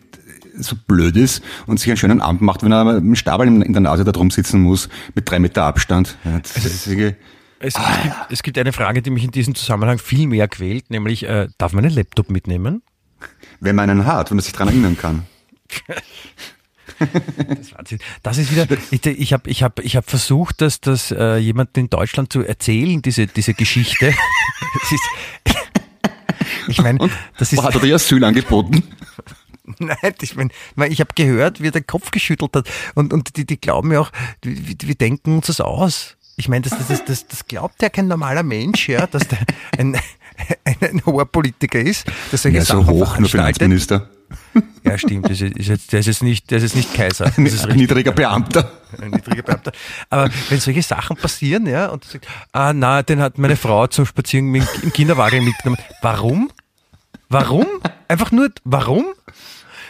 so 0.63 0.75
blöd 0.87 1.15
ist 1.15 1.43
und 1.65 1.79
sich 1.79 1.89
einen 1.89 1.97
schönen 1.97 2.21
Abend 2.21 2.41
macht, 2.41 2.63
wenn 2.63 2.71
er 2.71 2.83
mit 2.83 2.97
dem 2.97 3.15
Stabel 3.15 3.47
in 3.47 3.73
der 3.73 3.81
Nase 3.81 4.03
da 4.03 4.11
drum 4.11 4.31
sitzen 4.31 4.61
muss, 4.61 4.89
mit 5.15 5.29
drei 5.29 5.39
Meter 5.39 5.63
Abstand. 5.63 6.17
Ja, 6.23 6.41
wirklich, 6.85 7.15
es, 7.59 7.75
ah, 7.75 7.99
gibt, 8.01 8.15
es, 8.29 8.43
gibt, 8.43 8.57
eine 8.57 8.71
Frage, 8.71 9.01
die 9.01 9.09
mich 9.09 9.23
in 9.23 9.31
diesem 9.31 9.53
Zusammenhang 9.53 9.99
viel 9.99 10.27
mehr 10.27 10.47
quält, 10.47 10.89
nämlich, 10.89 11.23
äh, 11.23 11.47
darf 11.57 11.73
man 11.73 11.83
einen 11.83 11.93
Laptop 11.93 12.29
mitnehmen? 12.29 12.81
Wenn 13.59 13.75
man 13.75 13.89
einen 13.89 14.05
hat, 14.05 14.31
wenn 14.31 14.37
man 14.37 14.43
sich 14.43 14.53
daran 14.53 14.69
erinnern 14.69 14.97
kann. 14.97 15.23
das, 16.99 17.99
das, 18.23 18.37
ist 18.37 18.51
wieder, 18.51 18.65
ich, 18.91 19.05
ich 19.05 19.33
habe 19.33 19.49
ich 19.49 19.63
hab, 19.63 19.79
ich 19.79 19.95
hab 19.97 20.09
versucht, 20.09 20.61
dass 20.61 20.79
das 20.79 21.11
äh, 21.11 21.37
jemanden 21.37 21.81
in 21.81 21.89
Deutschland 21.89 22.31
zu 22.31 22.43
erzählen, 22.43 23.01
diese, 23.01 23.27
diese 23.27 23.53
Geschichte. 23.53 24.07
ist, 24.91 25.55
ich 26.69 26.81
meine, 26.81 27.09
das 27.37 27.51
ist. 27.51 27.61
Hat 27.61 27.75
er 27.75 27.81
dir 27.81 27.95
Asyl 27.95 28.23
angeboten? 28.23 28.83
Nein, 29.79 30.13
ich 30.21 30.35
meine, 30.35 30.51
ich 30.91 30.99
habe 30.99 31.13
gehört, 31.15 31.61
wie 31.61 31.67
er 31.67 31.71
den 31.71 31.87
Kopf 31.87 32.11
geschüttelt 32.11 32.55
hat. 32.55 32.69
Und, 32.95 33.13
und 33.13 33.37
die, 33.37 33.45
die 33.45 33.59
glauben 33.59 33.91
ja 33.91 34.01
auch, 34.01 34.11
wir, 34.41 34.55
wir 34.55 34.95
denken 34.95 35.35
uns 35.35 35.47
das 35.47 35.61
aus. 35.61 36.15
Ich 36.37 36.47
meine, 36.47 36.61
das, 36.61 36.87
das, 36.87 37.03
das, 37.03 37.27
das 37.27 37.45
glaubt 37.45 37.81
ja 37.81 37.89
kein 37.89 38.07
normaler 38.07 38.43
Mensch, 38.43 38.87
ja, 38.87 39.05
dass 39.07 39.27
der 39.27 39.39
ein, 39.77 39.95
ein, 40.63 40.75
ein 40.81 41.05
hoher 41.05 41.25
Politiker 41.25 41.79
ist. 41.79 42.07
Dass 42.31 42.43
ja, 42.43 42.63
so 42.63 42.85
hoch, 42.85 43.17
nur 43.19 43.29
Finanzminister. 43.29 44.09
Ja, 44.83 44.97
stimmt. 44.97 45.25
Das 45.25 45.41
ist 45.41 45.67
jetzt, 45.67 45.91
das 45.91 46.07
ist 46.07 46.23
nicht, 46.23 46.51
das 46.51 46.63
ist 46.63 46.75
nicht 46.75 46.93
Kaiser. 46.93 47.25
Das 47.25 47.37
ist 47.37 47.67
ein 47.67 47.75
niedriger 47.75 48.11
Beamter. 48.11 48.71
Ein 49.01 49.11
niedriger 49.11 49.41
Beamter. 49.43 49.71
Aber 50.09 50.29
wenn 50.49 50.59
solche 50.59 50.83
Sachen 50.83 51.17
passieren, 51.17 51.65
ja, 51.65 51.87
und 51.87 52.05
du 52.05 52.09
sagst, 52.09 52.27
ah, 52.51 52.73
na, 52.73 53.01
den 53.01 53.21
hat 53.21 53.37
meine 53.37 53.55
Frau 53.55 53.87
zum 53.87 54.05
Spazieren 54.05 54.53
im 54.53 54.93
Kinderwagen 54.93 55.43
mitgenommen. 55.43 55.81
Warum? 56.01 56.51
Warum? 57.29 57.67
Einfach 58.07 58.31
nur, 58.31 58.49
warum? 58.63 59.05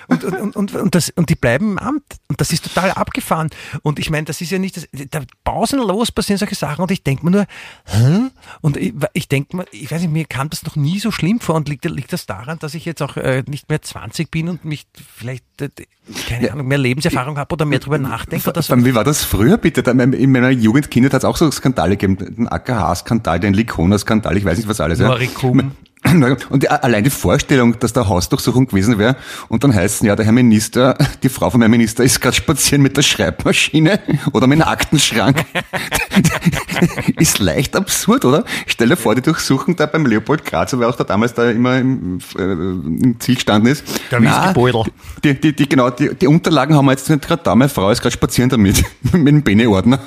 Und, 0.09 0.23
und, 0.23 0.55
und, 0.55 0.75
und, 0.75 0.95
das, 0.95 1.11
und 1.11 1.29
die 1.29 1.35
bleiben 1.35 1.73
im 1.73 1.77
Amt. 1.77 2.03
Und 2.27 2.41
das 2.41 2.51
ist 2.51 2.63
total 2.63 2.91
abgefahren. 2.91 3.49
Und 3.83 3.99
ich 3.99 4.09
meine, 4.09 4.25
das 4.25 4.41
ist 4.41 4.49
ja 4.49 4.57
nicht, 4.57 4.75
das, 4.75 4.87
da 5.11 5.21
pausenlos 5.43 6.11
passieren 6.11 6.39
solche 6.39 6.55
Sachen. 6.55 6.81
Und 6.81 6.91
ich 6.91 7.03
denke 7.03 7.23
mir 7.23 7.31
nur, 7.31 7.45
hä? 7.85 8.29
Und 8.61 8.77
ich, 8.77 8.93
ich 9.13 9.27
denke 9.27 9.55
mir, 9.55 9.65
ich 9.71 9.91
weiß 9.91 10.01
nicht, 10.01 10.11
mir 10.11 10.25
kam 10.25 10.49
das 10.49 10.63
noch 10.63 10.75
nie 10.75 10.99
so 10.99 11.11
schlimm 11.11 11.39
vor. 11.39 11.55
Und 11.55 11.69
liegt, 11.69 11.85
liegt 11.85 12.11
das 12.11 12.25
daran, 12.25 12.57
dass 12.59 12.73
ich 12.73 12.85
jetzt 12.85 13.03
auch 13.03 13.17
äh, 13.17 13.43
nicht 13.47 13.69
mehr 13.69 13.81
20 13.81 14.31
bin 14.31 14.49
und 14.49 14.65
mich 14.65 14.87
vielleicht, 15.15 15.43
äh, 15.61 15.69
keine 16.27 16.47
ja. 16.47 16.53
Ahnung, 16.53 16.67
mehr 16.67 16.79
Lebenserfahrung 16.79 17.37
habe 17.37 17.53
oder 17.53 17.65
mehr 17.65 17.79
drüber 17.79 17.99
nachdenke? 17.99 18.49
Oder 18.49 18.63
so? 18.63 18.75
Wie 18.83 18.95
war 18.95 19.03
das 19.03 19.23
früher 19.23 19.57
bitte? 19.57 19.81
In 19.91 20.31
meiner 20.31 20.49
Jugendkindheit 20.49 21.13
hat 21.13 21.21
es 21.21 21.25
auch 21.25 21.37
so 21.37 21.49
Skandale 21.51 21.97
gegeben. 21.97 22.35
Den 22.35 22.47
AKH-Skandal, 22.47 23.39
den 23.39 23.53
Likona-Skandal, 23.53 24.35
ich 24.37 24.45
weiß 24.45 24.57
nicht 24.57 24.67
was 24.67 24.81
alles. 24.81 24.99
Ja. 24.99 25.15
Und 26.49 26.71
allein 26.71 27.03
die 27.03 27.09
Vorstellung, 27.09 27.77
dass 27.79 27.91
da 27.91 28.07
Hausdurchsuchung 28.07 28.67
gewesen 28.67 28.97
wäre 28.97 29.17
und 29.49 29.63
dann 29.63 29.75
heißen, 29.75 30.07
ja, 30.07 30.15
der 30.15 30.25
Herr 30.25 30.31
Minister, 30.31 30.97
die 31.23 31.29
Frau 31.29 31.49
vom 31.49 31.61
Herrn 31.61 31.71
Minister 31.71 32.03
ist 32.03 32.21
gerade 32.21 32.35
spazieren 32.35 32.81
mit 32.81 32.95
der 32.95 33.01
Schreibmaschine 33.01 33.99
oder 34.31 34.47
mit 34.47 34.61
einem 34.61 34.69
Aktenschrank, 34.69 35.43
ist 37.17 37.39
leicht 37.39 37.75
absurd, 37.75 38.23
oder? 38.23 38.45
Stell 38.65 38.87
dir 38.89 38.95
vor, 38.95 39.13
die 39.13 39.21
Durchsuchung 39.21 39.75
da 39.75 39.87
beim 39.87 40.05
Leopold 40.05 40.45
Grazer, 40.45 40.79
wer 40.79 40.87
auch 40.87 40.95
da 40.95 41.03
damals 41.03 41.33
da 41.33 41.49
immer 41.51 41.77
im, 41.77 42.19
äh, 42.37 42.43
im 42.43 43.19
Ziel 43.19 43.35
gestanden 43.35 43.71
ist. 43.71 43.83
Der 44.09 44.21
Whisky-Beutel. 44.21 44.85
Die, 45.23 45.39
die, 45.39 45.53
die, 45.53 45.67
genau, 45.67 45.89
die, 45.89 46.15
die 46.15 46.27
Unterlagen 46.27 46.75
haben 46.75 46.85
wir 46.85 46.91
jetzt 46.91 47.09
nicht 47.09 47.27
gerade 47.27 47.43
da, 47.43 47.55
meine 47.55 47.69
Frau 47.69 47.91
ist 47.91 48.01
gerade 48.01 48.13
spazieren 48.13 48.49
damit, 48.49 48.83
mit 49.11 49.27
dem 49.27 49.43
Bene-Ordner. 49.43 49.99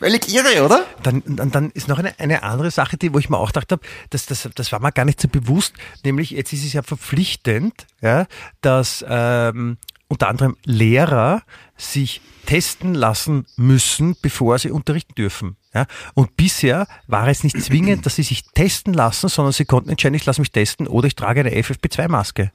Völlig 0.00 0.34
irre, 0.34 0.64
oder? 0.64 0.86
Dann, 1.02 1.22
dann, 1.26 1.50
dann 1.50 1.70
ist 1.72 1.86
noch 1.86 1.98
eine, 1.98 2.18
eine 2.18 2.42
andere 2.42 2.70
Sache, 2.70 2.96
die, 2.96 3.12
wo 3.12 3.18
ich 3.18 3.28
mir 3.28 3.36
auch 3.36 3.48
gedacht 3.48 3.70
habe, 3.70 3.82
das, 4.08 4.24
das, 4.24 4.48
das 4.54 4.72
war 4.72 4.80
mir 4.80 4.92
gar 4.92 5.04
nicht 5.04 5.20
so 5.20 5.28
bewusst, 5.28 5.74
nämlich 6.04 6.30
jetzt 6.30 6.54
ist 6.54 6.64
es 6.64 6.72
ja 6.72 6.82
verpflichtend, 6.82 7.86
ja, 8.00 8.26
dass 8.62 9.04
ähm, 9.06 9.76
unter 10.08 10.28
anderem 10.28 10.56
Lehrer 10.64 11.42
sich 11.76 12.22
testen 12.46 12.94
lassen 12.94 13.44
müssen, 13.56 14.16
bevor 14.22 14.58
sie 14.58 14.70
unterrichten 14.70 15.14
dürfen. 15.16 15.56
Ja? 15.74 15.84
Und 16.14 16.34
bisher 16.34 16.86
war 17.06 17.28
es 17.28 17.44
nicht 17.44 17.60
zwingend, 17.62 18.06
dass 18.06 18.16
sie 18.16 18.22
sich 18.22 18.44
testen 18.54 18.94
lassen, 18.94 19.28
sondern 19.28 19.52
sie 19.52 19.66
konnten 19.66 19.90
entscheiden, 19.90 20.14
ich 20.14 20.24
lasse 20.24 20.40
mich 20.40 20.50
testen 20.50 20.88
oder 20.88 21.08
ich 21.08 21.14
trage 21.14 21.40
eine 21.40 21.50
FFP2-Maske. 21.50 22.52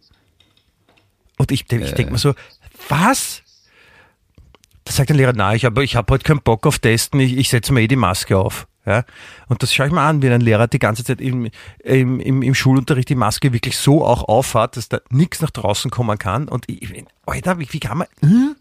Und 1.37 1.51
ich, 1.51 1.61
ich 1.71 1.93
denke 1.93 2.11
mir 2.11 2.17
so, 2.17 2.33
was? 2.89 3.43
Da 4.85 4.93
sagt 4.93 5.09
der 5.09 5.17
Lehrer, 5.17 5.33
na, 5.35 5.53
ich 5.55 5.65
habe 5.65 5.83
ich 5.83 5.95
hab 5.95 6.09
heute 6.11 6.23
keinen 6.23 6.41
Bock 6.41 6.65
auf 6.67 6.79
Testen, 6.79 7.19
ich, 7.19 7.35
ich 7.37 7.49
setze 7.49 7.73
mir 7.73 7.81
eh 7.81 7.87
die 7.87 7.95
Maske 7.95 8.37
auf. 8.37 8.67
Ja? 8.85 9.03
Und 9.47 9.63
das 9.63 9.73
schaue 9.73 9.87
ich 9.87 9.91
mal 9.91 10.07
an, 10.07 10.21
wie 10.21 10.29
ein 10.29 10.41
Lehrer 10.41 10.67
die 10.67 10.79
ganze 10.79 11.03
Zeit 11.03 11.21
im, 11.21 11.49
im, 11.83 12.19
im, 12.19 12.41
im 12.43 12.55
Schulunterricht 12.55 13.09
die 13.09 13.15
Maske 13.15 13.51
wirklich 13.51 13.77
so 13.77 14.05
auch 14.05 14.27
aufhat, 14.27 14.77
dass 14.77 14.87
da 14.87 14.99
nichts 15.09 15.41
nach 15.41 15.49
draußen 15.49 15.89
kommen 15.89 16.17
kann. 16.19 16.47
Und 16.47 16.65
ich, 16.69 17.03
Alter, 17.25 17.59
wie, 17.59 17.67
wie 17.71 17.79
kann 17.79 17.97
man... 17.97 18.07
Hm? 18.21 18.55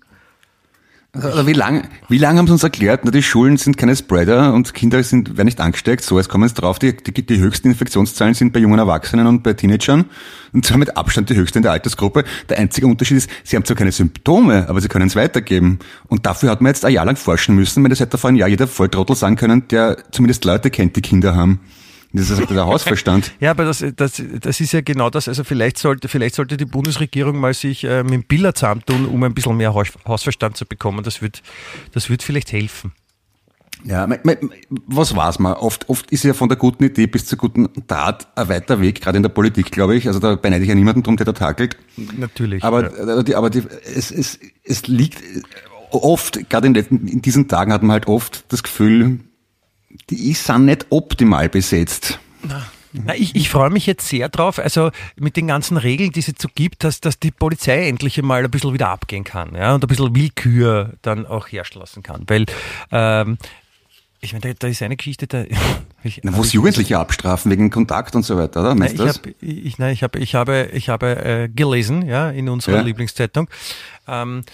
Also 1.15 1.47
wie 1.47 1.53
lange 1.53 1.85
wie 2.09 2.19
lang 2.19 2.39
haben 2.39 2.47
sie 2.47 2.53
uns 2.53 2.65
erklärt, 2.65 3.03
na, 3.05 3.13
die 3.13 3.23
Schulen 3.23 3.57
sind 3.57 3.77
keine 3.77 3.95
Spreader 3.95 4.53
und 4.53 4.75
Kinder 4.75 5.03
sind, 5.03 5.37
werden 5.37 5.47
nicht 5.47 5.61
angesteckt. 5.61 6.03
So, 6.03 6.19
jetzt 6.19 6.29
kommen 6.29 6.49
sie 6.49 6.55
drauf, 6.55 6.79
die, 6.81 6.97
die, 6.97 7.25
die 7.25 7.39
höchsten 7.39 7.69
Infektionszahlen 7.69 8.35
sind 8.35 8.53
bei 8.53 8.61
jungen 8.61 8.79
Erwachsenen 8.79 9.27
und 9.29 9.43
bei 9.43 9.53
Teenagern. 9.53 10.07
Und 10.53 10.67
zwar 10.67 10.79
mit 10.79 10.97
Abstand 10.97 11.31
die 11.31 11.37
höchste 11.37 11.61
in 11.61 11.63
der 11.63 11.73
Altersgruppe. 11.73 12.25
Der 12.49 12.59
einzige 12.59 12.87
Unterschied 12.87 13.19
ist, 13.19 13.31
sie 13.45 13.57
haben 13.57 13.65
zwar 13.65 13.77
keine 13.77 13.93
Symptome, 13.93 14.69
aber 14.69 14.81
sie 14.81 14.89
können 14.89 15.07
es 15.07 15.15
weitergeben. 15.15 15.79
Und 16.09 16.27
dafür 16.27 16.51
hat 16.51 16.61
man 16.61 16.71
jetzt 16.71 16.85
ein 16.85 16.93
Jahr 16.93 17.05
lang 17.05 17.17
forschen 17.17 17.55
müssen, 17.55 17.83
weil 17.85 17.91
das 17.91 18.01
hätte 18.01 18.19
vor 18.19 18.29
einem 18.29 18.39
Jahr 18.39 18.49
jeder 18.49 18.67
Volltrottel 18.67 19.15
sagen 19.15 19.37
können, 19.37 19.69
der 19.69 19.97
zumindest 20.11 20.45
Leute 20.45 20.71
kennt, 20.71 20.97
die 20.97 21.03
Kinder 21.03 21.37
haben. 21.37 21.61
Das 22.17 22.31
ist 22.31 22.49
der 22.49 22.65
Hausverstand. 22.65 23.33
ja, 23.41 23.51
aber 23.51 23.65
das, 23.65 23.85
das, 23.97 24.23
das 24.41 24.61
ist 24.61 24.73
ja 24.73 24.83
genau 24.83 25.11
das. 25.11 25.27
Also 25.27 25.43
vielleicht 25.43 25.79
sollte, 25.79 26.07
vielleicht 26.07 26.37
sollte 26.37 26.57
die 26.57 26.65
Bundesregierung 26.65 27.41
mal 27.41 27.55
sich 27.55 27.83
äh, 27.83 28.05
mit 28.05 28.13
dem 28.13 28.23
Biller 28.23 28.55
zusammentun, 28.55 29.07
um 29.07 29.21
ein 29.25 29.35
bisschen 29.35 29.57
mehr 29.57 29.75
Hausverstand 29.75 30.57
zu 30.57 30.65
bekommen. 30.65 31.03
Das 31.03 31.23
wird, 31.23 31.43
das 31.93 32.09
wird 32.11 32.23
vielleicht 32.23 32.53
helfen. 32.53 32.93
Ja, 33.83 34.09
was 34.87 35.17
war's 35.17 35.41
mal? 35.41 35.55
Oft, 35.55 35.89
oft 35.89 36.11
ist 36.13 36.23
ja 36.23 36.35
von 36.35 36.49
der 36.49 36.57
guten 36.57 36.85
Idee 36.85 37.09
bis 37.09 37.27
zur 37.27 37.37
guten 37.37 37.69
Tat 37.89 38.29
ein 38.37 38.49
weiter 38.49 38.81
Weg, 38.81 39.03
gerade 39.03 39.17
in 39.17 39.25
der 39.25 39.31
Politik, 39.31 39.73
glaube 39.73 39.97
ich. 39.97 40.07
Also 40.07 40.21
da 40.21 40.37
beneide 40.37 40.63
ich 40.63 40.69
ja 40.69 40.77
niemanden 40.77 41.03
drum, 41.03 41.17
der 41.17 41.27
da 41.27 41.33
takelt. 41.33 41.77
Natürlich. 42.17 42.63
Aber, 42.63 42.97
ja. 42.97 43.23
die, 43.25 43.35
aber 43.35 43.51
die, 43.51 43.63
es, 43.85 44.13
es, 44.13 44.39
es 44.63 44.87
liegt 44.87 45.21
oft, 45.91 46.49
gerade 46.49 46.69
in, 46.69 46.75
in 46.77 47.23
diesen 47.23 47.49
Tagen 47.49 47.73
hat 47.73 47.83
man 47.83 47.91
halt 47.91 48.07
oft 48.07 48.45
das 48.53 48.63
Gefühl, 48.63 49.19
die 50.11 50.33
sind 50.35 50.67
nicht 50.67 50.87
optimal 50.91 51.49
besetzt. 51.49 52.19
Na, 52.97 53.15
ich, 53.17 53.35
ich 53.35 53.51
freue 53.51 53.71
mich 53.71 53.87
jetzt 53.87 54.09
sehr 54.09 54.29
drauf, 54.29 54.61
also 54.61 54.91
mit 55.17 55.37
den 55.37 55.49
ganzen 55.49 55.77
Regeln, 55.77 56.13
die 56.13 56.21
es 56.21 56.29
jetzt 56.29 56.41
so 56.41 56.49
gibt, 56.55 56.85
dass, 56.85 57.01
dass 57.01 57.19
die 57.19 57.33
Polizei 57.33 57.89
endlich 57.89 58.23
mal 58.23 58.45
ein 58.45 58.51
bisschen 58.51 58.73
wieder 58.73 58.89
abgehen 58.89 59.25
kann 59.25 59.57
ja, 59.57 59.75
und 59.75 59.83
ein 59.83 59.89
bisschen 59.89 60.15
Willkür 60.15 60.93
dann 61.03 61.27
auch 61.27 61.49
herrschen 61.49 61.81
lassen 61.81 62.05
kann. 62.05 62.23
Weil 62.29 62.47
ähm, 62.93 63.37
ich 64.21 64.33
meine, 64.33 64.43
da, 64.43 64.53
da, 64.59 64.69
ist 64.69 64.83
eine 64.83 64.97
Geschichte, 64.97 65.27
da. 65.27 65.45
Ich, 66.07 66.21
Na, 66.23 66.37
wo 66.37 66.43
es 66.43 66.53
Jugendliche 66.53 66.99
abstrafen 66.99 67.51
wegen 67.51 67.71
Kontakt 67.71 68.15
und 68.15 68.25
so 68.25 68.37
weiter, 68.37 68.61
oder? 68.61 68.75
Meinst 68.75 68.99
du 68.99 69.07
das? 69.07 69.17
Hab, 69.17 69.27
ich, 69.41 69.79
nein, 69.79 69.95
ich, 69.95 70.03
hab, 70.03 70.17
ich 70.17 70.35
habe, 70.35 70.69
ich 70.75 70.91
habe 70.91 71.17
äh, 71.25 71.49
gelesen, 71.49 72.05
ja, 72.05 72.29
in 72.29 72.51
unserer 72.51 72.77
ja. 72.77 72.83
Lieblingszeitung, 72.83 73.49
ähm, 74.07 74.45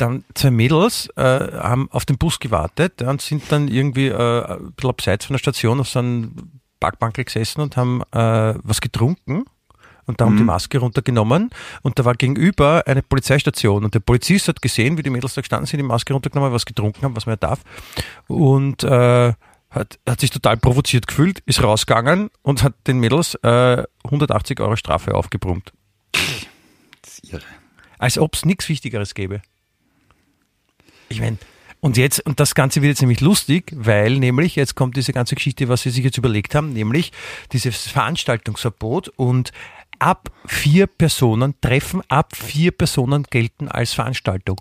dann 0.00 0.24
zwei 0.34 0.50
Mädels 0.50 1.08
äh, 1.16 1.22
haben 1.22 1.88
auf 1.90 2.04
den 2.04 2.18
Bus 2.18 2.40
gewartet 2.40 3.02
und 3.02 3.20
sind 3.20 3.42
dann 3.50 3.68
irgendwie 3.68 4.08
äh, 4.08 4.44
ein 4.44 4.72
bisschen 4.72 4.90
abseits 4.90 5.26
von 5.26 5.34
der 5.34 5.38
Station 5.38 5.80
auf 5.80 5.88
so 5.88 5.98
einem 5.98 6.34
Parkbankel 6.80 7.24
gesessen 7.24 7.60
und 7.60 7.76
haben 7.76 8.02
äh, 8.12 8.54
was 8.62 8.80
getrunken 8.80 9.44
und 10.06 10.20
da 10.20 10.24
haben 10.24 10.36
die 10.36 10.42
Maske 10.42 10.78
runtergenommen 10.78 11.50
und 11.82 11.98
da 11.98 12.04
war 12.04 12.14
gegenüber 12.14 12.82
eine 12.86 13.02
Polizeistation 13.02 13.84
und 13.84 13.94
der 13.94 14.00
Polizist 14.00 14.48
hat 14.48 14.60
gesehen, 14.60 14.98
wie 14.98 15.02
die 15.02 15.10
Mädels 15.10 15.34
da 15.34 15.40
gestanden 15.40 15.66
sind, 15.66 15.78
die 15.78 15.84
Maske 15.84 16.12
runtergenommen, 16.12 16.52
was 16.52 16.66
getrunken 16.66 17.02
haben, 17.02 17.14
was 17.14 17.26
man 17.26 17.34
ja 17.34 17.36
darf 17.36 17.60
und 18.26 18.82
äh, 18.82 19.34
hat, 19.70 19.98
hat 20.08 20.20
sich 20.20 20.30
total 20.30 20.56
provoziert 20.56 21.06
gefühlt, 21.06 21.40
ist 21.46 21.62
rausgegangen 21.62 22.30
und 22.42 22.62
hat 22.62 22.74
den 22.86 22.98
Mädels 22.98 23.34
äh, 23.42 23.84
180 24.04 24.58
Euro 24.60 24.76
Strafe 24.76 25.14
aufgebrummt. 25.14 25.72
Das 27.02 27.18
ist 27.18 27.32
irre. 27.32 27.42
Als 27.98 28.18
ob 28.18 28.34
es 28.34 28.44
nichts 28.44 28.68
Wichtigeres 28.68 29.14
gäbe. 29.14 29.42
Ich 31.10 31.20
meine, 31.20 31.36
und 31.80 31.96
jetzt, 31.96 32.24
und 32.26 32.40
das 32.40 32.54
Ganze 32.54 32.82
wird 32.82 32.90
jetzt 32.90 33.00
nämlich 33.00 33.20
lustig, 33.20 33.72
weil 33.74 34.18
nämlich, 34.18 34.56
jetzt 34.56 34.74
kommt 34.74 34.96
diese 34.96 35.12
ganze 35.12 35.34
Geschichte, 35.34 35.68
was 35.68 35.82
sie 35.82 35.90
sich 35.90 36.04
jetzt 36.04 36.18
überlegt 36.18 36.54
haben, 36.54 36.72
nämlich 36.72 37.12
dieses 37.52 37.88
Veranstaltungsverbot 37.88 39.08
und 39.16 39.52
ab 39.98 40.30
vier 40.46 40.86
Personen, 40.86 41.54
Treffen 41.60 42.02
ab 42.08 42.36
vier 42.36 42.70
Personen 42.70 43.24
gelten 43.24 43.68
als 43.68 43.92
Veranstaltung. 43.92 44.60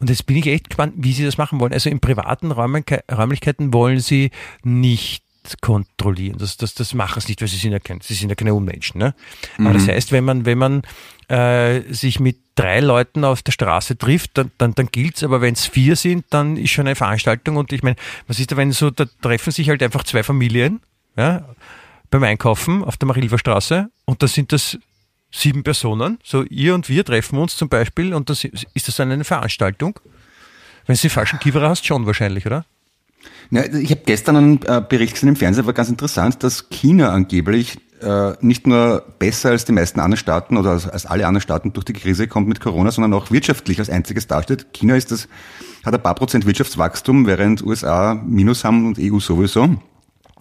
Und 0.00 0.10
jetzt 0.10 0.26
bin 0.26 0.36
ich 0.36 0.46
echt 0.46 0.70
gespannt, 0.70 0.94
wie 0.96 1.12
sie 1.12 1.24
das 1.24 1.38
machen 1.38 1.60
wollen. 1.60 1.72
Also 1.72 1.88
in 1.88 2.00
privaten 2.00 2.50
Räumlichke- 2.52 3.04
Räumlichkeiten 3.10 3.72
wollen 3.72 4.00
sie 4.00 4.30
nicht 4.62 5.23
kontrollieren. 5.60 6.38
Das, 6.38 6.56
das, 6.56 6.74
das 6.74 6.94
machen 6.94 7.20
sie 7.20 7.28
nicht, 7.28 7.40
weil 7.40 7.48
sie 7.48 7.56
sind 7.56 7.72
ja, 7.72 7.78
kein, 7.78 8.00
sie 8.00 8.14
sind 8.14 8.30
ja 8.30 8.34
keine 8.34 8.54
Unmenschen. 8.54 8.98
Ne? 8.98 9.14
Aber 9.58 9.72
das 9.74 9.86
heißt, 9.88 10.12
wenn 10.12 10.24
man, 10.24 10.46
wenn 10.46 10.58
man 10.58 10.82
äh, 11.28 11.80
sich 11.92 12.20
mit 12.20 12.38
drei 12.54 12.80
Leuten 12.80 13.24
auf 13.24 13.42
der 13.42 13.52
Straße 13.52 13.98
trifft, 13.98 14.38
dann, 14.38 14.50
dann, 14.58 14.74
dann 14.74 14.86
gilt's. 14.86 15.22
aber 15.22 15.40
wenn 15.40 15.54
es 15.54 15.66
vier 15.66 15.96
sind, 15.96 16.24
dann 16.30 16.56
ist 16.56 16.70
schon 16.70 16.86
eine 16.86 16.96
Veranstaltung. 16.96 17.56
Und 17.56 17.72
ich 17.72 17.82
meine, 17.82 17.96
was 18.26 18.38
ist 18.38 18.52
da, 18.52 18.56
wenn 18.56 18.72
so, 18.72 18.90
da 18.90 19.04
treffen 19.22 19.50
sich 19.50 19.68
halt 19.68 19.82
einfach 19.82 20.04
zwei 20.04 20.22
Familien 20.22 20.80
ja, 21.16 21.44
beim 22.10 22.22
Einkaufen 22.22 22.84
auf 22.84 22.96
der 22.96 23.06
Marilfer 23.06 23.38
Straße 23.38 23.90
und 24.04 24.22
da 24.22 24.28
sind 24.28 24.52
das 24.52 24.78
sieben 25.30 25.64
Personen, 25.64 26.18
so 26.22 26.44
ihr 26.44 26.74
und 26.74 26.88
wir 26.88 27.04
treffen 27.04 27.38
uns 27.38 27.56
zum 27.56 27.68
Beispiel 27.68 28.14
und 28.14 28.30
das 28.30 28.44
ist 28.44 28.88
das 28.88 28.96
dann 28.96 29.10
eine 29.10 29.24
Veranstaltung? 29.24 29.98
Wenn 30.86 30.96
du 30.96 31.02
den 31.02 31.10
falschen 31.10 31.38
Kieferer 31.40 31.70
hast, 31.70 31.86
schon 31.86 32.06
wahrscheinlich, 32.06 32.46
oder? 32.46 32.64
Ja, 33.50 33.64
ich 33.64 33.90
habe 33.90 34.02
gestern 34.04 34.36
einen 34.36 34.60
äh, 34.66 34.82
Bericht 34.86 35.14
gesehen 35.14 35.30
im 35.30 35.36
Fernsehen, 35.36 35.66
war 35.66 35.72
ganz 35.72 35.88
interessant, 35.88 36.42
dass 36.42 36.68
China 36.70 37.10
angeblich 37.10 37.78
äh, 38.00 38.32
nicht 38.40 38.66
nur 38.66 39.02
besser 39.18 39.50
als 39.50 39.64
die 39.64 39.72
meisten 39.72 40.00
anderen 40.00 40.18
Staaten 40.18 40.56
oder 40.56 40.70
als, 40.70 41.06
alle 41.06 41.26
anderen 41.26 41.42
Staaten 41.42 41.72
durch 41.72 41.84
die 41.84 41.92
Krise 41.92 42.28
kommt 42.28 42.48
mit 42.48 42.60
Corona, 42.60 42.90
sondern 42.90 43.14
auch 43.14 43.30
wirtschaftlich 43.30 43.78
als 43.78 43.90
einziges 43.90 44.26
dasteht. 44.26 44.72
China 44.72 44.96
ist 44.96 45.10
das, 45.10 45.28
hat 45.84 45.94
ein 45.94 46.02
paar 46.02 46.14
Prozent 46.14 46.46
Wirtschaftswachstum, 46.46 47.26
während 47.26 47.64
USA 47.64 48.14
Minus 48.14 48.64
haben 48.64 48.86
und 48.86 48.98
EU 49.00 49.20
sowieso. 49.20 49.76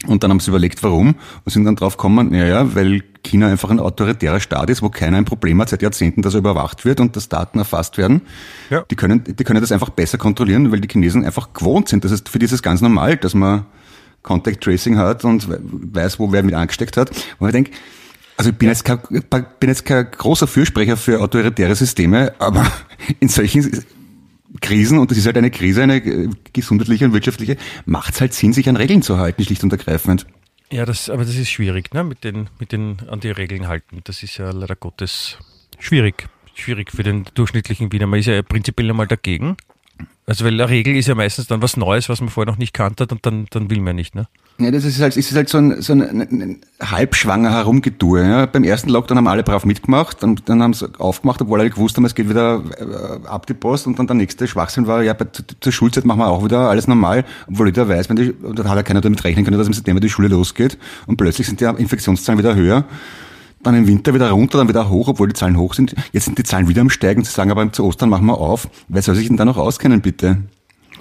Und 0.07 0.23
dann 0.23 0.31
haben 0.31 0.39
sie 0.39 0.49
überlegt, 0.49 0.83
warum, 0.83 1.15
und 1.45 1.51
sind 1.51 1.63
dann 1.63 1.75
drauf 1.75 1.95
gekommen, 1.97 2.31
naja, 2.31 2.75
weil 2.75 3.03
China 3.23 3.47
einfach 3.47 3.69
ein 3.69 3.79
autoritärer 3.79 4.39
Staat 4.41 4.69
ist, 4.69 4.81
wo 4.81 4.89
keiner 4.89 5.17
ein 5.17 5.25
Problem 5.25 5.61
hat 5.61 5.69
seit 5.69 5.81
Jahrzehnten, 5.81 6.21
dass 6.21 6.33
er 6.33 6.39
überwacht 6.39 6.83
wird 6.83 6.99
und 6.99 7.15
dass 7.15 7.29
Daten 7.29 7.59
erfasst 7.59 7.97
werden. 7.97 8.21
Ja. 8.69 8.83
Die 8.91 8.95
können, 8.95 9.23
die 9.23 9.43
können 9.43 9.61
das 9.61 9.71
einfach 9.71 9.89
besser 9.89 10.17
kontrollieren, 10.17 10.71
weil 10.71 10.81
die 10.81 10.89
Chinesen 10.89 11.23
einfach 11.23 11.53
gewohnt 11.53 11.87
sind. 11.87 12.03
Das 12.03 12.11
ist, 12.11 12.27
für 12.27 12.39
die 12.39 12.45
ist 12.45 12.51
es 12.51 12.61
ganz 12.61 12.81
normal, 12.81 13.15
dass 13.17 13.33
man 13.33 13.65
Contact 14.23 14.61
Tracing 14.63 14.97
hat 14.97 15.23
und 15.25 15.47
we- 15.49 15.59
weiß, 15.61 16.19
wo 16.19 16.31
wer 16.31 16.43
mit 16.43 16.53
angesteckt 16.53 16.97
hat. 16.97 17.11
Und 17.39 17.47
ich 17.47 17.53
denke, 17.53 17.71
also 18.35 18.49
ich 18.49 18.57
bin, 18.57 18.67
jetzt 18.69 18.83
kein, 18.83 18.99
bin 19.59 19.69
jetzt 19.69 19.85
kein 19.85 20.09
großer 20.11 20.47
Fürsprecher 20.47 20.97
für 20.97 21.21
autoritäre 21.21 21.75
Systeme, 21.75 22.33
aber 22.39 22.65
in 23.19 23.29
solchen 23.29 23.83
Krisen, 24.61 24.99
und 24.99 25.09
das 25.09 25.17
ist 25.17 25.25
halt 25.25 25.37
eine 25.37 25.51
Krise, 25.51 25.83
eine 25.83 25.97
äh, 25.97 26.29
gesundheitliche 26.51 27.05
und 27.05 27.13
wirtschaftliche, 27.13 27.57
macht 27.85 28.13
es 28.13 28.21
halt 28.21 28.33
Sinn, 28.33 28.53
sich 28.53 28.69
an 28.69 28.75
Regeln 28.75 29.01
zu 29.01 29.17
halten, 29.17 29.43
schlicht 29.43 29.63
und 29.63 29.71
ergreifend. 29.71 30.25
Ja, 30.71 30.85
das, 30.85 31.09
aber 31.09 31.23
das 31.23 31.35
ist 31.35 31.49
schwierig, 31.49 31.93
ne? 31.93 32.03
Mit 32.03 32.23
den, 32.23 32.49
mit 32.59 32.71
den 32.71 32.97
an 33.07 33.19
die 33.19 33.29
Regeln 33.29 33.67
halten. 33.67 34.01
Das 34.05 34.23
ist 34.23 34.37
ja 34.37 34.51
leider 34.51 34.75
Gottes 34.75 35.37
schwierig. 35.79 36.27
Schwierig 36.55 36.91
für 36.91 37.03
den 37.03 37.25
durchschnittlichen 37.33 37.91
Wiener. 37.91 38.07
Man 38.07 38.19
ist 38.19 38.27
ja 38.27 38.41
prinzipiell 38.41 38.89
einmal 38.89 39.07
dagegen. 39.07 39.57
Also 40.25 40.45
weil 40.45 40.53
eine 40.53 40.69
Regel 40.69 40.95
ist 40.95 41.07
ja 41.07 41.15
meistens 41.15 41.47
dann 41.47 41.61
was 41.61 41.77
Neues, 41.77 42.09
was 42.09 42.21
man 42.21 42.29
vorher 42.29 42.51
noch 42.51 42.57
nicht 42.57 42.73
kannte 42.73 43.05
und 43.07 43.25
dann, 43.25 43.47
dann 43.49 43.69
will 43.69 43.81
man 43.81 43.95
nicht, 43.95 44.15
ne? 44.15 44.27
Ja, 44.59 44.69
das 44.69 44.85
ist 44.85 45.01
halt, 45.01 45.17
ist 45.17 45.35
halt 45.35 45.49
so 45.49 45.57
ein, 45.57 45.81
so 45.81 45.93
ein, 45.93 46.01
ein, 46.03 46.21
ein 46.21 46.61
halbschwanger 46.79 47.51
Herumgetue. 47.51 48.21
Ja. 48.23 48.45
Beim 48.45 48.63
ersten 48.63 48.89
Lockdown 48.89 49.17
haben 49.17 49.27
alle 49.27 49.41
brav 49.43 49.65
mitgemacht, 49.65 50.21
dann, 50.21 50.39
dann 50.45 50.61
haben 50.61 50.73
sie 50.73 50.87
aufgemacht, 50.99 51.41
obwohl 51.41 51.59
alle 51.59 51.71
gewusst 51.71 51.97
haben, 51.97 52.05
es 52.05 52.13
geht 52.13 52.29
wieder 52.29 52.61
äh, 52.77 53.27
ab 53.27 53.47
die 53.47 53.55
Post 53.55 53.87
und 53.87 53.97
dann 53.97 54.05
der 54.05 54.15
nächste 54.15 54.47
Schwachsinn 54.47 54.85
war, 54.85 55.01
ja, 55.01 55.13
bei, 55.13 55.25
zu- 55.25 55.43
zur 55.59 55.71
Schulzeit 55.71 56.05
machen 56.05 56.19
wir 56.19 56.27
auch 56.27 56.45
wieder 56.45 56.69
alles 56.69 56.87
normal, 56.87 57.25
obwohl 57.49 57.67
jeder 57.67 57.89
weiß, 57.89 58.09
wenn 58.09 58.15
die, 58.15 58.31
und 58.31 58.59
dann 58.59 58.69
hat 58.69 58.75
ja 58.77 58.83
keiner 58.83 59.01
damit 59.01 59.23
rechnen 59.23 59.43
können, 59.43 59.57
dass 59.57 59.65
im 59.67 59.73
September 59.73 59.99
die 59.99 60.09
Schule 60.09 60.27
losgeht 60.27 60.77
und 61.07 61.17
plötzlich 61.17 61.47
sind 61.47 61.59
die 61.59 61.65
Infektionszahlen 61.65 62.37
wieder 62.37 62.55
höher. 62.55 62.85
Dann 63.63 63.75
im 63.75 63.87
Winter 63.87 64.13
wieder 64.13 64.29
runter, 64.29 64.57
dann 64.57 64.67
wieder 64.67 64.89
hoch, 64.89 65.07
obwohl 65.07 65.29
die 65.29 65.33
Zahlen 65.33 65.57
hoch 65.57 65.73
sind. 65.73 65.95
Jetzt 66.11 66.25
sind 66.25 66.37
die 66.37 66.43
Zahlen 66.43 66.67
wieder 66.67 66.81
am 66.81 66.89
Steigen. 66.89 67.23
Sie 67.23 67.31
sagen 67.31 67.49
aber 67.49 67.71
zu 67.71 67.85
Ostern 67.85 68.09
machen 68.09 68.25
wir 68.25 68.37
auf. 68.37 68.67
Wer 68.89 69.01
soll 69.01 69.15
sich 69.15 69.27
denn 69.29 69.37
da 69.37 69.45
noch 69.45 69.55
auskennen, 69.57 70.01
bitte? 70.01 70.39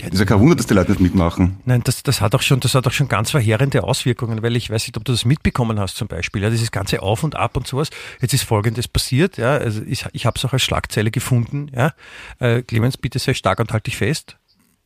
Das 0.03 0.15
ist 0.15 0.19
ja 0.21 0.25
kein 0.27 0.41
Wunder, 0.41 0.57
dass 0.57 0.67
die 0.67 0.75
Leute 0.75 0.91
nicht 0.93 1.01
mitmachen. 1.01 1.59
Nein, 1.65 1.83
das, 1.85 2.03
das 2.03 2.21
hat 2.21 2.35
auch 2.35 2.43
schon, 2.43 2.61
das 2.61 2.75
hat 2.75 2.87
auch 2.87 2.93
schon 2.93 3.09
ganz 3.09 3.31
verheerende 3.31 3.85
Auswirkungen, 3.85 4.43
weil 4.43 4.57
ich 4.57 4.69
weiß 4.71 4.83
nicht, 4.87 4.97
ob 4.97 5.05
du 5.05 5.13
das 5.13 5.25
mitbekommen 5.25 5.79
hast 5.79 5.97
zum 5.97 6.09
Beispiel. 6.09 6.43
Ja, 6.43 6.51
dieses 6.51 6.71
ganze 6.73 7.03
Auf 7.03 7.23
und 7.23 7.37
Ab 7.37 7.57
und 7.57 7.67
sowas. 7.67 7.91
Jetzt 8.21 8.35
ist 8.35 8.43
Folgendes 8.43 8.89
passiert. 8.89 9.37
Ja, 9.39 9.53
also 9.53 9.83
ich, 9.87 10.05
ich 10.13 10.27
habe 10.27 10.37
es 10.39 10.45
auch 10.45 10.53
als 10.53 10.63
Schlagzeile 10.63 11.11
gefunden. 11.11 11.71
Ja, 11.75 11.93
äh, 12.41 12.63
Clemens, 12.63 12.97
bitte 12.97 13.19
sei 13.19 13.35
stark 13.35 13.61
und 13.61 13.73
halt 13.73 13.87
dich 13.87 13.97
fest. 13.97 14.37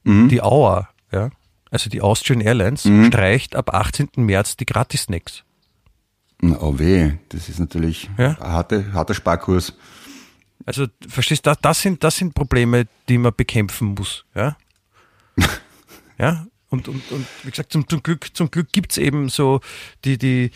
Die 0.04 0.40
Auer, 0.40 0.88
ja, 1.10 1.30
also 1.72 1.90
die 1.90 2.00
Austrian 2.00 2.40
Airlines 2.40 2.82
streicht 3.08 3.56
ab 3.56 3.74
18. 3.74 4.10
März 4.16 4.56
die 4.56 4.64
Gratis-Snacks. 4.66 5.42
Na, 6.40 6.58
Oh 6.60 6.78
weh, 6.78 7.14
das 7.30 7.48
ist 7.48 7.58
natürlich 7.58 8.08
Ja. 8.18 8.36
ein 8.38 8.52
harter, 8.52 8.92
harter 8.92 9.14
Sparkurs. 9.14 9.72
Also 10.64 10.86
verstehst 11.08 11.46
du, 11.46 11.50
das, 11.50 11.58
das 11.60 11.80
sind 11.80 12.04
das 12.04 12.16
sind 12.16 12.34
Probleme, 12.34 12.86
die 13.08 13.18
man 13.18 13.32
bekämpfen 13.36 13.94
muss, 13.98 14.24
ja. 14.34 14.56
ja. 16.18 16.46
Und, 16.68 16.88
und, 16.88 17.12
und 17.12 17.26
wie 17.44 17.50
gesagt, 17.50 17.72
zum, 17.72 17.88
zum 17.88 18.02
Glück, 18.02 18.26
zum 18.34 18.50
Glück 18.50 18.72
gibt's 18.72 18.98
eben 18.98 19.28
so 19.28 19.60
die, 20.04 20.18
die, 20.18 20.50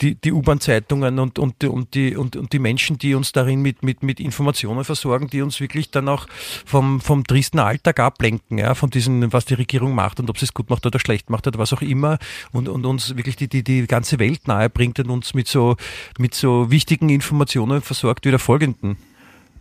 die, 0.00 0.14
die 0.14 0.32
U-Bahn-Zeitungen 0.32 1.18
und, 1.18 1.40
und, 1.40 1.60
die- 1.62 1.66
und, 1.66 1.94
die, 1.94 2.16
und, 2.16 2.36
und 2.36 2.52
die 2.52 2.60
Menschen, 2.60 2.96
die 2.96 3.14
uns 3.16 3.32
darin 3.32 3.60
mit, 3.60 3.82
mit, 3.82 4.04
mit 4.04 4.20
Informationen 4.20 4.84
versorgen, 4.84 5.26
die 5.26 5.42
uns 5.42 5.58
wirklich 5.58 5.90
dann 5.90 6.08
auch 6.08 6.28
vom, 6.64 7.00
vom 7.00 7.24
tristen 7.24 7.58
Alltag 7.58 7.98
ablenken, 7.98 8.58
ja, 8.58 8.76
von 8.76 8.90
diesen, 8.90 9.32
was 9.32 9.46
die 9.46 9.54
Regierung 9.54 9.96
macht 9.96 10.20
und 10.20 10.30
ob 10.30 10.38
sie 10.38 10.44
es 10.44 10.54
gut 10.54 10.70
macht 10.70 10.86
oder 10.86 11.00
schlecht 11.00 11.28
macht 11.28 11.48
oder 11.48 11.58
was 11.58 11.72
auch 11.72 11.82
immer 11.82 12.18
und, 12.52 12.68
und 12.68 12.86
uns 12.86 13.16
wirklich 13.16 13.34
die, 13.34 13.48
die, 13.48 13.64
die 13.64 13.88
ganze 13.88 14.20
Welt 14.20 14.46
nahe 14.46 14.70
bringt 14.70 15.00
und 15.00 15.10
uns 15.10 15.34
mit 15.34 15.48
so, 15.48 15.76
mit 16.18 16.36
so 16.36 16.70
wichtigen 16.70 17.08
Informationen 17.08 17.82
versorgt 17.82 18.26
wie 18.26 18.30
der 18.30 18.38
folgenden. 18.38 18.96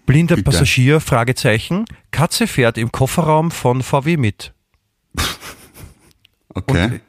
Blinder 0.06 0.36
Bitte. 0.36 0.52
Passagier, 0.52 1.00
Fragezeichen. 1.00 1.86
Katze 2.12 2.46
fährt 2.46 2.78
im 2.78 2.92
Kofferraum 2.92 3.50
von 3.50 3.82
VW 3.82 4.18
mit. 4.18 4.54
Okay. 6.54 6.86
Und 6.86 7.02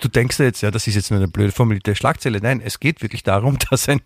du 0.00 0.08
denkst 0.08 0.38
ja 0.38 0.44
jetzt, 0.44 0.60
ja, 0.60 0.70
das 0.70 0.86
ist 0.86 0.94
jetzt 0.94 1.10
nur 1.10 1.18
eine 1.18 1.28
blöde 1.28 1.50
formulierte 1.50 1.96
Schlagzeile. 1.96 2.38
Nein, 2.40 2.62
es 2.64 2.78
geht 2.78 3.02
wirklich 3.02 3.22
darum, 3.24 3.58
dass 3.70 3.88
ein, 3.88 4.00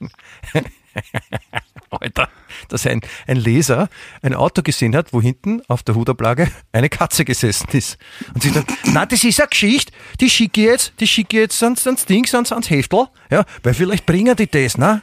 Alter, 1.90 2.28
dass 2.68 2.86
ein, 2.86 3.00
ein 3.26 3.36
Leser 3.36 3.88
ein 4.22 4.34
Auto 4.34 4.62
gesehen 4.62 4.96
hat, 4.96 5.12
wo 5.12 5.20
hinten 5.20 5.62
auf 5.68 5.82
der 5.82 5.94
Hudablage 5.94 6.50
eine 6.72 6.88
Katze 6.88 7.24
gesessen 7.24 7.68
ist. 7.72 7.98
Und 8.32 8.42
sie 8.42 8.52
dann, 8.52 8.64
na, 8.84 9.04
das 9.04 9.22
ist 9.22 9.40
eine 9.40 9.48
Geschichte, 9.48 9.92
die 10.20 10.30
schicke 10.30 10.60
ich 10.62 10.66
jetzt, 10.66 10.92
die 11.00 11.06
schicke 11.06 11.36
ich 11.36 11.42
jetzt 11.42 11.62
ans, 11.62 11.86
ans 11.86 12.06
Dings, 12.06 12.34
ans, 12.34 12.52
ans 12.52 12.70
Heftel, 12.70 13.08
ja, 13.30 13.44
weil 13.62 13.74
vielleicht 13.74 14.06
bringen 14.06 14.34
die 14.36 14.46
das, 14.46 14.78
ne? 14.78 15.02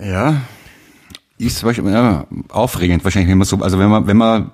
ja. 0.00 0.42
Ist 1.44 1.62
wahrscheinlich, 1.62 1.94
ja, 1.94 2.26
aufregend 2.48 3.04
wahrscheinlich, 3.04 3.30
wenn 3.30 3.38
man 3.38 3.46
so, 3.46 3.58
also 3.58 3.78
wenn 3.78 3.90
man, 3.90 4.06
wenn 4.06 4.16
man 4.16 4.50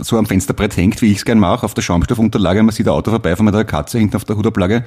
so 0.00 0.16
am 0.16 0.26
Fensterbrett 0.26 0.76
hängt, 0.76 1.02
wie 1.02 1.10
ich 1.10 1.18
es 1.18 1.24
gern 1.24 1.38
mache, 1.38 1.64
auf 1.64 1.74
der 1.74 1.82
Schaumstoffunterlage, 1.82 2.60
und 2.60 2.66
man 2.66 2.74
sieht 2.74 2.86
ein 2.86 2.92
Auto 2.92 3.10
vorbeifahren 3.10 3.46
mit 3.46 3.54
einer 3.54 3.64
Katze 3.64 3.98
hinten 3.98 4.16
auf 4.16 4.24
der 4.24 4.36
Hudablage, 4.36 4.84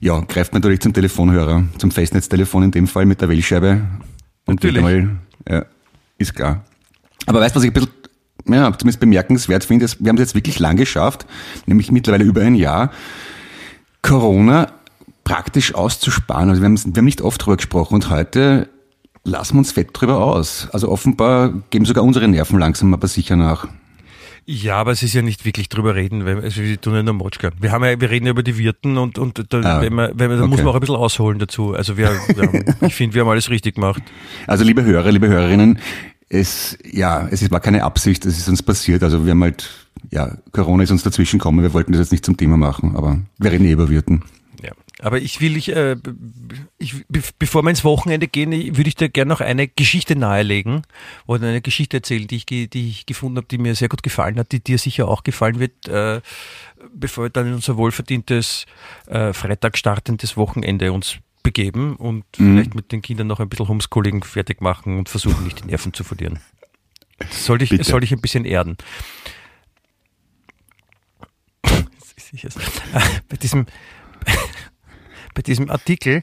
ja, 0.00 0.20
greift 0.20 0.52
man 0.52 0.60
natürlich 0.60 0.80
zum 0.80 0.92
Telefonhörer, 0.92 1.64
zum 1.78 1.90
Festnetztelefon 1.90 2.64
in 2.64 2.70
dem 2.70 2.86
Fall 2.86 3.06
mit 3.06 3.20
der 3.20 3.30
Wählscheibe. 3.30 3.82
Und 4.44 4.62
Natürlich. 4.62 4.82
mal, 4.82 5.16
ja, 5.48 5.64
ist 6.18 6.34
klar. 6.34 6.64
Aber 7.24 7.40
weißt 7.40 7.54
du, 7.54 7.58
was 7.58 7.64
ich 7.64 7.70
ein 7.70 7.74
bisschen, 7.74 7.90
ja, 8.48 8.72
zumindest 8.76 9.00
bemerkenswert 9.00 9.64
finde, 9.64 9.86
ist, 9.86 10.02
wir 10.02 10.10
haben 10.10 10.16
es 10.16 10.20
jetzt 10.20 10.34
wirklich 10.34 10.58
lang 10.58 10.76
geschafft, 10.76 11.26
nämlich 11.64 11.90
mittlerweile 11.90 12.24
über 12.24 12.42
ein 12.42 12.54
Jahr, 12.54 12.90
Corona 14.02 14.70
praktisch 15.24 15.74
auszusparen. 15.74 16.50
Also 16.50 16.62
wir 16.62 16.66
haben, 16.66 16.78
wir 16.78 17.00
haben 17.00 17.04
nicht 17.04 17.22
oft 17.22 17.44
drüber 17.44 17.56
gesprochen 17.56 17.94
und 17.94 18.10
heute 18.10 18.68
lassen 19.26 19.54
wir 19.54 19.58
uns 19.58 19.72
fett 19.72 19.88
drüber 19.92 20.18
aus. 20.22 20.68
Also 20.72 20.88
offenbar 20.88 21.52
geben 21.70 21.84
sogar 21.84 22.04
unsere 22.04 22.28
Nerven 22.28 22.58
langsam 22.58 22.94
aber 22.94 23.08
sicher 23.08 23.36
nach. 23.36 23.68
Ja, 24.48 24.76
aber 24.76 24.92
es 24.92 25.02
ist 25.02 25.12
ja 25.12 25.22
nicht 25.22 25.44
wirklich 25.44 25.68
drüber 25.68 25.96
reden, 25.96 26.24
weil 26.24 26.40
also 26.40 26.62
wir 26.62 26.80
tun 26.80 26.94
ja 26.94 27.02
nur 27.02 27.14
Motschka. 27.14 27.50
Wir 27.60 27.72
haben 27.72 27.84
ja, 27.84 28.00
wir 28.00 28.10
reden 28.10 28.26
ja 28.26 28.30
über 28.30 28.44
die 28.44 28.56
Wirten 28.56 28.96
und, 28.96 29.18
und 29.18 29.52
da, 29.52 29.60
Ah, 29.60 29.80
wenn 29.82 29.92
man, 29.92 30.12
wenn 30.14 30.28
man, 30.28 30.38
da 30.38 30.44
okay. 30.44 30.50
muss 30.50 30.58
man 30.60 30.68
auch 30.68 30.74
ein 30.74 30.80
bisschen 30.80 30.94
ausholen 30.94 31.40
dazu. 31.40 31.74
Also 31.74 31.96
wir, 31.96 32.10
haben, 32.10 32.64
ich 32.82 32.94
finde, 32.94 33.14
wir 33.14 33.22
haben 33.22 33.28
alles 33.28 33.50
richtig 33.50 33.74
gemacht. 33.74 34.02
Also 34.46 34.62
liebe 34.62 34.84
Hörer, 34.84 35.10
liebe 35.10 35.26
Hörerinnen, 35.26 35.80
es, 36.28 36.78
ja, 36.88 37.26
es 37.28 37.50
war 37.50 37.58
keine 37.58 37.82
Absicht, 37.82 38.24
es 38.24 38.38
ist 38.38 38.48
uns 38.48 38.62
passiert. 38.62 39.02
Also 39.02 39.24
wir 39.24 39.32
haben 39.32 39.42
halt, 39.42 39.68
ja, 40.12 40.36
Corona 40.52 40.84
ist 40.84 40.92
uns 40.92 41.02
dazwischen 41.02 41.40
gekommen. 41.40 41.64
Wir 41.64 41.74
wollten 41.74 41.90
das 41.90 41.98
jetzt 42.00 42.12
nicht 42.12 42.24
zum 42.24 42.36
Thema 42.36 42.56
machen, 42.56 42.94
aber 42.94 43.18
wir 43.38 43.50
reden 43.50 43.64
eh 43.64 43.72
über 43.72 43.88
Wirten. 43.88 44.22
Aber 45.00 45.20
ich 45.20 45.42
will, 45.42 45.56
ich, 45.56 45.68
äh, 45.76 45.96
ich, 46.78 47.04
bevor 47.38 47.62
wir 47.62 47.70
ins 47.70 47.84
Wochenende 47.84 48.28
gehen, 48.28 48.52
würde 48.52 48.88
ich 48.88 48.94
dir 48.94 49.10
gerne 49.10 49.28
noch 49.28 49.42
eine 49.42 49.68
Geschichte 49.68 50.16
nahelegen 50.16 50.82
oder 51.26 51.48
eine 51.48 51.60
Geschichte 51.60 51.98
erzählen, 51.98 52.26
die 52.26 52.36
ich, 52.36 52.46
die 52.46 52.68
ich 52.88 53.04
gefunden 53.04 53.36
habe, 53.36 53.46
die 53.46 53.58
mir 53.58 53.74
sehr 53.74 53.90
gut 53.90 54.02
gefallen 54.02 54.38
hat, 54.38 54.52
die 54.52 54.60
dir 54.60 54.78
sicher 54.78 55.08
auch 55.08 55.22
gefallen 55.22 55.60
wird, 55.60 55.86
äh, 55.88 56.22
bevor 56.94 57.24
wir 57.24 57.30
dann 57.30 57.48
in 57.48 57.54
unser 57.54 57.76
wohlverdientes 57.76 58.64
äh, 59.06 59.34
Freitag 59.34 59.76
startendes 59.76 60.38
Wochenende 60.38 60.92
uns 60.92 61.18
begeben 61.42 61.96
und 61.96 62.24
mhm. 62.38 62.54
vielleicht 62.54 62.74
mit 62.74 62.90
den 62.90 63.02
Kindern 63.02 63.26
noch 63.26 63.38
ein 63.38 63.50
bisschen 63.50 63.68
Homeschooling 63.68 64.24
fertig 64.24 64.62
machen 64.62 64.98
und 64.98 65.10
versuchen, 65.10 65.44
nicht 65.44 65.62
die 65.62 65.66
Nerven 65.66 65.92
zu 65.92 66.04
verlieren. 66.04 66.40
Das 67.18 67.44
soll 67.44 67.60
ich, 67.62 67.70
soll 67.86 68.02
ich 68.02 68.12
ein 68.12 68.20
bisschen 68.20 68.46
erden. 68.46 68.76
Bei 73.28 73.36
diesem 73.36 73.66
bei 75.36 75.42
diesem 75.42 75.70
Artikel 75.70 76.22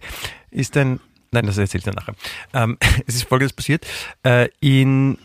ist 0.52 0.76
ein, 0.76 1.00
nein, 1.32 1.46
das 1.46 1.58
erzählt 1.58 1.88
er 1.88 1.94
nachher. 1.94 2.16
Ähm, 2.54 2.78
es 3.08 3.16
ist 3.16 3.24
folgendes 3.30 3.54
passiert. 3.54 3.86
Äh, 4.24 4.50
in 4.60 5.18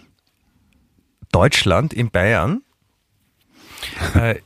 Deutschland, 1.32 1.93
in 1.93 2.11
Bayern, 2.11 2.62
äh, 4.14 4.36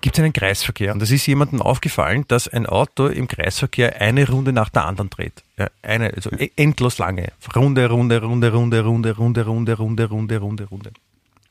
gibt 0.00 0.16
es 0.16 0.22
einen 0.22 0.32
Kreisverkehr. 0.32 0.92
Und 0.92 1.02
es 1.02 1.10
ist 1.10 1.26
jemandem 1.26 1.62
aufgefallen, 1.62 2.24
dass 2.28 2.48
ein 2.48 2.66
Auto 2.66 3.06
im 3.06 3.28
Kreisverkehr 3.28 4.00
eine 4.00 4.28
Runde 4.28 4.52
nach 4.52 4.68
der 4.68 4.84
anderen 4.84 5.10
dreht. 5.10 5.42
Ja, 5.58 5.68
eine, 5.82 6.12
also 6.14 6.30
e-, 6.30 6.50
endlos 6.56 6.98
lange. 6.98 7.32
Runde, 7.54 7.88
Runde, 7.88 8.20
Runde, 8.20 8.52
Runde, 8.52 8.84
Runde, 8.84 9.16
Runde, 9.16 9.46
Runde, 9.46 9.76
Runde, 9.76 10.04
Runde, 10.08 10.36
Runde, 10.38 10.64
Runde. 10.64 10.92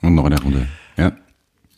Und 0.02 0.16
noch 0.16 0.26
eine 0.26 0.42
Runde. 0.42 0.68
Ja. 0.98 1.12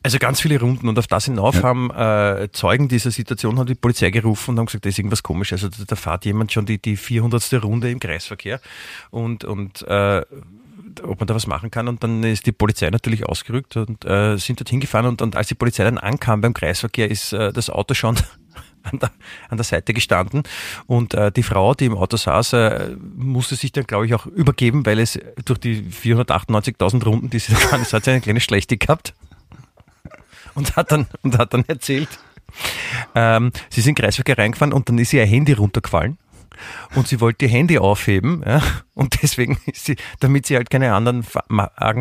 Also 0.03 0.17
ganz 0.17 0.41
viele 0.41 0.59
Runden 0.59 0.87
und 0.87 0.97
auf 0.97 1.05
das 1.05 1.25
hinauf 1.25 1.55
ja. 1.55 1.63
haben 1.63 1.91
äh, 1.91 2.49
Zeugen 2.51 2.87
dieser 2.87 3.11
Situation 3.11 3.59
haben 3.59 3.67
die 3.67 3.75
Polizei 3.75 4.09
gerufen 4.09 4.51
und 4.51 4.59
haben 4.59 4.65
gesagt, 4.65 4.85
da 4.85 4.89
ist 4.89 4.97
irgendwas 4.97 5.21
komisch. 5.21 5.51
Also 5.51 5.69
da, 5.69 5.77
da 5.85 5.95
fährt 5.95 6.25
jemand 6.25 6.51
schon 6.51 6.65
die, 6.65 6.81
die 6.81 6.97
400. 6.97 7.63
Runde 7.63 7.91
im 7.91 7.99
Kreisverkehr 7.99 8.59
und, 9.11 9.43
und 9.43 9.83
äh, 9.83 10.23
ob 11.03 11.19
man 11.19 11.27
da 11.27 11.35
was 11.35 11.45
machen 11.45 11.69
kann. 11.69 11.87
Und 11.87 12.03
dann 12.03 12.23
ist 12.23 12.47
die 12.47 12.51
Polizei 12.51 12.89
natürlich 12.89 13.27
ausgerückt 13.27 13.77
und 13.77 14.03
äh, 14.05 14.37
sind 14.37 14.59
dort 14.59 14.69
hingefahren. 14.69 15.05
Und, 15.05 15.21
und 15.21 15.35
als 15.35 15.47
die 15.47 15.55
Polizei 15.55 15.83
dann 15.83 15.99
ankam 15.99 16.41
beim 16.41 16.53
Kreisverkehr, 16.53 17.09
ist 17.09 17.33
äh, 17.33 17.53
das 17.53 17.69
Auto 17.69 17.93
schon 17.93 18.15
an 18.83 18.97
der, 18.99 19.11
an 19.49 19.57
der 19.57 19.63
Seite 19.63 19.93
gestanden. 19.93 20.41
Und 20.87 21.13
äh, 21.13 21.31
die 21.31 21.43
Frau, 21.43 21.75
die 21.75 21.85
im 21.85 21.95
Auto 21.95 22.17
saß, 22.17 22.53
äh, 22.53 22.95
musste 23.15 23.55
sich 23.55 23.71
dann, 23.71 23.85
glaube 23.85 24.07
ich, 24.07 24.15
auch 24.15 24.25
übergeben, 24.25 24.83
weil 24.85 24.99
es 24.99 25.19
durch 25.45 25.59
die 25.59 25.83
498.000 25.83 27.03
Runden, 27.03 27.29
die 27.29 27.37
sie 27.37 27.53
da 27.53 27.59
gefahren 27.59 27.83
ist, 27.83 27.93
hat 27.93 28.05
sie 28.05 28.11
eine 28.11 28.21
kleine 28.21 28.41
Schlechte 28.41 28.77
gehabt 28.77 29.13
und 30.55 30.75
hat 30.75 30.91
dann, 30.91 31.07
und 31.21 31.37
hat 31.37 31.53
dann 31.53 31.65
erzählt, 31.67 32.09
ähm, 33.15 33.51
sie 33.69 33.81
sind 33.81 33.95
Kreisverkehr 33.95 34.37
reingefahren 34.37 34.73
und 34.73 34.89
dann 34.89 34.97
ist 34.97 35.13
ihr 35.13 35.25
Handy 35.25 35.53
runtergefallen 35.53 36.17
und 36.95 37.07
sie 37.07 37.19
wollte 37.21 37.45
ihr 37.45 37.51
Handy 37.51 37.79
aufheben 37.79 38.43
ja, 38.45 38.61
und 38.93 39.21
deswegen 39.21 39.57
ist 39.65 39.85
sie, 39.85 39.95
damit 40.19 40.45
sie 40.45 40.55
halt 40.55 40.69
keine 40.69 40.93
anderen 40.93 41.23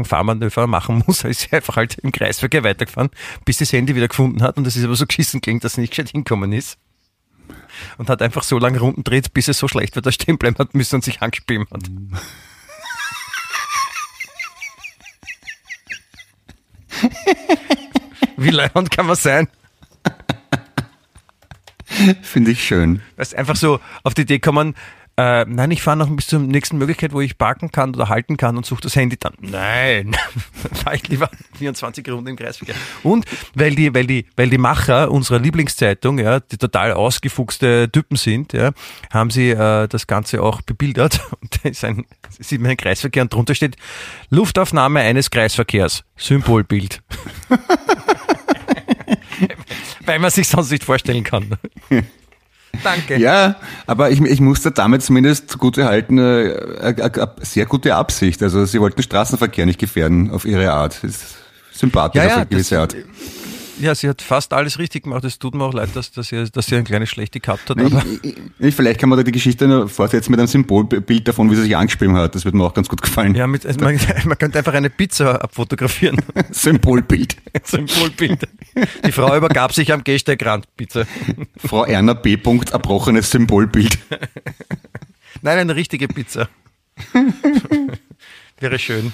Fahrmanöver 0.05 0.67
machen 0.67 1.03
muss, 1.07 1.25
ist 1.25 1.41
sie 1.41 1.53
einfach 1.53 1.77
halt 1.77 1.99
im 1.99 2.13
Kreisverkehr 2.13 2.65
weitergefahren, 2.65 3.11
bis 3.45 3.59
sie 3.59 3.65
das 3.65 3.73
Handy 3.73 3.95
wieder 3.95 4.09
gefunden 4.09 4.43
hat 4.43 4.57
und 4.57 4.65
das 4.65 4.77
ist 4.77 4.85
aber 4.85 4.97
so 4.97 5.07
geschissen 5.07 5.41
klingt, 5.41 5.65
dass 5.65 5.75
sie 5.75 5.81
nicht 5.83 5.91
gescheit 5.91 6.11
hinkommen 6.11 6.53
ist 6.53 6.79
und 7.99 8.11
hat 8.11 8.23
einfach 8.23 8.43
so 8.43 8.59
lange 8.59 8.81
Runden 8.81 9.05
dreht, 9.05 9.33
bis 9.33 9.49
es 9.49 9.59
so 9.59 9.69
schlecht 9.69 9.95
wird, 9.95 10.07
dass 10.07 10.15
stehen 10.15 10.39
bleiben 10.39 10.59
hat 10.59 10.75
müssen 10.75 10.97
und 10.97 11.05
sich 11.05 11.23
angespielt 11.23 11.69
hat. 11.71 11.83
Wie 18.37 18.51
leibend 18.51 18.91
kann 18.91 19.07
man 19.07 19.17
sein? 19.17 19.49
Finde 22.23 22.53
ich 22.53 22.65
schön. 22.65 23.03
Weißt 23.17 23.35
einfach 23.35 23.57
so 23.57 23.81
auf 24.05 24.15
die 24.15 24.23
Idee 24.23 24.39
kommen, 24.39 24.75
äh, 25.17 25.45
nein, 25.45 25.71
ich 25.71 25.83
fahre 25.83 25.97
noch 25.97 26.09
bis 26.09 26.29
zur 26.29 26.41
nächsten 26.41 26.79
Möglichkeit, 26.79 27.13
wo 27.13 27.21
ich 27.21 27.37
parken 27.37 27.71
kann 27.71 27.95
oder 27.95 28.09
halten 28.09 28.37
kann 28.37 28.57
und 28.57 28.65
suche 28.65 28.81
das 28.81 28.97
Handy 28.97 29.19
dann. 29.19 29.35
Nein, 29.41 30.17
fahre 30.73 30.97
ich 30.97 31.09
lieber 31.09 31.29
24 31.59 32.09
Runden 32.09 32.29
im 32.29 32.37
Kreisverkehr. 32.37 32.75
Und 33.03 33.27
weil 33.55 33.75
die, 33.75 33.95
weil 33.95 34.07
die, 34.07 34.27
weil 34.37 34.49
die 34.49 34.59
Macher 34.59 35.11
unserer 35.11 35.39
Lieblingszeitung, 35.39 36.19
ja, 36.19 36.41
die 36.41 36.57
total 36.57 36.93
ausgefuchste 36.93 37.91
Typen 37.93 38.17
sind, 38.17 38.53
ja, 38.53 38.73
haben 39.13 39.31
sie 39.31 39.51
äh, 39.51 39.89
das 39.89 40.07
Ganze 40.07 40.43
auch 40.43 40.63
bebildert. 40.63 41.21
Und 41.41 41.61
da 41.63 41.69
ist 41.69 41.85
ein, 41.85 42.07
sieht 42.39 42.61
man 42.61 42.71
ein 42.71 42.77
Kreisverkehr 42.77 43.23
und 43.23 43.33
drunter 43.33 43.55
steht 43.55 43.77
Luftaufnahme 44.31 45.01
eines 45.01 45.31
Kreisverkehrs, 45.31 46.05
Symbolbild. 46.17 47.03
Weil 50.05 50.19
man 50.19 50.31
sich 50.31 50.49
sonst 50.49 50.71
nicht 50.71 50.85
vorstellen 50.85 51.25
kann. 51.25 51.57
Danke. 52.83 53.19
Ja, 53.19 53.57
aber 53.87 54.11
ich, 54.11 54.21
ich 54.21 54.41
musste 54.41 54.71
damit 54.71 55.03
zumindest 55.03 55.51
zugute 55.51 55.85
halten, 55.85 56.19
äh, 56.19 56.51
äh, 56.91 57.27
sehr 57.43 57.67
gute 57.67 57.95
Absicht. 57.95 58.43
Also 58.43 58.65
sie 58.65 58.81
wollten 58.81 59.03
Straßenverkehr 59.03 59.67
nicht 59.67 59.79
gefährden 59.79 60.31
auf 60.31 60.45
ihre 60.45 60.73
Art. 60.73 61.03
Ist 61.05 61.37
sympathisch 61.73 62.23
ja, 62.23 62.29
ja, 62.29 62.31
auf 62.31 62.37
eine 62.39 62.47
gewisse 62.47 62.75
das, 62.77 62.83
Art. 62.83 62.97
Ja, 63.81 63.95
sie 63.95 64.09
hat 64.09 64.21
fast 64.21 64.53
alles 64.53 64.79
richtig 64.79 65.05
gemacht. 65.05 65.25
Es 65.25 65.39
tut 65.39 65.55
mir 65.55 65.65
auch 65.65 65.73
leid, 65.73 65.91
dass, 65.95 66.13
dass, 66.13 66.29
sie, 66.29 66.51
dass 66.51 66.67
sie 66.67 66.77
ein 66.77 66.85
kleines 66.85 67.09
Schlechte 67.09 67.41
gehabt 67.41 67.71
hat. 67.71 67.79
Ich, 67.81 68.37
ich, 68.59 68.75
vielleicht 68.75 69.01
kann 69.01 69.09
man 69.09 69.19
da 69.19 69.23
die 69.23 69.33
Geschichte 69.33 69.67
noch 69.67 69.89
fortsetzen 69.89 70.31
mit 70.31 70.39
einem 70.39 70.49
Symbolbild 70.49 71.27
davon, 71.27 71.51
wie 71.51 71.57
sie 71.57 71.63
sich 71.63 71.77
angeschrieben 71.77 72.15
hat. 72.17 72.35
Das 72.35 72.45
wird 72.45 72.55
mir 72.55 72.65
auch 72.65 72.75
ganz 72.75 72.89
gut 72.89 73.01
gefallen. 73.01 73.35
Ja, 73.35 73.47
mit, 73.47 73.65
man, 73.81 73.99
man, 74.25 74.39
könnte 74.39 74.59
einfach 74.59 74.75
eine 74.75 74.91
Pizza 74.91 75.43
abfotografieren. 75.43 76.19
Symbolbild. 76.51 77.37
Symbolbild. 77.65 78.47
Die 79.07 79.13
Frau 79.13 79.35
übergab 79.35 79.73
sich 79.73 79.93
am 79.93 80.05
Gehsteigrand, 80.05 80.67
bitte. 80.77 81.07
Frau 81.57 81.85
Erna 81.85 82.13
B. 82.13 82.35
erbrochenes 82.35 83.31
Symbolbild. 83.31 83.99
Nein, 85.41 85.59
eine 85.59 85.75
richtige 85.75 86.07
Pizza. 86.07 86.49
Wäre 88.59 88.79
schön. 88.79 89.13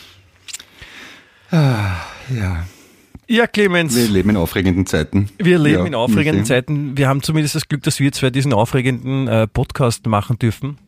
Ah, 1.53 2.01
ja. 2.35 2.67
Ja, 3.29 3.47
Clemens. 3.49 3.97
Wir 3.97 4.09
leben 4.09 4.31
in 4.31 4.37
aufregenden 4.37 4.87
Zeiten. 4.87 5.29
Wir 5.39 5.59
leben 5.59 5.81
ja, 5.81 5.87
in 5.87 5.95
aufregenden 5.95 6.45
Zeiten. 6.45 6.97
Wir 6.97 7.09
haben 7.09 7.23
zumindest 7.23 7.57
das 7.57 7.67
Glück, 7.67 7.83
dass 7.83 7.99
wir 7.99 8.13
zwei 8.13 8.31
diesen 8.31 8.53
aufregenden 8.53 9.27
äh, 9.27 9.49
Podcast 9.49 10.07
machen 10.07 10.39
dürfen. 10.39 10.79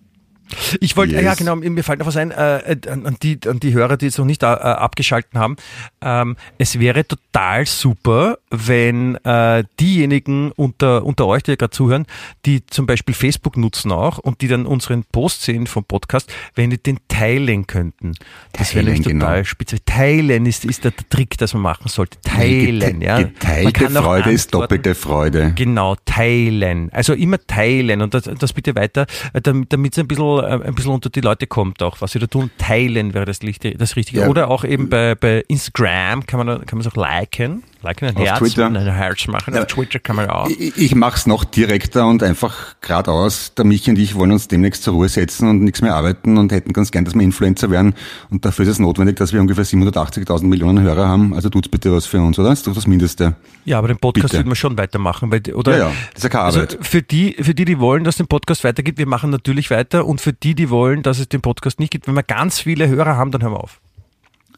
Ich 0.81 0.97
wollte, 0.97 1.15
yes. 1.15 1.23
ja 1.23 1.35
genau, 1.35 1.57
mir 1.57 1.85
fällt 1.85 1.99
noch 1.99 2.07
was 2.07 2.17
ein, 2.17 2.31
äh, 2.31 2.77
an, 2.89 3.17
die, 3.23 3.39
an 3.47 3.61
die 3.61 3.73
Hörer, 3.73 3.97
die 3.97 4.07
jetzt 4.07 4.19
noch 4.19 4.25
nicht 4.25 4.43
äh, 4.43 4.47
abgeschalten 4.47 5.39
haben. 5.39 5.57
Ähm, 6.01 6.37
es 6.59 6.79
wäre 6.79 7.07
total 7.07 7.67
super, 7.67 8.39
wenn 8.51 9.17
äh, 9.25 9.65
diejenigen 9.81 10.53
unter, 10.53 11.05
unter 11.05 11.27
euch, 11.27 11.43
die 11.43 11.57
gerade 11.57 11.71
zuhören, 11.71 12.07
die 12.47 12.65
zum 12.67 12.87
Beispiel 12.87 13.15
Facebook 13.15 13.57
nutzen 13.57 13.93
auch 13.93 14.19
und 14.19 14.41
die 14.41 14.49
dann 14.49 14.67
unseren 14.67 15.05
Post 15.05 15.43
sehen 15.43 15.67
vom 15.67 15.85
Podcast, 15.85 16.33
wenn 16.55 16.71
die 16.71 16.83
den 16.83 16.99
teilen 17.09 17.67
könnten. 17.67 18.15
Das 18.53 18.75
wäre 18.75 18.85
nämlich 18.85 19.03
total 19.03 19.37
genau. 19.37 19.45
speziell. 19.45 19.81
Teilen 19.85 20.47
ist, 20.47 20.65
ist 20.65 20.85
der 20.85 20.93
Trick, 21.11 21.39
das 21.39 21.55
man 21.55 21.63
machen 21.63 21.89
sollte. 21.89 22.21
Teilen, 22.23 23.01
ja. 23.01 23.19
Geteilte 23.19 23.91
Freude 23.91 24.31
ist 24.31 24.53
doppelte 24.55 24.95
Freude. 24.95 25.53
Genau, 25.55 25.97
teilen. 26.05 26.91
Also 26.93 27.15
immer 27.15 27.39
teilen 27.47 28.03
und 28.03 28.15
das, 28.15 28.25
das 28.39 28.53
bitte 28.53 28.75
weiter, 28.75 29.07
äh, 29.33 29.41
damit 29.41 29.93
es 29.93 29.99
ein 29.99 30.09
bisschen 30.09 30.38
äh, 30.39 30.67
ein 30.67 30.75
bisschen 30.75 30.93
unter 30.93 31.11
die 31.11 31.21
Leute 31.21 31.47
kommt 31.47 31.83
auch, 31.83 32.01
was 32.01 32.13
sie 32.13 32.19
da 32.19 32.27
tun. 32.27 32.51
Teilen 32.59 33.15
wäre 33.15 33.25
das, 33.25 33.41
das 33.41 33.97
Richtige. 33.97 34.21
Ja. 34.21 34.29
Oder 34.29 34.51
auch 34.51 34.65
eben 34.65 34.89
bei, 34.89 35.15
bei 35.15 35.45
Instagram 35.49 36.27
kann 36.27 36.45
man 36.45 36.67
kann 36.67 36.79
man 36.79 36.87
es 36.87 36.93
auch 36.93 36.97
liken. 36.97 37.63
Liken, 37.83 38.09
ein 38.09 38.17
Auf 38.17 38.25
Herz, 38.25 38.39
Twitter. 38.39 38.67
ein 38.67 38.77
Herz 38.77 39.27
machen. 39.29 39.55
Ja. 39.55 39.61
Auf 39.61 39.67
Twitter 39.69 40.01
kann 40.01 40.17
man 40.17 40.29
auch. 40.29 40.49
Ich, 40.49 40.77
ich 40.77 40.95
mache 40.97 41.17
es 41.17 41.27
noch 41.27 41.45
direkter 41.45 42.07
und 42.09 42.25
einfach 42.25 42.75
geradeaus. 42.81 43.55
Der 43.55 43.65
Michi 43.65 43.91
und 43.91 43.99
ich 43.99 44.17
wollen 44.17 44.33
uns 44.33 44.49
demnächst 44.49 44.83
zur 44.83 44.95
Ruhe 44.95 45.09
setzen 45.09 45.49
und 45.49 45.63
nichts 45.63 45.81
mehr 45.81 45.95
arbeiten 45.95 46.39
und 46.39 46.51
hätten 46.51 46.73
ganz 46.73 46.91
gern, 46.91 47.05
dass 47.05 47.15
wir 47.15 47.23
Influencer 47.23 47.71
werden. 47.71 47.95
Und 48.31 48.45
dafür 48.45 48.65
ist 48.65 48.73
es 48.73 48.79
notwendig, 48.81 49.17
dass 49.17 49.33
wir 49.33 49.41
ungefähr 49.41 49.65
780.000 49.65 50.45
Millionen 50.45 50.83
Hörer 50.83 51.07
haben. 51.07 51.35
Also 51.35 51.51
tut's 51.51 51.69
bitte 51.69 51.93
was 51.93 52.07
für 52.07 52.21
uns, 52.21 52.39
oder? 52.39 52.51
Das 52.51 52.61
ist 52.61 52.67
doch 52.67 52.75
das 52.75 52.89
Mindeste. 52.89 53.37
Ja, 53.65 53.79
aber 53.79 53.89
den 53.89 53.99
Podcast 53.99 54.35
wird 54.35 54.47
man 54.47 54.57
schon 54.57 54.77
weitermachen. 54.77 55.31
Weil, 55.31 55.43
oder, 55.55 55.73
ja, 55.73 55.79
ja, 55.79 55.93
das 56.15 56.19
ist 56.19 56.25
ja 56.25 56.31
keine 56.31 56.45
also 56.45 56.59
Arbeit. 56.61 56.79
Also 56.79 56.91
für 56.91 57.03
die, 57.03 57.37
für 57.41 57.55
die, 57.55 57.65
die 57.65 57.79
wollen, 57.79 58.03
dass 58.03 58.17
den 58.17 58.27
Podcast 58.27 58.65
weitergeht, 58.65 58.99
wir 58.99 59.07
machen 59.07 59.31
natürlich 59.31 59.71
weiter. 59.71 60.05
Und 60.05 60.21
für 60.21 60.33
die, 60.33 60.57
die 60.57 60.69
wollen, 60.69 61.05
dass 61.05 61.21
es 61.21 61.29
den 61.29 61.43
Podcast 61.43 61.79
nicht 61.79 61.91
gibt, 61.91 62.09
wenn 62.09 62.15
wir 62.15 62.25
ganz 62.25 62.59
viele 62.59 62.89
Hörer 62.89 63.17
haben, 63.17 63.31
dann 63.31 63.43
hören 63.43 63.53
wir 63.53 63.61
auf. 63.61 63.81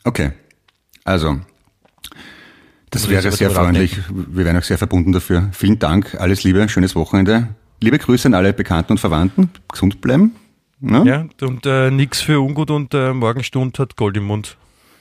Okay. 0.05 0.33
Also, 1.05 1.41
das 2.91 3.09
wäre 3.09 3.31
sehr 3.31 3.51
freundlich. 3.51 3.99
Wir 4.09 4.45
wären 4.45 4.57
auch 4.57 4.63
sehr 4.63 4.79
verbunden 4.79 5.13
dafür. 5.13 5.49
Vielen 5.53 5.79
Dank, 5.79 6.17
alles 6.17 6.43
Liebe, 6.43 6.69
schönes 6.69 6.95
Wochenende. 6.95 7.49
Liebe 7.81 7.99
Grüße 7.99 8.27
an 8.29 8.35
alle 8.35 8.53
Bekannten 8.53 8.93
und 8.93 8.99
Verwandten. 8.99 9.51
Gesund 9.69 10.01
bleiben. 10.01 10.35
Ja, 10.81 11.05
ja 11.05 11.27
und 11.43 11.67
äh, 11.67 11.91
nichts 11.91 12.21
für 12.21 12.41
ungut 12.41 12.71
und 12.71 12.93
äh, 12.95 13.13
Morgenstund 13.13 13.79
hat 13.79 13.97
Gold 13.97 14.17
im 14.17 14.25
Mund. 14.25 14.57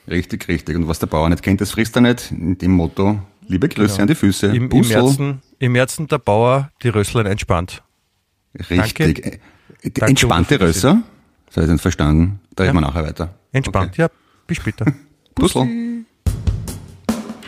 Richtig, 0.08 0.48
richtig. 0.48 0.76
Und 0.76 0.88
was 0.88 0.98
der 0.98 1.06
Bauer 1.06 1.28
nicht 1.28 1.42
kennt, 1.42 1.60
das 1.60 1.72
frisst 1.72 1.96
er 1.96 2.02
nicht. 2.02 2.30
In 2.30 2.58
dem 2.58 2.72
Motto, 2.72 3.20
liebe 3.46 3.68
Grüße 3.68 3.92
genau. 3.92 4.02
an 4.02 4.08
die 4.08 4.14
Füße. 4.14 4.46
Im, 4.48 4.70
im, 4.70 4.84
Herzen, 4.84 5.42
Im 5.58 5.74
Herzen 5.74 6.06
der 6.06 6.18
Bauer 6.18 6.70
die 6.82 6.88
Rösslein 6.88 7.26
entspannt. 7.26 7.82
Richtig. 8.70 9.40
Danke. 9.82 10.06
Entspannte 10.06 10.60
Rösser? 10.60 11.02
Das 11.46 11.56
habe 11.56 11.66
ich 11.66 11.72
nicht 11.72 11.82
verstanden. 11.82 12.40
Da 12.54 12.64
ja. 12.64 12.70
reden 12.70 12.82
wir 12.82 12.86
nachher 12.86 13.04
weiter. 13.04 13.34
Entspannt, 13.52 13.92
okay. 13.92 14.02
ja. 14.02 14.08
Bis 14.46 14.58
später. 14.58 14.86
Puzzle. 15.34 15.89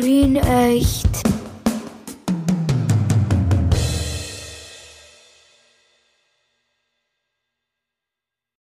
Wien 0.02 0.36
echt. 0.36 1.41